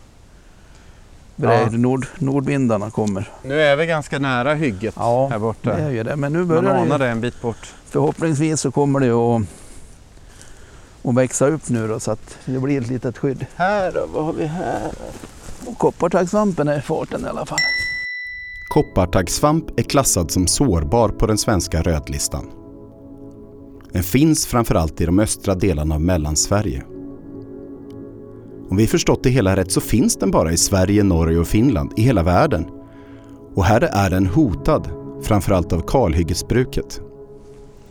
brer, 1.36 1.62
Ja. 1.62 1.70
nord, 1.72 2.06
nordvindarna 2.20 2.90
kommer. 2.90 3.30
Nu 3.44 3.62
är 3.62 3.76
vi 3.76 3.86
ganska 3.86 4.20
nära 4.20 4.54
hygget 4.54 4.94
Ja, 4.98 5.28
här 5.32 5.40
borta. 5.40 5.76
Det 5.76 5.82
är 5.84 5.90
ju 5.90 6.04
det. 6.04 6.16
Men 6.16 6.34
nu 6.34 6.40
Man 6.40 6.48
börjar 6.48 6.62
det 6.64 6.70
anar 6.80 7.00
ju, 7.00 7.06
det 7.06 7.10
en 7.10 7.22
bit 7.22 7.42
bort. 7.42 7.74
förhoppningsvis 7.90 8.62
så 8.62 8.72
kommer 8.72 9.00
det 9.00 9.10
att, 9.12 9.42
att 11.08 11.16
växa 11.16 11.48
upp 11.48 11.70
nu 11.70 11.88
då 11.88 12.00
så 12.00 12.12
att 12.12 12.38
det 12.46 12.60
blir 12.60 12.82
ett 12.82 12.88
litet 12.88 13.18
skydd. 13.18 13.46
Här 13.56 13.92
då, 13.92 14.06
vad 14.14 14.26
har 14.26 14.34
vi 14.34 14.46
här? 14.46 14.92
Och 15.66 15.78
koppartaggsvampen 15.78 16.68
är 16.68 16.78
i 16.78 16.82
farten 16.82 17.26
i 17.26 17.28
alla 17.28 17.46
fall. 17.46 17.60
Koppartaggsvamp 18.68 19.80
är 19.80 19.84
klassad 19.84 20.32
som 20.32 20.48
sårbar 20.48 21.10
på 21.10 21.28
den 21.28 21.38
svenska 21.38 21.82
rödlistan. 21.82 22.52
Den 23.92 24.04
finns 24.04 24.46
framförallt 24.46 25.02
i 25.02 25.06
de 25.06 25.20
östra 25.20 25.56
delarna 25.56 25.96
av 25.96 26.02
Mellansverige. 26.02 26.84
Om 28.70 28.78
vi 28.78 28.88
förstått 28.88 29.24
det 29.24 29.30
hela 29.30 29.56
rätt 29.56 29.72
så 29.72 29.82
finns 29.82 30.16
den 30.16 30.32
bara 30.32 30.52
i 30.52 30.58
Sverige, 30.58 31.04
Norge 31.04 31.40
och 31.40 31.48
Finland, 31.48 31.94
i 31.98 32.02
hela 32.02 32.24
världen. 32.24 32.66
Och 33.56 33.66
här 33.66 33.82
är 33.82 34.10
den 34.10 34.28
hotad, 34.28 34.90
framförallt 35.22 35.74
av 35.74 35.82
kalhyggesbruket. 35.88 37.02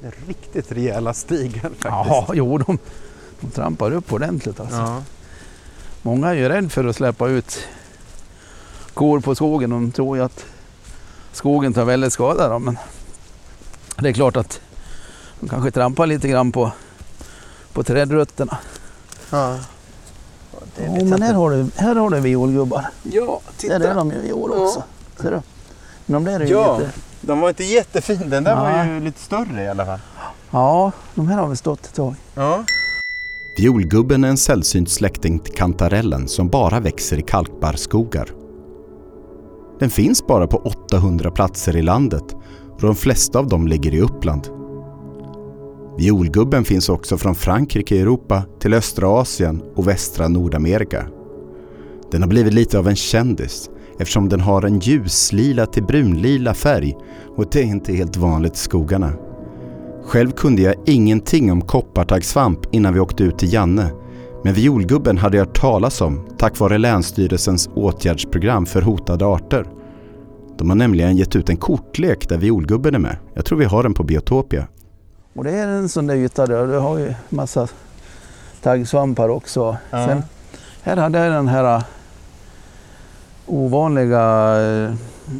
Det 0.01 0.07
är 0.07 0.15
riktigt 0.29 0.73
rejäla 0.73 1.15
stigar 1.15 1.61
faktiskt. 1.61 1.85
Ja, 1.85 2.27
jo 2.35 2.59
de, 2.59 2.79
de 3.41 3.51
trampar 3.51 3.93
upp 3.93 4.13
ordentligt 4.13 4.61
alltså. 4.61 4.77
Ja. 4.77 5.03
Många 6.03 6.29
är 6.29 6.35
ju 6.35 6.49
rädda 6.49 6.69
för 6.69 6.85
att 6.85 6.97
släppa 6.97 7.29
ut 7.29 7.59
kor 8.95 9.21
på 9.21 9.35
skogen. 9.35 9.71
De 9.71 9.91
tror 9.93 10.17
ju 10.17 10.23
att 10.25 10.45
skogen 11.33 11.73
tar 11.73 11.85
väldigt 11.85 12.13
skada. 12.13 12.49
Då, 12.49 12.59
men 12.59 12.79
det 13.99 14.09
är 14.09 14.13
klart 14.13 14.37
att 14.37 14.61
de 15.41 15.49
kanske 15.49 15.71
trampar 15.71 16.07
lite 16.07 16.29
grann 16.29 16.53
på, 16.53 16.71
på 17.73 17.83
trädrötterna. 17.83 18.59
Ja. 19.31 19.59
Det 20.77 20.85
jag 20.85 21.07
men 21.07 21.23
här 21.23 21.35
har 21.35 21.51
du, 21.51 21.67
här 21.77 21.95
har 21.95 22.11
du 22.11 22.21
violgubbar. 22.21 22.87
Ja, 23.03 23.41
titta. 23.57 23.79
Där 23.79 23.89
är 23.91 23.95
de 23.95 24.11
ju 24.11 24.21
viol 24.21 24.51
också. 24.53 24.83
Ser 25.21 25.31
du? 25.31 25.43
Men 26.07 26.25
de 26.25 26.31
där 26.33 26.41
är 26.41 26.45
ju 26.45 26.53
Ja. 26.53 26.79
lite... 26.79 26.91
De 27.21 27.41
var 27.41 27.49
inte 27.49 27.65
jättefina. 27.65 28.25
Den 28.27 28.45
där 28.45 28.57
var 28.57 28.71
Nej. 28.71 28.89
ju 28.89 29.01
lite 29.01 29.21
större 29.21 29.63
i 29.63 29.69
alla 29.69 29.87
fall. 29.87 30.01
Ja, 30.51 30.93
de 31.15 31.29
här 31.29 31.39
har 31.39 31.47
väl 31.47 31.57
stått 31.57 31.87
ett 31.87 31.95
tag. 31.95 32.15
Ja. 32.35 32.65
Violgubben 33.59 34.25
är 34.25 34.29
en 34.29 34.37
sällsynt 34.37 34.89
släkting 34.89 35.39
till 35.39 35.55
kantarellen 35.55 36.29
som 36.29 36.49
bara 36.49 36.81
växer 36.81 37.19
i 37.19 37.23
kalkbarrskogar. 37.23 38.31
Den 39.81 39.91
finns 39.91 40.27
bara 40.27 40.47
på 40.47 40.57
800 40.57 41.31
platser 41.31 41.77
i 41.77 41.83
landet 41.83 42.37
och 42.73 42.81
de 42.81 42.95
flesta 42.95 43.39
av 43.39 43.49
dem 43.49 43.67
ligger 43.67 43.95
i 43.95 44.01
Uppland. 44.01 44.49
Violgubben 45.99 46.65
finns 46.65 46.89
också 46.89 47.19
från 47.19 47.35
Frankrike 47.35 47.97
i 47.97 48.01
Europa 48.01 48.43
till 48.61 48.75
östra 48.75 49.09
Asien 49.09 49.63
och 49.75 49.89
västra 49.89 50.29
Nordamerika. 50.29 51.07
Den 52.11 52.23
har 52.23 52.29
blivit 52.29 52.55
lite 52.55 52.79
av 52.79 52.89
en 52.89 52.97
kändis 52.97 53.71
eftersom 53.99 54.29
den 54.29 54.41
har 54.41 54.63
en 54.63 54.79
ljuslila 54.79 55.67
till 55.67 55.85
brunlila 55.85 56.55
färg 56.55 56.97
och 57.37 57.47
det 57.53 57.61
är 57.61 57.65
inte 57.65 57.93
helt 57.93 58.17
vanligt 58.17 58.55
i 58.55 58.59
skogarna. 58.59 59.13
Själv 60.07 60.31
kunde 60.31 60.63
jag 60.63 60.75
ingenting 60.85 61.53
om 61.53 61.63
koppartaggsvamp 61.63 62.75
innan 62.75 62.95
vi 62.95 63.01
åkte 63.01 63.23
ut 63.23 63.39
till 63.39 63.53
Janne. 63.53 63.91
Men 64.45 64.55
violgubben 64.55 65.19
hade 65.19 65.37
jag 65.37 65.47
hört 65.47 65.61
talas 65.61 66.01
om 66.01 66.29
tack 66.39 66.59
vare 66.59 66.79
Länsstyrelsens 66.79 67.69
åtgärdsprogram 67.75 68.67
för 68.67 68.83
hotade 68.83 69.27
arter. 69.27 69.67
De 70.59 70.69
har 70.69 70.77
nämligen 70.77 71.17
gett 71.17 71.37
ut 71.37 71.49
en 71.49 71.57
kortlek 71.57 72.29
där 72.29 72.39
violgubben 72.39 72.95
är 72.95 72.99
med. 72.99 73.17
Jag 73.35 73.45
tror 73.45 73.59
vi 73.59 73.65
har 73.65 73.83
den 73.83 73.95
på 73.95 74.03
Biotopia. 74.03 74.67
Och 75.35 75.45
det 75.45 75.51
är 75.51 75.67
en 75.67 75.89
sån 75.89 76.07
där 76.07 76.15
yta 76.15 76.47
där. 76.47 76.67
Du 76.67 76.79
har 76.79 76.99
ju 76.99 77.15
massa 77.29 77.69
taggsvampar 78.63 79.29
också. 79.29 79.77
Ja. 79.91 80.07
Sen, 80.07 80.23
här 80.83 80.97
hade 80.97 81.19
jag 81.19 81.33
den 81.33 81.49
här 81.49 81.77
äh, 81.77 81.85
ovanliga 83.47 84.57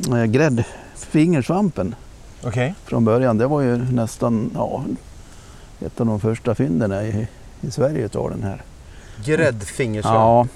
äh, 0.09 0.25
gräddfingersvampen 0.25 1.95
Okej. 2.45 2.75
från 2.85 3.05
början. 3.05 3.39
Det 3.39 3.47
var 3.47 3.61
ju 3.61 3.77
nästan 3.77 4.51
ja, 4.55 4.85
ett 5.81 6.01
av 6.01 6.07
de 6.07 6.21
första 6.21 6.55
fynden 6.55 6.93
i, 6.93 7.29
i 7.61 7.71
Sverige 7.71 8.05
utav 8.05 8.31
den 8.31 8.43
här. 8.43 8.63
Gräddfingersvamp. 9.25 10.15
Ja, 10.15 10.47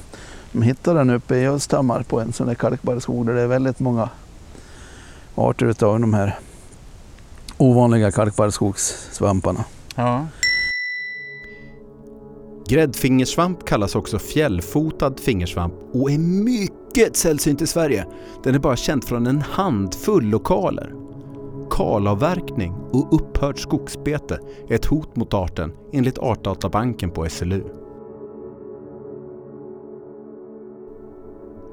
de 0.52 0.62
hittade 0.62 1.00
den 1.00 1.10
uppe 1.10 1.36
i 1.36 1.46
Östhammar 1.48 2.02
på 2.02 2.20
en 2.20 2.32
sån 2.32 2.46
där 2.46 2.54
kalkbarrskog 2.54 3.26
där 3.26 3.34
det 3.34 3.40
är 3.40 3.46
väldigt 3.46 3.80
många 3.80 4.08
arter 5.34 5.66
utav 5.66 6.00
de 6.00 6.14
här 6.14 6.38
ovanliga 7.56 8.10
kalkbarrskogssvamparna. 8.10 9.64
Ja. 9.94 10.26
Gräddfingersvamp 12.68 13.66
kallas 13.66 13.94
också 13.94 14.18
fjällfotad 14.18 15.14
fingersvamp 15.20 15.74
och 15.92 16.10
är 16.10 16.18
mycket 16.18 17.16
sällsynt 17.16 17.62
i 17.62 17.66
Sverige. 17.66 18.06
Den 18.44 18.54
är 18.54 18.58
bara 18.58 18.76
känd 18.76 19.04
från 19.04 19.26
en 19.26 19.40
handfull 19.40 20.24
lokaler. 20.24 20.92
Kalavverkning 21.70 22.74
och 22.92 23.14
upphört 23.14 23.58
skogsbete 23.58 24.38
är 24.68 24.74
ett 24.74 24.84
hot 24.84 25.16
mot 25.16 25.34
arten 25.34 25.72
enligt 25.92 26.18
Artdatabanken 26.18 27.10
på 27.10 27.28
SLU. 27.28 27.64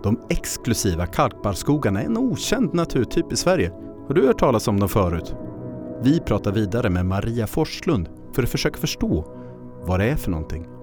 De 0.03 0.19
exklusiva 0.29 1.05
kalkbarrskogarna 1.05 2.01
är 2.01 2.05
en 2.05 2.17
okänd 2.17 2.73
naturtyp 2.73 3.31
i 3.31 3.35
Sverige. 3.35 3.71
Har 4.07 4.13
du 4.13 4.27
hört 4.27 4.39
talas 4.39 4.67
om 4.67 4.79
dem 4.79 4.89
förut? 4.89 5.35
Vi 6.01 6.19
pratar 6.19 6.51
vidare 6.51 6.89
med 6.89 7.05
Maria 7.05 7.47
Forslund 7.47 8.09
för 8.33 8.43
att 8.43 8.49
försöka 8.49 8.77
förstå 8.77 9.25
vad 9.85 9.99
det 9.99 10.05
är 10.05 10.15
för 10.15 10.31
någonting. 10.31 10.76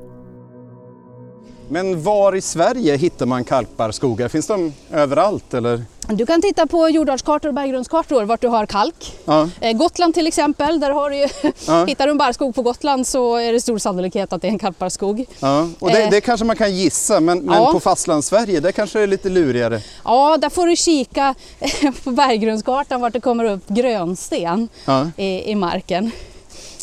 Men 1.69 2.03
var 2.03 2.35
i 2.35 2.41
Sverige 2.41 2.97
hittar 2.97 3.27
man 3.27 3.45
kalkbarrskogar? 3.45 4.29
Finns 4.29 4.47
de 4.47 4.73
överallt 4.93 5.55
eller? 5.55 5.85
Du 6.09 6.27
kan 6.27 6.43
titta 6.43 6.67
på 6.67 6.89
jordartskartor 6.89 7.49
och 7.49 7.55
berggrundskartor 7.55 8.25
vart 8.25 8.41
du 8.41 8.49
har 8.49 8.67
kalk. 8.67 9.13
Ja. 9.25 9.49
Eh, 9.61 9.73
Gotland 9.77 10.15
till 10.15 10.27
exempel, 10.27 10.81
där 10.81 10.91
har 10.91 11.11
du 11.11 11.17
ju, 11.17 11.29
Ja. 11.67 11.85
hittar 11.85 12.05
du 12.07 12.11
en 12.11 12.19
barrskog 12.19 12.55
på 12.55 12.63
Gotland 12.63 13.07
så 13.07 13.37
är 13.37 13.53
det 13.53 13.61
stor 13.61 13.79
sannolikhet 13.79 14.33
att 14.33 14.43
det 14.43 14.49
är 14.49 14.53
en 14.53 14.59
kalkbarrskog. 14.59 15.25
ja. 15.41 15.69
Och 15.79 15.91
det, 15.91 16.03
Eh. 16.03 16.11
det 16.11 16.21
kanske 16.21 16.47
man 16.47 16.57
kan 16.57 16.77
gissa, 16.77 17.21
men, 17.21 17.39
men 17.39 17.73
på 17.73 17.81
fastlandssverige, 17.81 18.61
där 18.61 18.73
kanske 18.73 18.99
det 18.99 19.03
är 19.03 19.07
lite 19.07 19.29
lurigare. 19.29 19.81
Ja, 20.05 20.37
där 20.37 20.51
får 20.51 20.67
du 20.67 20.77
kika 20.77 21.35
på 22.05 22.11
berggrundskartan 22.11 23.01
vart 23.01 23.13
det 23.13 23.21
kommer 23.21 23.45
upp 23.45 23.69
grönsten 23.69 24.69
i, 25.17 25.51
i 25.51 25.55
marken. 25.55 26.11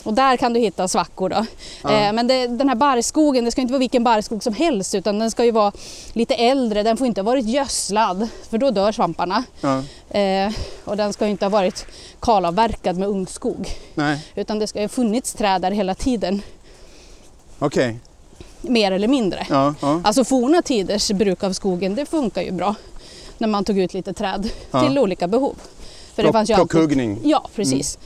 Och 0.03 0.13
där 0.13 0.37
kan 0.37 0.53
du 0.53 0.59
hitta 0.59 0.87
svackor 0.87 1.29
då. 1.29 1.45
Ja. 1.83 1.91
Eh, 1.91 2.13
men 2.13 2.27
det, 2.27 2.47
den 2.47 2.69
här 2.69 2.75
barrskogen, 2.75 3.45
det 3.45 3.51
ska 3.51 3.61
inte 3.61 3.73
vara 3.73 3.79
vilken 3.79 4.03
barrskog 4.03 4.43
som 4.43 4.53
helst 4.53 4.95
utan 4.95 5.19
den 5.19 5.31
ska 5.31 5.45
ju 5.45 5.51
vara 5.51 5.71
lite 6.13 6.35
äldre, 6.35 6.83
den 6.83 6.97
får 6.97 7.07
inte 7.07 7.21
ha 7.21 7.25
varit 7.25 7.45
gödslad 7.45 8.27
för 8.49 8.57
då 8.57 8.71
dör 8.71 8.91
svamparna. 8.91 9.43
Ja. 9.61 9.83
Eh, 10.19 10.51
och 10.85 10.97
den 10.97 11.13
ska 11.13 11.25
ju 11.25 11.31
inte 11.31 11.45
ha 11.45 11.49
varit 11.49 11.85
kalavverkad 12.19 12.97
med 12.97 13.07
ungskog 13.07 13.69
Nej, 13.95 14.19
utan 14.35 14.59
det 14.59 14.67
ska 14.67 14.79
ju 14.79 14.83
ha 14.83 14.89
funnits 14.89 15.33
träd 15.33 15.61
där 15.61 15.71
hela 15.71 15.95
tiden, 15.95 16.41
okej. 17.59 17.99
mer 18.61 18.91
eller 18.91 19.07
mindre. 19.07 19.45
Ja, 19.49 19.75
ja. 19.81 20.01
Alltså 20.03 20.23
forna 20.23 20.61
tiders 20.61 21.11
bruk 21.11 21.43
av 21.43 21.53
skogen, 21.53 21.95
det 21.95 22.05
funkar 22.05 22.41
ju 22.41 22.51
bra 22.51 22.75
när 23.37 23.47
man 23.47 23.63
tog 23.65 23.79
ut 23.79 23.93
lite 23.93 24.13
träd 24.13 24.49
Ja. 24.71 24.83
till 24.87 24.99
olika 24.99 25.27
behov. 25.27 25.55
För 26.15 26.23
Plock- 26.23 26.35
alltid- 26.37 26.55
Plockhuggning. 26.55 27.19
Ja, 27.23 27.47
precis. 27.55 27.97
Fi- 27.97 27.99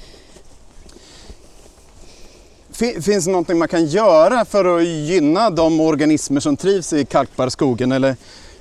Finns 2.76 3.26
det 3.26 3.32
någonting 3.32 3.57
man 3.57 3.67
kan 3.67 3.86
göra 3.86 4.45
för 4.45 4.78
att 4.78 4.86
gynna 4.86 5.49
de 5.49 5.80
organismer 5.80 6.39
som 6.39 6.57
trivs 6.57 6.93
i 6.93 7.05
kalkbarrskogen 7.05 7.91
eller 7.91 8.15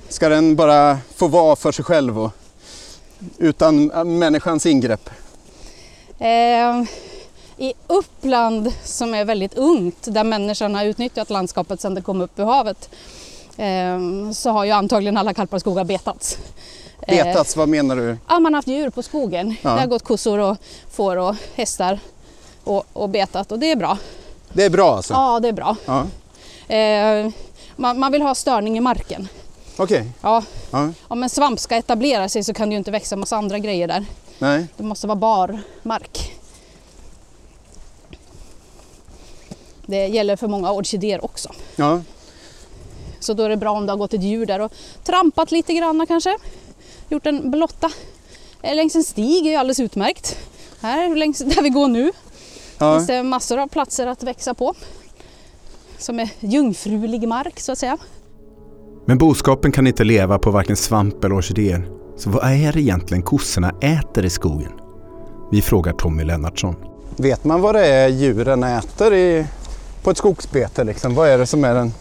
ska 0.09 0.29
den 0.29 0.55
bara 0.55 0.97
få 1.15 1.27
vara 1.27 1.55
för 1.55 1.71
sig 1.71 1.85
själv 1.85 2.19
och 2.19 2.31
utan 3.37 3.91
äh, 3.91 4.03
människans 4.03 4.65
ingrepp? 4.65 5.09
Eh, 6.19 6.83
I 7.57 7.73
Uppland 7.87 8.73
som 8.83 9.13
är 9.13 9.25
väldigt 9.25 9.53
ungt, 9.53 9.97
där 10.01 10.23
människan 10.23 10.75
har 10.75 10.85
utnyttjat 10.85 11.29
landskapet 11.29 11.81
sedan 11.81 11.93
det 11.95 12.01
kom 12.01 12.21
upp 12.21 12.39
ur 12.39 12.43
havet, 12.45 12.89
eh, 13.57 14.31
så 14.31 14.49
har 14.49 14.65
ju 14.65 14.71
antagligen 14.71 15.17
alla 15.17 15.33
kalparskogar 15.33 15.83
betats. 15.83 16.37
Eh, 17.01 17.25
Betats, 17.25 17.57
vad 17.57 17.69
menar 17.69 17.95
du? 17.95 18.17
Ja, 18.27 18.39
man 18.39 18.53
har 18.53 18.57
haft 18.57 18.67
djur 18.67 18.89
på 18.89 19.03
skogen. 19.03 19.55
Ja. 19.61 19.69
Det 19.69 19.79
har 19.79 19.87
gått 19.87 20.03
kossor 20.03 20.39
och 20.39 20.57
får 20.91 21.17
och 21.17 21.35
hästar 21.55 21.99
och, 22.67 22.85
och 22.93 23.09
betat 23.09 23.51
och 23.51 23.59
det 23.59 23.71
är 23.71 23.75
bra. 23.75 23.97
Det 24.53 24.63
är 24.63 24.69
bra 24.69 24.95
alltså? 24.95 25.13
Ja, 25.13 25.39
det 25.39 25.47
är 25.47 25.53
bra. 25.53 25.75
Ja. 25.85 26.07
Eh, 26.75 27.29
man, 27.75 27.99
man 27.99 28.11
vill 28.11 28.21
ha 28.21 28.35
störning 28.35 28.77
i 28.77 28.79
marken. 28.81 29.27
Okej. 29.77 30.05
Ja, 30.21 30.43
Ja. 30.71 30.89
om 31.07 31.23
en 31.23 31.29
svamp 31.29 31.59
ska 31.59 31.75
etablera 31.75 32.29
sig 32.29 32.43
så 32.43 32.53
kan 32.53 32.69
det 32.69 32.73
ju 32.73 32.77
inte 32.77 32.91
växa 32.91 33.15
massa 33.15 33.37
andra 33.37 33.59
grejer 33.59 33.87
där. 33.87 34.05
Nej. 34.39 34.67
Det 34.77 34.83
måste 34.83 35.07
vara 35.07 35.15
bar 35.15 35.59
mark. 35.83 36.31
Det 39.85 40.07
gäller 40.07 40.35
för 40.35 40.47
många 40.47 40.71
orkidéer 40.71 41.25
också. 41.25 41.49
Ja. 41.75 42.01
Så 43.19 43.33
då 43.33 43.43
är 43.43 43.49
det 43.49 43.57
bra 43.57 43.71
om 43.71 43.85
det 43.85 43.91
har 43.91 43.97
gått 43.97 44.13
ett 44.13 44.23
djur 44.23 44.45
där 44.45 44.61
och 44.61 44.71
trampat 45.03 45.51
lite 45.51 45.73
grann 45.73 46.05
kanske. 46.07 46.37
Gjort 47.09 47.25
en 47.25 47.51
blotta. 47.51 47.91
Eh, 48.61 48.75
Längs 48.75 48.95
en 48.95 49.03
stig 49.03 49.45
är 49.47 49.51
ju 49.51 49.55
alldeles 49.55 49.79
utmärkt. 49.79 50.37
Här 50.81 51.15
längs 51.15 51.37
där 51.39 51.61
vi 51.61 51.69
går 51.69 51.87
nu 51.87 52.11
Ja. 52.77 52.95
finns 52.97 53.07
det 53.07 53.23
massor 53.23 53.59
av 53.59 53.67
platser 53.67 54.07
att 54.07 54.23
växa 54.23 54.53
på. 54.53 54.73
Som 55.97 56.19
är 56.19 56.29
jungfrulig 56.39 57.27
mark 57.27 57.59
så 57.59 57.71
att 57.71 57.77
säga. 57.77 57.97
Men 59.05 59.17
boskapen 59.17 59.71
kan 59.71 59.87
inte 59.87 60.03
leva 60.03 60.39
på 60.39 60.51
varken 60.51 60.75
svamp 60.75 61.23
eller 61.23 61.35
orkidéer. 61.35 61.89
Så 62.17 62.29
vad 62.29 62.43
är 62.51 62.73
det 62.73 62.81
egentligen 62.81 63.23
kossorna 63.23 63.71
äter 63.81 64.25
i 64.25 64.29
skogen? 64.29 64.71
Vi 65.51 65.61
frågar 65.61 65.93
Tommy 65.93 66.23
Lennartsson. 66.23 66.75
Vet 67.17 67.43
man 67.43 67.61
vad 67.61 67.75
det 67.75 67.85
är 67.87 68.07
djuren 68.07 68.63
äter 68.63 69.13
i, 69.13 69.45
på 70.03 70.11
ett 70.11 70.17
skogsbete? 70.17 70.83
Liksom? 70.83 71.15
Vad 71.15 71.29
är 71.29 71.37
det 71.37 71.45
som 71.45 71.63
är 71.63 71.73
den 71.75 71.93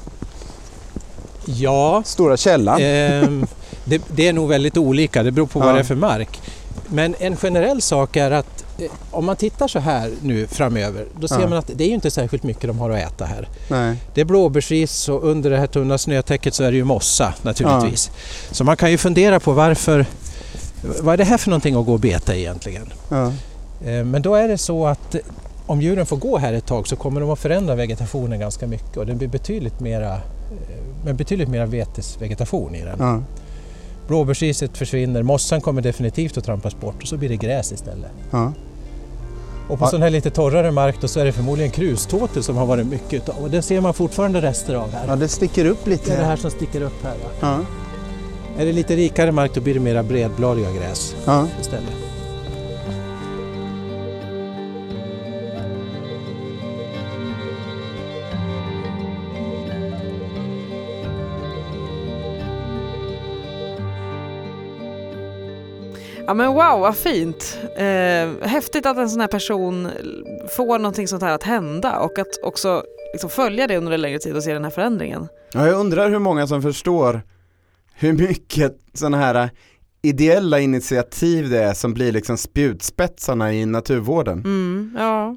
Ja, 1.47 2.03
stora 2.07 2.37
källan? 2.37 2.79
ehm, 2.83 3.47
det, 3.85 4.03
det 4.09 4.29
är 4.29 4.33
nog 4.33 4.49
väldigt 4.49 4.77
olika. 4.77 5.23
Det 5.23 5.31
beror 5.33 5.47
på 5.47 5.61
Ja. 5.61 5.65
vad 5.65 5.75
det 5.75 5.79
är 5.81 5.85
för 5.85 5.95
mark. 5.95 6.41
Men 6.89 7.15
en 7.19 7.37
generell 7.37 7.83
sak 7.83 8.17
är 8.17 8.31
att 8.31 8.61
eh, 8.63 8.64
om 9.11 9.25
man 9.25 9.37
tittar 9.37 9.69
så 9.69 9.79
här 9.79 10.11
nu 10.23 10.47
framöver, 10.47 11.07
då 11.21 11.29
ser 11.29 11.41
Ja. 11.41 11.49
man 11.49 11.59
att 11.59 11.71
det 11.75 11.85
är 11.85 11.89
ju 11.89 11.95
inte 11.95 12.11
särskilt 12.11 12.43
mycket 12.43 12.63
de 12.63 12.79
har 12.79 12.91
att 12.91 12.99
äta 13.13 13.25
här. 13.25 13.49
Nej. 13.69 13.97
Det 14.15 14.21
är 14.21 14.25
blåbärsris 14.25 15.09
och 15.09 15.25
under 15.25 15.51
det 15.51 15.59
här 15.59 15.67
tunna 15.67 15.99
snötäcket 15.99 16.55
så 16.55 16.65
är 16.65 16.71
det 16.71 16.77
ju 16.77 16.85
mossa 16.85 17.35
naturligtvis. 17.43 18.11
Så 18.51 18.65
man 18.65 18.77
kan 18.77 18.91
ju 18.91 18.99
fundera 18.99 19.41
på 19.41 19.53
varför, 19.53 20.07
vad 21.01 21.13
är 21.13 21.17
det 21.17 21.25
här 21.25 21.39
för 21.39 21.51
någonting 21.51 21.75
att 21.75 21.87
gå 21.87 21.93
och 21.93 22.01
beta 22.01 22.37
egentligen? 22.37 22.93
Ja. 23.09 23.27
Eh, 23.87 24.05
Men 24.05 24.23
då 24.23 24.35
är 24.35 24.49
det 24.49 24.59
så 24.59 24.87
att 24.87 25.15
eh, 25.15 25.21
om 25.67 25.83
djuren 25.83 26.07
får 26.07 26.17
gå 26.17 26.39
här 26.39 26.53
ett 26.53 26.67
tag 26.67 26.89
så 26.89 26.97
kommer 26.97 27.21
de 27.21 27.31
att 27.31 27.39
förändra 27.39 27.75
vegetationen 27.75 28.41
ganska 28.41 28.67
mycket 28.67 28.97
och 28.97 29.07
det 29.07 29.15
blir 29.15 29.29
betydligt 29.29 29.81
mera, 29.81 30.15
eh, 30.15 30.21
med 31.05 31.15
betydligt 31.17 31.49
mera 31.49 31.67
vetesvegetation 31.67 32.75
i 32.75 32.83
den. 32.83 33.25
Blåbärsriset 34.09 34.77
försvinner, 34.79 35.23
mossan 35.23 35.61
kommer 35.61 35.83
definitivt 35.83 36.37
att 36.39 36.45
trampas 36.45 36.81
bort 36.81 37.03
och 37.03 37.09
så 37.09 37.17
blir 37.17 37.29
det 37.29 37.37
gräs 37.37 37.73
istället. 37.73 38.11
Ja. 38.31 38.53
Och 39.69 39.79
på 39.79 39.85
Ja. 39.85 39.89
sån 39.91 40.03
här 40.03 40.11
lite 40.11 40.31
torrare 40.31 40.71
mark 40.71 40.97
då 41.01 41.09
så 41.09 41.21
är 41.21 41.25
det 41.25 41.33
förmodligen 41.33 41.71
kruståtel 41.71 42.43
som 42.43 42.57
har 42.57 42.67
varit 42.67 42.87
mycket 42.87 43.13
utav 43.15 43.35
och 43.43 43.51
det 43.51 43.63
ser 43.63 43.81
man 43.81 43.95
fortfarande 43.95 44.41
rester 44.43 44.75
av 44.75 44.93
här. 44.93 45.09
ja, 45.09 45.17
det 45.17 45.29
sticker 45.29 45.65
upp 45.65 45.87
lite. 45.87 46.11
Det 46.11 46.15
är 46.17 46.19
det 46.21 46.25
här 46.27 46.37
som 46.37 46.51
sticker 46.51 46.81
upp 46.83 47.05
här. 47.05 47.15
Ja. 47.41 47.59
Är 48.59 48.67
det 48.67 48.73
lite 48.73 48.97
rikare 48.97 49.33
mark 49.33 49.55
då 49.55 49.61
blir 49.61 49.75
det 49.75 49.81
mera 49.81 50.03
bredbladiga 50.03 50.73
gräs 50.73 51.15
istället. 51.61 51.95
Ja 66.27 66.35
men 66.35 66.47
wow 66.47 66.81
vad 66.81 66.97
fint. 66.97 67.59
Eh, 67.77 68.49
häftigt 68.49 68.87
att 68.87 68.97
en 68.97 69.11
sån 69.11 69.21
här 69.21 69.29
person 69.29 69.91
får 70.57 70.79
någonting 70.79 71.09
sånt 71.09 71.23
här 71.23 71.35
att 71.35 71.43
hända 71.43 71.99
och 71.99 72.19
att 72.19 72.43
också 72.43 72.85
liksom 73.13 73.31
följa 73.31 73.67
det 73.67 73.77
under 73.77 73.93
en 73.93 74.01
längre 74.01 74.19
tid 74.19 74.37
och 74.37 74.43
se 74.43 74.53
den 74.53 74.65
här 74.65 74.71
förändringen. 74.71 75.29
Ja, 75.53 75.67
jag 75.67 75.81
undrar 75.81 76.11
hur 76.11 76.19
många 76.19 76.47
som 76.47 76.63
förstår 76.63 77.23
hur 77.95 78.13
mycket 78.13 78.77
sådana 78.95 79.17
här 79.17 79.51
ideella 80.03 80.61
initiativ 80.61 81.51
det 81.51 81.63
är 81.63 81.75
som 81.75 81.95
blir 81.95 82.13
liksom 82.13 82.37
spjutspetsarna 82.37 83.53
i 83.55 83.67
naturvården. 83.67 84.39
Mm, 84.39 84.97
ja. 84.99 85.37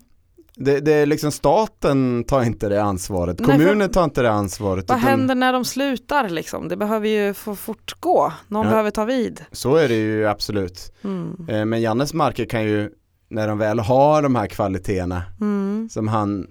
Det, 0.59 0.79
det 0.79 0.93
är 0.93 1.05
liksom 1.05 1.31
staten 1.31 2.23
tar 2.23 2.43
inte 2.43 2.69
det 2.69 2.83
ansvaret, 2.83 3.45
kommunen 3.45 3.89
tar 3.91 4.03
inte 4.03 4.21
det 4.21 4.31
ansvaret. 4.31 4.85
Vad 4.89 4.97
utan 4.97 5.09
händer 5.09 5.35
när 5.35 5.53
de 5.53 5.65
slutar 5.65 6.29
liksom? 6.29 6.67
Det 6.67 6.77
behöver 6.77 7.07
ju 7.07 7.33
få 7.33 7.55
fortgå. 7.55 8.33
Någon 8.47 8.65
Ja. 8.65 8.71
behöver 8.71 8.91
ta 8.91 9.05
vid. 9.05 9.41
Så 9.51 9.75
är 9.75 9.87
det 9.87 9.95
ju 9.95 10.27
absolut. 10.27 10.93
Mm. 11.03 11.35
Eh, 11.49 11.65
Men 11.65 11.81
Jannes 11.81 12.13
marker 12.13 12.45
kan 12.45 12.63
ju, 12.63 12.89
när 13.29 13.47
de 13.47 13.57
väl 13.57 13.79
har 13.79 14.21
de 14.21 14.35
här 14.35 14.47
kvaliteterna 14.47 15.23
Mm. 15.41 15.89
som 15.91 16.07
han 16.07 16.47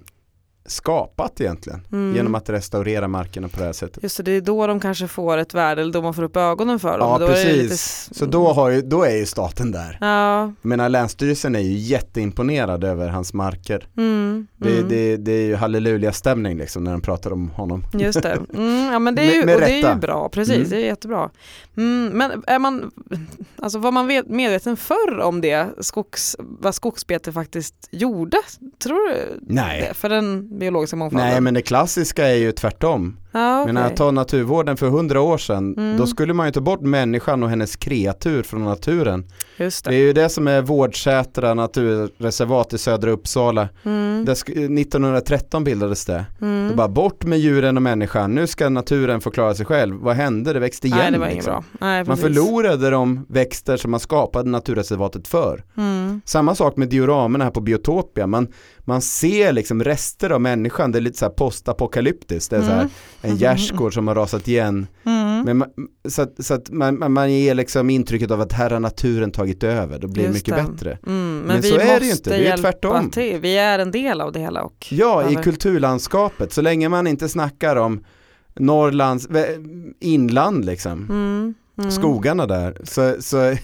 skapat 0.66 1.40
egentligen, 1.40 1.86
Mm. 1.92 2.16
genom 2.16 2.34
att 2.34 2.48
restaurera 2.50 3.08
markerna 3.08 3.48
på 3.48 3.58
det 3.58 3.64
här 3.64 3.72
sättet. 3.72 4.02
Just 4.02 4.16
det, 4.16 4.22
det 4.22 4.32
är 4.32 4.40
då 4.40 4.66
de 4.66 4.80
kanske 4.80 5.08
får 5.08 5.38
ett 5.38 5.54
värde 5.54 5.82
eller 5.82 5.92
då 5.92 6.02
man 6.02 6.14
får 6.14 6.22
upp 6.22 6.36
ögonen 6.36 6.78
för 6.78 6.98
dem. 6.98 7.08
Ja, 7.10 7.18
då 7.18 7.26
precis. 7.26 7.56
lite... 7.62 7.76
Så 8.18 8.26
då, 8.26 8.52
har 8.52 8.70
ju, 8.70 8.82
då 8.82 9.02
är 9.02 9.16
ju 9.16 9.26
staten 9.26 9.72
där. 9.72 9.98
Ja. 10.00 10.40
Jag 10.42 10.54
menar 10.68 10.88
Länsstyrelsen 10.88 11.54
är 11.54 11.60
ju 11.60 11.72
jätteimponerad 11.72 12.84
över 12.84 13.08
hans 13.08 13.32
marker. 13.34 13.88
Mm. 13.96 14.46
Det, 14.56 14.76
Mm. 14.76 14.88
det, 14.88 15.16
det 15.16 15.32
är 15.32 15.44
ju 15.46 15.54
halleluja-stämning 15.54 16.58
liksom 16.58 16.84
när 16.84 16.92
de 16.92 17.00
pratar 17.00 17.32
om 17.32 17.48
honom. 17.50 17.84
Just 17.92 18.22
det. 18.22 18.38
Mm, 18.54 18.92
ja 18.92 18.98
men 18.98 19.14
det 19.14 19.22
är 19.22 19.32
ju, 19.34 19.38
Med- 19.38 19.46
med 19.46 19.54
och 19.54 19.60
det 19.60 19.82
är 19.82 19.94
ju 19.94 20.00
bra, 20.00 20.28
precis, 20.28 20.56
Mm. 20.56 20.68
det 20.70 20.76
är 20.76 20.84
jättebra. 20.86 21.30
Mm, 21.76 22.06
men 22.18 22.42
är 22.46 22.58
man, 22.58 22.90
alltså 23.58 23.78
var 23.78 23.92
man 23.92 24.06
vet- 24.06 24.28
medveten 24.28 24.76
förr 24.76 25.18
om 25.20 25.40
det, 25.40 25.66
skogs, 25.80 26.36
vad 26.38 26.74
skogsbete 26.74 27.32
faktiskt 27.32 27.88
gjorde? 27.90 28.36
Tror 28.82 29.08
du 29.10 29.38
Nej. 29.42 29.90
För 29.94 30.08
den 30.08 30.55
biologiska 30.58 30.96
mångfalden? 30.96 31.28
Nej 31.28 31.40
men 31.40 31.54
det 31.54 31.62
klassiska 31.62 32.26
är 32.26 32.34
ju 32.34 32.52
tvärtom 32.52 33.16
ja, 33.40 33.64
Men 33.66 33.74
när 33.74 33.80
okej. 33.82 33.90
jag 33.90 33.96
tar 33.96 34.12
naturvården 34.12 34.76
för 34.76 34.88
hundra 34.88 35.20
år 35.20 35.38
sedan, 35.38 35.74
Mm. 35.76 35.96
då 35.98 36.06
skulle 36.06 36.34
man 36.34 36.46
ju 36.46 36.52
ta 36.52 36.60
bort 36.60 36.80
människan 36.80 37.42
och 37.42 37.48
hennes 37.50 37.76
kreatur 37.76 38.42
från 38.42 38.64
naturen. 38.64 39.26
Det 39.58 39.82
det. 39.84 39.90
är 39.94 39.98
ju 39.98 40.12
det 40.12 40.28
som 40.28 40.48
är 40.48 40.62
Vårdsätra 40.62 41.54
naturreservat 41.54 42.72
i 42.72 42.78
södra 42.78 43.10
Uppsala. 43.10 43.68
Mm. 43.82 44.24
Sk- 44.26 44.80
1913 44.80 45.64
bildades 45.64 46.04
det. 46.04 46.24
Mm. 46.40 46.68
Då 46.68 46.74
bara 46.74 46.88
bort 46.88 47.24
med 47.24 47.38
djuren 47.38 47.76
och 47.76 47.82
människan, 47.82 48.34
nu 48.34 48.46
ska 48.46 48.68
naturen 48.68 49.20
få 49.20 49.30
klara 49.30 49.54
sig 49.54 49.66
själv. 49.66 49.94
Vad 50.00 50.16
hände? 50.16 50.52
Det 50.52 50.58
växte 50.60 50.86
igen. 50.86 50.98
Nej 51.02 51.12
det 51.12 51.18
var 51.18 51.26
liksom. 51.28 51.52
bra. 51.52 51.64
Nej, 51.80 52.04
Man 52.04 52.16
förlorade 52.16 52.90
de 52.90 53.26
växter 53.28 53.76
som 53.76 53.90
man 53.90 54.00
skapade 54.00 54.50
naturreservatet 54.50 55.28
för. 55.28 55.64
Mm. 55.76 56.20
Samma 56.24 56.54
sak 56.54 56.76
med 56.76 56.88
dioramerna 56.88 57.44
här 57.44 57.50
på 57.50 57.60
Biotopia. 57.60 58.26
Man, 58.26 58.48
man 58.80 59.02
ser 59.02 59.52
liksom 59.52 59.84
rester 59.84 60.30
av 60.30 60.40
människan, 60.40 60.92
det 60.92 60.98
är 60.98 61.00
lite 61.00 61.18
så 61.18 61.24
här 61.24 61.32
postapokalyptiskt. 61.32 62.50
Det 62.50 62.56
är 62.56 62.62
så 62.62 62.66
här 62.70 62.76
Mm. 62.80 62.90
En 63.30 63.36
gärdsgård 63.36 63.94
som 63.94 64.08
har 64.08 64.14
rasat 64.14 64.48
igen. 64.48 64.86
Mm. 65.04 65.42
Men 65.44 65.56
man, 65.56 65.68
så 66.08 66.22
att, 66.22 66.44
så 66.44 66.54
att 66.54 66.70
man, 66.70 67.12
man- 67.12 67.32
ger 67.32 67.54
liksom 67.54 67.90
intrycket 67.90 68.30
av 68.30 68.40
att 68.40 68.52
här 68.52 68.70
har 68.70 68.80
naturen 68.80 69.30
tagit 69.30 69.64
över, 69.64 69.98
då 69.98 70.08
blir 70.08 70.22
det 70.22 70.28
Just 70.28 70.46
mycket 70.46 70.66
det. 70.66 70.72
bättre. 70.72 70.98
Mm. 71.06 71.38
Men, 71.38 71.46
Men 71.46 71.62
så 71.62 71.74
är 71.78 72.00
det 72.00 72.06
ju 72.06 72.12
inte, 72.12 72.30
det 72.30 72.46
är 72.46 72.56
tvärtom. 72.56 73.10
till. 73.10 73.40
Vi 73.40 73.56
är 73.58 73.78
en 73.78 73.90
del 73.90 74.20
av 74.20 74.32
det 74.32 74.40
hela. 74.40 74.62
Och 74.62 74.86
Ja, 74.90 75.20
i 75.20 75.24
behöver- 75.24 75.42
kulturlandskapet, 75.42 76.52
så 76.52 76.62
länge 76.62 76.88
man 76.88 77.06
inte 77.06 77.28
snackar 77.28 77.76
om 77.76 78.04
Norrlands 78.58 79.28
inland 80.00 80.64
liksom. 80.64 80.92
Mm. 81.10 81.54
Mm. 81.78 81.90
skogarna 81.90 82.46
där, 82.46 82.76
så, 82.84 83.22
så 83.22 83.36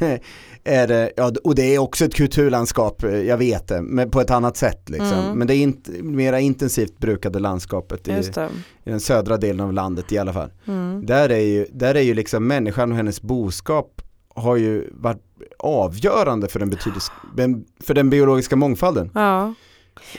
är 0.64 0.86
det, 0.86 1.12
ja, 1.16 1.32
och 1.44 1.54
det 1.54 1.74
är 1.74 1.78
också 1.78 2.04
ett 2.04 2.14
kulturlandskap, 2.14 3.04
eh, 3.04 3.10
jag 3.10 3.36
vet 3.36 3.68
det, 3.68 3.82
men 3.82 4.10
på 4.10 4.20
ett 4.20 4.30
annat 4.30 4.56
sätt 4.56 4.88
liksom. 4.88 5.18
Mm. 5.18 5.38
Men 5.38 5.46
det 5.46 5.54
är 5.54 5.62
inte 5.62 5.90
mera 5.90 6.40
intensivt 6.40 6.98
brukade 6.98 7.38
landskapet 7.38 8.08
i, 8.08 8.12
i, 8.12 8.90
den 8.90 9.00
södra 9.00 9.36
delen 9.36 9.66
av 9.66 9.72
landet 9.72 10.12
i 10.12 10.18
alla 10.18 10.32
fall. 10.32 10.50
Mm. 10.66 11.06
Där, 11.06 11.28
är 11.28 11.40
ju, 11.40 11.66
där 11.72 11.94
är 11.94 12.00
ju 12.00 12.14
liksom 12.14 12.46
människan 12.46 12.90
och 12.90 12.96
hennes 12.96 13.22
boskap 13.22 14.02
har 14.34 14.56
ju 14.56 14.90
varit 14.92 15.22
avgörande 15.58 16.48
för 16.48 16.58
den, 16.58 16.70
för 17.80 17.94
den 17.94 18.10
biologiska 18.10 18.56
mångfalden. 18.56 19.10
Ja. 19.14 19.54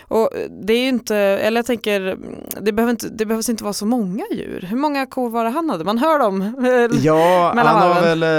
Och 0.01 0.29
det 0.49 0.73
är 0.73 0.89
inte, 0.89 1.15
eller 1.15 1.57
jag 1.57 1.65
tänker, 1.65 2.17
det, 2.61 2.71
behöver 2.71 2.91
inte, 2.91 3.09
det 3.09 3.25
behövs 3.25 3.49
inte 3.49 3.63
vara 3.63 3.73
så 3.73 3.85
många 3.85 4.23
djur. 4.31 4.67
Hur 4.69 4.77
många 4.77 5.05
kor 5.05 5.29
var 5.29 5.43
det 5.43 5.49
han 5.49 5.69
hade? 5.69 5.83
Man 5.83 5.97
hör 5.97 6.19
dem 6.19 6.55
Ja, 7.03 7.53
han 7.55 7.81
har 7.81 8.01
väl, 8.01 8.23
eh, 8.23 8.29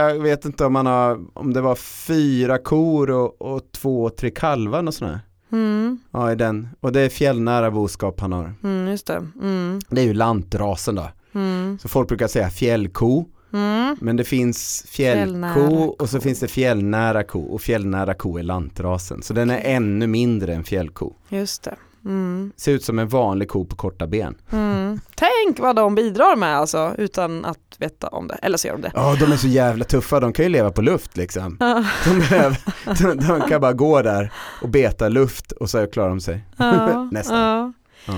jag 0.00 0.22
vet 0.22 0.44
inte 0.44 0.64
om 0.64 0.74
han 0.74 0.86
har, 0.86 1.20
om 1.34 1.52
det 1.52 1.60
var 1.60 1.74
fyra 1.74 2.58
kor 2.58 3.10
och, 3.10 3.42
och 3.42 3.62
två, 3.72 4.10
tre 4.10 4.30
kalvar 4.30 4.86
och 4.86 4.94
sådär. 4.94 5.20
Mm. 5.52 5.98
Ja, 6.10 6.32
i 6.32 6.34
den. 6.34 6.68
Och 6.80 6.92
det 6.92 7.00
är 7.00 7.08
fjällnära 7.08 7.70
boskap 7.70 8.20
han 8.20 8.32
har. 8.32 8.54
Mm, 8.62 8.90
just 8.90 9.06
det. 9.06 9.26
Mm. 9.42 9.80
det 9.88 10.00
är 10.00 10.04
ju 10.04 10.14
lantrasen 10.14 10.94
då. 10.94 11.08
Mm. 11.34 11.78
Så 11.82 11.88
folk 11.88 12.08
brukar 12.08 12.28
säga 12.28 12.50
fjällko. 12.50 13.24
Mm. 13.54 13.96
Men 14.00 14.16
det 14.16 14.24
finns 14.24 14.86
fjällko 14.88 15.96
och 15.98 16.10
så 16.10 16.20
finns 16.20 16.40
det 16.40 16.48
fjällnära 16.48 17.22
ko 17.22 17.40
och 17.40 17.62
fjällnära 17.62 18.14
ko 18.14 18.38
är 18.38 18.42
lantrasen. 18.42 19.22
Så 19.22 19.34
den 19.34 19.50
är 19.50 19.60
ännu 19.64 20.06
mindre 20.06 20.54
än 20.54 20.64
fjällko. 20.64 21.12
Just 21.28 21.62
det. 21.62 21.76
Mm. 22.04 22.52
Ser 22.56 22.72
ut 22.72 22.84
som 22.84 22.98
en 22.98 23.08
vanlig 23.08 23.48
ko 23.48 23.64
på 23.64 23.76
korta 23.76 24.06
ben. 24.06 24.34
Mm. 24.52 25.00
Tänk 25.14 25.58
vad 25.58 25.76
de 25.76 25.94
bidrar 25.94 26.36
med 26.36 26.56
alltså 26.56 26.94
utan 26.98 27.44
att 27.44 27.58
veta 27.78 28.08
om 28.08 28.28
det. 28.28 28.34
Eller 28.42 28.58
så 28.58 28.66
gör 28.68 28.74
de 28.74 28.82
det. 28.82 28.92
Ja, 28.94 29.16
de 29.20 29.32
är 29.32 29.36
så 29.36 29.48
jävla 29.48 29.84
tuffa. 29.84 30.20
De 30.20 30.32
kan 30.32 30.44
ju 30.44 30.48
leva 30.48 30.70
på 30.70 30.82
luft 30.82 31.16
liksom. 31.16 31.56
Ja. 31.60 31.84
De, 32.04 32.18
behöver, 32.18 32.58
de, 33.02 33.26
de, 33.26 33.48
kan 33.48 33.60
bara 33.60 33.72
gå 33.72 34.02
där 34.02 34.32
och 34.62 34.68
beta 34.68 35.08
luft 35.08 35.52
och 35.52 35.70
så 35.70 35.86
klarar 35.86 36.08
de 36.08 36.20
sig. 36.20 36.44
Ja. 36.56 37.08
Nästan. 37.12 37.74
Ja. 38.06 38.14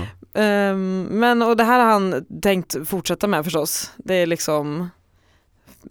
Um, 0.71 1.03
men 1.03 1.41
och 1.41 1.57
det 1.57 1.63
här 1.63 1.79
har 1.79 1.91
han 1.91 2.25
tänkt 2.41 2.87
fortsätta 2.87 3.27
med 3.27 3.43
förstås. 3.43 3.91
Det 3.97 4.13
är 4.13 4.25
liksom 4.25 4.89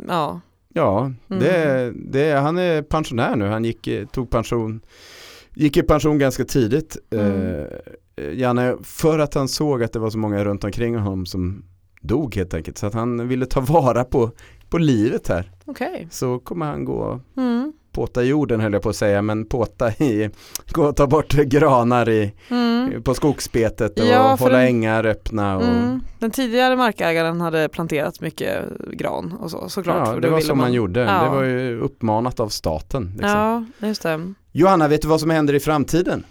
ja. 0.08 0.40
Ja, 0.74 1.12
det, 1.26 1.64
mm. 1.64 2.10
det, 2.10 2.32
han 2.32 2.58
är 2.58 2.82
pensionär 2.82 3.36
nu. 3.36 3.46
Han 3.46 3.64
gick, 3.64 3.88
tog 4.12 4.30
pension, 4.30 4.80
gick 5.54 5.76
i 5.76 5.82
pension 5.82 6.18
ganska 6.18 6.44
tidigt. 6.44 6.96
Mm. 7.10 7.66
Eh, 8.16 8.32
Janne, 8.32 8.76
för 8.82 9.18
att 9.18 9.34
han 9.34 9.48
såg 9.48 9.82
att 9.82 9.92
det 9.92 9.98
var 9.98 10.10
så 10.10 10.18
många 10.18 10.44
runt 10.44 10.64
omkring 10.64 10.96
honom 10.96 11.26
som 11.26 11.64
dog 12.00 12.36
helt 12.36 12.54
enkelt. 12.54 12.78
Så 12.78 12.86
att 12.86 12.94
han 12.94 13.28
ville 13.28 13.46
ta 13.46 13.60
vara 13.60 14.04
på, 14.04 14.30
på 14.68 14.78
livet 14.78 15.28
här. 15.28 15.52
Okay. 15.66 16.06
Så 16.10 16.38
kommer 16.38 16.66
han 16.66 16.84
gå 16.84 17.20
mm 17.36 17.72
påta 17.96 18.22
jorden 18.22 18.60
höll 18.60 18.72
jag 18.72 18.82
på 18.82 18.88
att 18.88 18.96
säga, 18.96 19.22
men 19.22 19.44
påta 19.44 19.90
i, 19.90 20.30
gå 20.70 20.84
och 20.84 20.96
ta 20.96 21.06
bort 21.06 21.32
granar 21.32 22.08
i, 22.08 22.32
mm. 22.48 23.02
på 23.02 23.14
skogsbetet 23.14 24.00
och 24.00 24.06
ja, 24.06 24.36
hålla 24.40 24.58
den, 24.58 24.66
ängar 24.66 25.06
öppna. 25.06 25.56
Och... 25.56 25.62
Mm. 25.62 26.00
Den 26.18 26.30
tidigare 26.30 26.76
markägaren 26.76 27.40
hade 27.40 27.68
planterat 27.68 28.20
mycket 28.20 28.64
gran 28.92 29.32
och 29.32 29.50
så 29.50 29.68
såklart. 29.68 30.08
Ja, 30.08 30.20
det 30.20 30.28
var 30.28 30.40
så 30.40 30.48
man, 30.48 30.58
man 30.58 30.72
gjorde. 30.72 31.00
Ja. 31.00 31.22
Det 31.22 31.28
var 31.28 31.42
ju 31.42 31.80
uppmanat 31.80 32.40
av 32.40 32.48
staten. 32.48 33.12
Liksom. 33.12 33.30
Ja, 33.80 33.86
just 33.86 34.02
det. 34.02 34.32
Johanna, 34.52 34.88
vet 34.88 35.02
du 35.02 35.08
vad 35.08 35.20
som 35.20 35.30
händer 35.30 35.54
i 35.54 35.60
framtiden? 35.60 36.24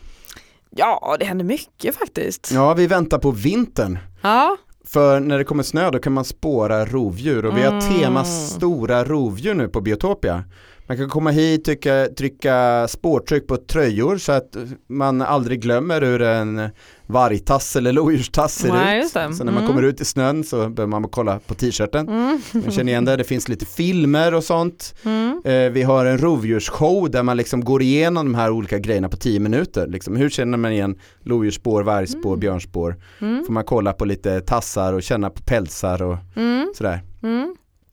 Ja, 0.70 1.16
det 1.20 1.26
händer 1.26 1.46
mycket 1.46 1.96
faktiskt. 1.96 2.52
Ja, 2.52 2.74
vi 2.74 2.88
väntar 2.88 3.20
på 3.20 3.32
vintern. 3.32 3.98
Ja. 4.22 4.58
För 4.88 5.20
när 5.20 5.38
det 5.38 5.44
kommer 5.44 5.64
snö 5.64 5.92
då 5.92 6.00
kan 6.00 6.14
man 6.14 6.26
spåra 6.26 6.86
rovdjur 6.86 7.46
och 7.46 7.58
vi 7.58 7.64
har 7.64 7.72
mm. 7.72 7.82
tema 7.82 8.24
stora 8.24 9.04
rovdjur 9.04 9.54
nu 9.54 9.68
på 9.68 9.82
Biotopia. 9.82 10.44
Man 10.88 10.98
kan 10.98 11.10
komma 11.10 11.30
hit, 11.30 11.66
trycka, 11.66 12.08
trycka 12.18 12.88
spårtryck 12.88 13.48
på 13.48 13.58
tröjor 13.58 14.18
så 14.18 14.32
att 14.32 14.58
man 14.88 15.22
aldrig 15.22 15.62
glömmer 15.62 16.02
hur 16.02 16.22
en 16.22 16.70
vargtass 17.08 17.76
eller 17.76 17.92
lodjurstass 17.92 18.56
ser 18.56 18.70
Nej, 18.70 19.06
ut. 19.06 19.12
Så 19.12 19.20
när 19.20 19.44
man 19.44 19.58
mm. 19.58 19.68
kommer 19.68 19.82
ut 19.84 20.02
i 20.02 20.06
snön 20.06 20.44
så 20.44 20.58
behöver 20.58 20.86
man 20.86 21.10
kolla 21.10 21.40
på 21.40 21.54
t-shirten. 21.54 22.10
Mm. 22.10 22.42
Man 22.54 22.72
känner 22.72 22.92
igen 22.92 23.06
det, 23.06 23.16
det 23.16 23.24
finns 23.24 23.48
lite 23.48 23.66
filmer 23.66 24.34
och 24.34 24.44
sånt. 24.44 24.96
Mm. 25.04 25.42
Eh, 25.46 25.72
vi 25.72 25.84
har 25.84 26.06
en 26.06 26.18
rovdjursshow 26.18 27.12
där 27.12 27.24
man 27.24 27.38
liksom 27.38 27.64
går 27.64 27.82
igenom 27.82 28.26
de 28.26 28.36
här 28.36 28.52
olika 28.52 28.80
grejerna 28.80 29.10
på 29.10 29.18
tio 29.18 29.40
minuter. 29.40 29.88
Liksom, 29.88 30.16
hur 30.16 30.30
känner 30.30 30.58
man 30.58 30.72
igen 30.72 31.00
lodjursspår, 31.22 31.84
vargspår, 31.84 32.30
mm. 32.30 32.40
björnspår? 32.40 32.96
Mm. 33.22 33.46
Får 33.46 33.54
man 33.54 33.64
kolla 33.64 33.94
på 33.94 34.06
lite 34.06 34.42
tassar 34.42 34.94
och 34.94 35.04
känna 35.04 35.30
på 35.30 35.42
pälsar 35.42 36.02
och 36.02 36.18
mm. 36.36 36.74
sådär. 36.78 37.02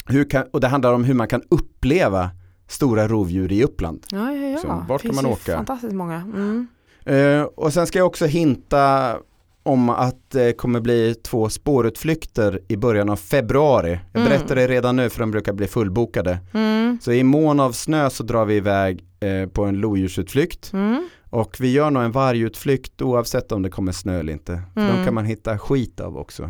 Hur 0.07 0.31
kan, 0.31 0.45
och 0.53 0.61
det 0.61 0.69
handlar 0.69 0.93
om 0.93 1.05
hur 1.05 1.15
man 1.15 1.29
kan 1.29 1.43
uppleva 1.51 2.31
stora 2.73 3.09
rovdjur 3.09 3.53
i 3.53 3.65
Uppland. 3.65 4.07
Ja, 4.11 4.33
ja, 4.33 4.49
ja. 4.49 4.59
Så 4.59 4.85
vart 4.89 5.03
kan 5.03 5.15
man 5.15 5.27
åka? 5.27 5.57
Fantastiskt 5.57 5.95
många. 5.95 6.17
Mm. 6.17 6.67
Uh, 7.11 7.43
och 7.43 7.73
sen 7.73 7.87
ska 7.87 7.99
jag 7.99 8.07
också 8.07 8.27
hinta 8.27 9.17
om 9.63 9.91
att 9.91 10.31
det 10.31 10.53
kommer 10.57 10.81
bli 10.81 11.15
två 11.15 11.49
spårutflykter 11.49 12.61
i 12.69 12.77
början 12.77 13.09
av 13.09 13.17
februari. 13.17 14.01
Jag 14.13 14.21
mm. 14.21 14.33
berättar 14.33 14.57
det 14.57 14.69
redan 14.69 14.97
nu 14.97 15.11
för 15.11 15.21
de 15.21 15.31
brukar 15.31 15.53
bli 15.53 15.67
fullbokade. 15.67 16.39
Mm. 16.53 16.99
Så 17.03 17.13
i 17.13 17.25
mån 17.25 17.61
av 17.61 17.73
snö 17.73 18.11
så 18.11 18.23
drar 18.23 18.45
vi 18.45 18.57
iväg 18.57 19.05
eh, 19.21 19.49
på 19.49 19.65
en 19.65 19.77
lodjursutflykt. 19.77 20.73
Mm. 20.73 21.09
Och 21.31 21.57
vi 21.61 21.73
gör 21.73 21.91
nog 21.91 22.03
en 22.03 22.13
vargutflykt 22.13 23.03
oavsett 23.03 23.53
om 23.53 23.63
det 23.63 23.71
kommer 23.71 23.93
snö 23.93 24.19
eller 24.19 24.33
inte. 24.33 24.63
För 24.75 24.81
mm. 24.81 24.97
de 24.97 25.05
kan 25.05 25.15
man 25.15 25.25
hitta 25.25 25.59
skit 25.59 26.01
av 26.01 26.17
också. 26.19 26.43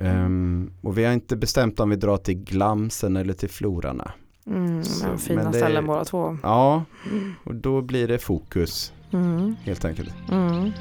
Um, 0.00 0.72
och 0.82 0.98
vi 0.98 1.04
har 1.04 1.12
inte 1.12 1.36
bestämt 1.36 1.80
om 1.80 1.90
vi 1.90 1.96
drar 1.96 2.16
till 2.16 2.34
Glamsen 2.34 3.16
eller 3.16 3.34
till 3.34 3.50
Florarna. 3.50 4.12
Mm, 4.46 4.84
så, 4.84 5.18
fina 5.18 5.50
det, 5.50 5.58
ställen 5.58 5.86
båda 5.86 6.04
två. 6.04 6.38
Ja, 6.42 6.84
och 7.44 7.54
då 7.54 7.80
blir 7.80 8.08
det 8.08 8.18
fokus 8.18 8.92
mm. 9.12 9.56
helt 9.64 9.84
enkelt. 9.84 10.14
Mm. 10.30 10.72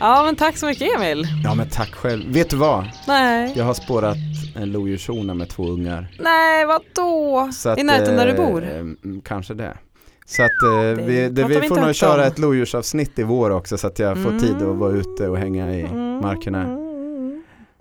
Ja 0.00 0.22
men 0.24 0.36
tack 0.36 0.56
så 0.56 0.66
mycket 0.66 0.96
Emil. 0.96 1.26
Ja 1.44 1.54
men 1.54 1.68
tack 1.68 1.94
själv. 1.94 2.32
Vet 2.32 2.50
du 2.50 2.56
vad? 2.56 2.84
Nej. 3.08 3.52
Jag 3.56 3.64
har 3.64 3.74
spårat 3.74 4.16
en 4.56 4.72
lodjurshona 4.72 5.34
med 5.34 5.48
två 5.48 5.68
ungar. 5.68 6.08
Nej 6.20 6.66
vadå? 6.66 7.50
I 7.78 7.82
närheten 7.82 8.16
där 8.16 8.26
du 8.26 8.34
bor? 8.34 8.64
Eh, 8.64 8.78
mm, 8.78 9.20
kanske 9.24 9.54
det. 9.54 9.76
Så 10.26 10.42
att 10.42 10.62
eh, 10.62 10.80
det 10.80 10.94
vi, 10.94 11.28
det, 11.28 11.44
vi 11.44 11.68
får 11.68 11.80
nog 11.80 11.94
köra 11.94 12.26
ett 12.26 12.38
lodjursavsnitt 12.38 13.18
i 13.18 13.22
vår 13.22 13.50
också 13.50 13.78
så 13.78 13.86
att 13.86 13.98
jag 13.98 14.16
får 14.16 14.30
mm. 14.30 14.40
tid 14.40 14.56
att 14.56 14.76
vara 14.76 14.92
ute 14.92 15.28
och 15.28 15.38
hänga 15.38 15.74
i 15.74 15.80
mm. 15.82 16.20
markerna. 16.20 16.87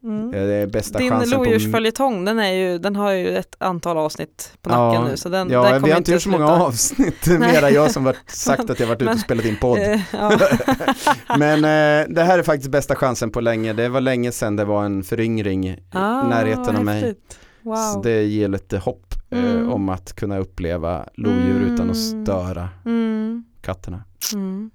Mm. 0.08 0.32
Det 0.32 0.54
är 0.54 0.68
bästa 0.68 1.00
Din 1.00 1.30
lodjursföljetong, 1.30 2.26
den, 2.26 2.38
den 2.82 2.96
har 2.96 3.12
ju 3.12 3.38
ett 3.38 3.56
antal 3.60 3.98
avsnitt 3.98 4.54
på 4.62 4.70
nacken 4.70 5.02
ja, 5.02 5.10
nu. 5.10 5.18
Så 5.18 5.30
den, 5.30 5.50
ja, 5.50 5.80
vi 5.84 5.92
har 5.92 5.98
inte 5.98 6.12
gjort 6.12 6.22
så 6.22 6.30
många 6.30 6.48
avsnitt, 6.48 7.28
mera 7.28 7.70
jag 7.70 7.92
som 7.92 8.04
varit 8.04 8.18
sagt 8.32 8.70
att 8.70 8.80
jag 8.80 8.88
varit 8.88 9.02
ute 9.02 9.12
och 9.12 9.20
spelat 9.20 9.46
in 9.46 9.58
podd. 9.62 9.80
Eh, 9.80 10.00
Men 11.38 11.58
eh, 11.58 12.16
det 12.16 12.24
här 12.24 12.40
är 12.40 12.44
faktiskt 12.44 12.72
bästa 12.72 12.96
chansen 12.96 13.32
på 13.32 13.42
länge. 13.42 13.74
Det 13.74 13.90
var 13.90 14.02
länge 14.02 14.32
sedan 14.32 14.56
det 14.56 14.66
var 14.66 14.86
en 14.86 15.04
föryngring 15.04 15.68
i 15.68 15.80
ah, 15.92 16.24
närheten 16.24 16.76
av 16.76 16.84
mig. 16.84 17.16
Wow. 17.62 17.76
Så 17.76 18.02
det 18.02 18.24
ger 18.24 18.48
lite 18.48 18.78
hopp 18.78 19.14
eh, 19.30 19.40
mm. 19.40 19.72
om 19.72 19.90
att 19.90 20.14
kunna 20.14 20.38
uppleva 20.38 21.06
lodjur 21.14 21.62
mm. 21.62 21.74
utan 21.74 21.90
att 21.90 21.98
mm. 21.98 22.26
störa 22.26 22.70
mm. 22.86 23.44
katterna. 23.62 24.04
Mm. 24.34 24.72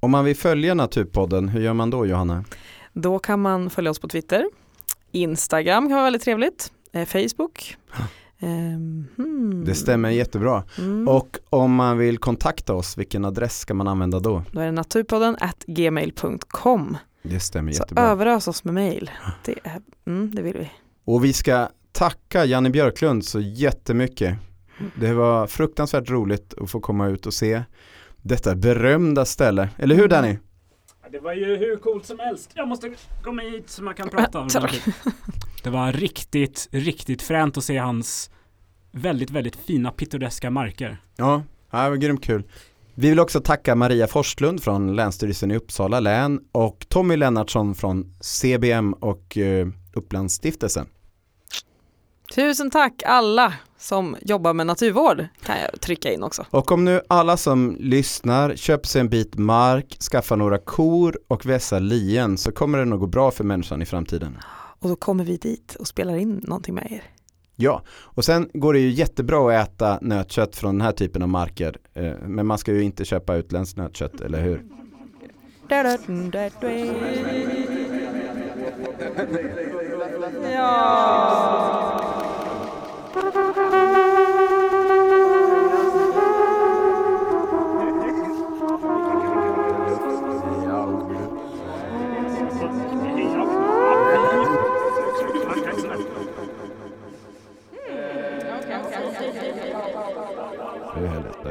Om 0.00 0.10
man 0.10 0.24
vill 0.24 0.36
följa 0.36 0.74
Naturpodden, 0.74 1.48
hur 1.48 1.60
gör 1.60 1.72
man 1.72 1.90
då 1.90 2.06
Johanna? 2.06 2.44
Då 2.98 3.18
kan 3.18 3.40
man 3.40 3.70
följa 3.70 3.90
oss 3.90 3.98
på 3.98 4.08
Twitter. 4.08 4.50
Instagram 5.12 5.88
kan 5.88 5.92
vara 5.92 6.04
väldigt 6.04 6.22
trevligt. 6.22 6.72
Eh, 6.92 7.04
Facebook. 7.04 7.76
Hmm. 8.40 9.64
Det 9.64 9.74
stämmer 9.74 10.10
jättebra. 10.10 10.64
Mm. 10.78 11.08
Och 11.08 11.38
om 11.50 11.74
man 11.74 11.98
vill 11.98 12.18
kontakta 12.18 12.74
oss, 12.74 12.98
vilken 12.98 13.24
adress 13.24 13.58
ska 13.58 13.74
man 13.74 13.88
använda 13.88 14.20
då? 14.20 14.42
Då 14.50 14.60
är 14.60 14.66
det 14.66 14.72
naturpodden 14.72 15.36
at 15.40 15.64
gmail.com. 15.66 16.96
Det 17.22 17.40
stämmer 17.40 17.72
Så 17.72 17.82
jättebra. 17.82 18.04
Så 18.04 18.10
överös 18.10 18.48
oss 18.48 18.64
med 18.64 18.74
mail. 18.74 19.10
Det, 19.44 19.54
mm, 20.06 20.34
det 20.34 20.42
vill 20.42 20.56
vi. 20.56 20.70
Och 21.04 21.24
vi 21.24 21.32
ska 21.32 21.68
tacka 21.92 22.44
Janne 22.44 22.70
Björklund 22.70 23.24
så 23.24 23.40
jättemycket. 23.40 24.38
Det 25.00 25.12
var 25.12 25.46
fruktansvärt 25.46 26.10
roligt 26.10 26.54
att 26.60 26.70
få 26.70 26.80
komma 26.80 27.06
ut 27.06 27.26
och 27.26 27.34
se 27.34 27.62
detta 28.22 28.54
berömda 28.54 29.24
ställe. 29.24 29.68
Eller 29.78 29.94
hur 29.94 30.08
Danny? 30.08 30.36
Det 31.10 31.18
var 31.18 31.32
ju 31.32 31.56
hur 31.56 31.76
coolt 31.76 32.06
som 32.06 32.18
helst. 32.18 32.50
Jag 32.54 32.68
måste 32.68 32.94
komma 33.22 33.42
hit 33.42 33.70
så 33.70 33.82
man 33.82 33.94
kan 33.94 34.08
prata 34.08 34.38
om 34.38 34.48
det. 34.48 34.70
Det 35.62 35.70
var 35.70 35.92
riktigt, 35.92 36.68
riktigt 36.70 37.22
fränt 37.22 37.56
att 37.56 37.64
se 37.64 37.76
hans 37.76 38.30
väldigt, 38.92 39.30
väldigt 39.30 39.56
fina 39.56 39.90
pittoreska 39.90 40.50
marker. 40.50 40.98
Ja, 41.16 41.42
det 41.70 41.76
var 41.76 41.96
grymt 41.96 42.24
kul. 42.24 42.44
Vi 42.94 43.08
vill 43.08 43.20
också 43.20 43.40
tacka 43.40 43.74
Maria 43.74 44.06
Forslund 44.06 44.62
från 44.62 44.96
Länsstyrelsen 44.96 45.50
i 45.50 45.56
Uppsala 45.56 46.00
län 46.00 46.40
och 46.52 46.86
Tommy 46.88 47.16
Lennartsson 47.16 47.74
från 47.74 48.14
CBM 48.20 48.92
och 48.92 49.38
eh, 49.38 49.68
Upplandsstiftelsen. 49.94 50.86
Tusen 52.34 52.70
tack 52.70 53.02
alla 53.06 53.54
som 53.78 54.16
jobbar 54.20 54.54
med 54.54 54.66
naturvård 54.66 55.26
kan 55.42 55.60
jag 55.60 55.80
trycka 55.80 56.12
in 56.12 56.22
också. 56.22 56.46
Och 56.50 56.72
om 56.72 56.84
nu 56.84 57.00
alla 57.08 57.36
som 57.36 57.76
lyssnar 57.80 58.56
köper 58.56 58.86
sig 58.86 59.00
en 59.00 59.08
bit 59.08 59.38
mark, 59.38 59.96
skaffar 60.00 60.36
några 60.36 60.58
kor 60.58 61.18
och 61.28 61.46
vässar 61.46 61.80
lien 61.80 62.38
så 62.38 62.52
kommer 62.52 62.78
det 62.78 62.84
nog 62.84 63.00
gå 63.00 63.06
bra 63.06 63.30
för 63.30 63.44
människan 63.44 63.82
i 63.82 63.86
framtiden. 63.86 64.38
Och 64.78 64.88
då 64.88 64.96
kommer 64.96 65.24
vi 65.24 65.36
dit 65.36 65.76
och 65.80 65.86
spelar 65.86 66.16
in 66.16 66.40
någonting 66.42 66.74
med 66.74 66.92
er. 66.92 67.02
Ja, 67.56 67.82
och 67.88 68.24
sen 68.24 68.50
går 68.52 68.72
det 68.72 68.78
ju 68.78 68.90
jättebra 68.90 69.60
att 69.60 69.68
äta 69.68 69.98
nötkött 70.02 70.56
från 70.56 70.78
den 70.78 70.86
här 70.86 70.92
typen 70.92 71.22
av 71.22 71.28
marker. 71.28 71.76
Eh, 71.94 72.12
men 72.26 72.46
man 72.46 72.58
ska 72.58 72.72
ju 72.72 72.82
inte 72.82 73.04
köpa 73.04 73.34
utländskt 73.34 73.76
nötkött, 73.76 74.20
eller 74.20 74.42
hur? 74.42 74.64
Ja. 80.54 81.75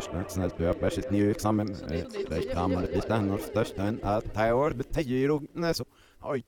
Största 0.02 0.32
snällt 0.32 0.60
öppar 0.62 0.90
sitt 0.90 1.12
nyexamen. 1.12 1.76
Eh, 1.92 2.04
Reklamar 2.30 2.88
bestämmer 2.94 3.38
största 3.38 3.94
att 4.04 4.34
det 4.34 4.54
år 4.54 4.72
betyder 4.72 5.74
så. 5.74 5.86
Oj. 6.22 6.44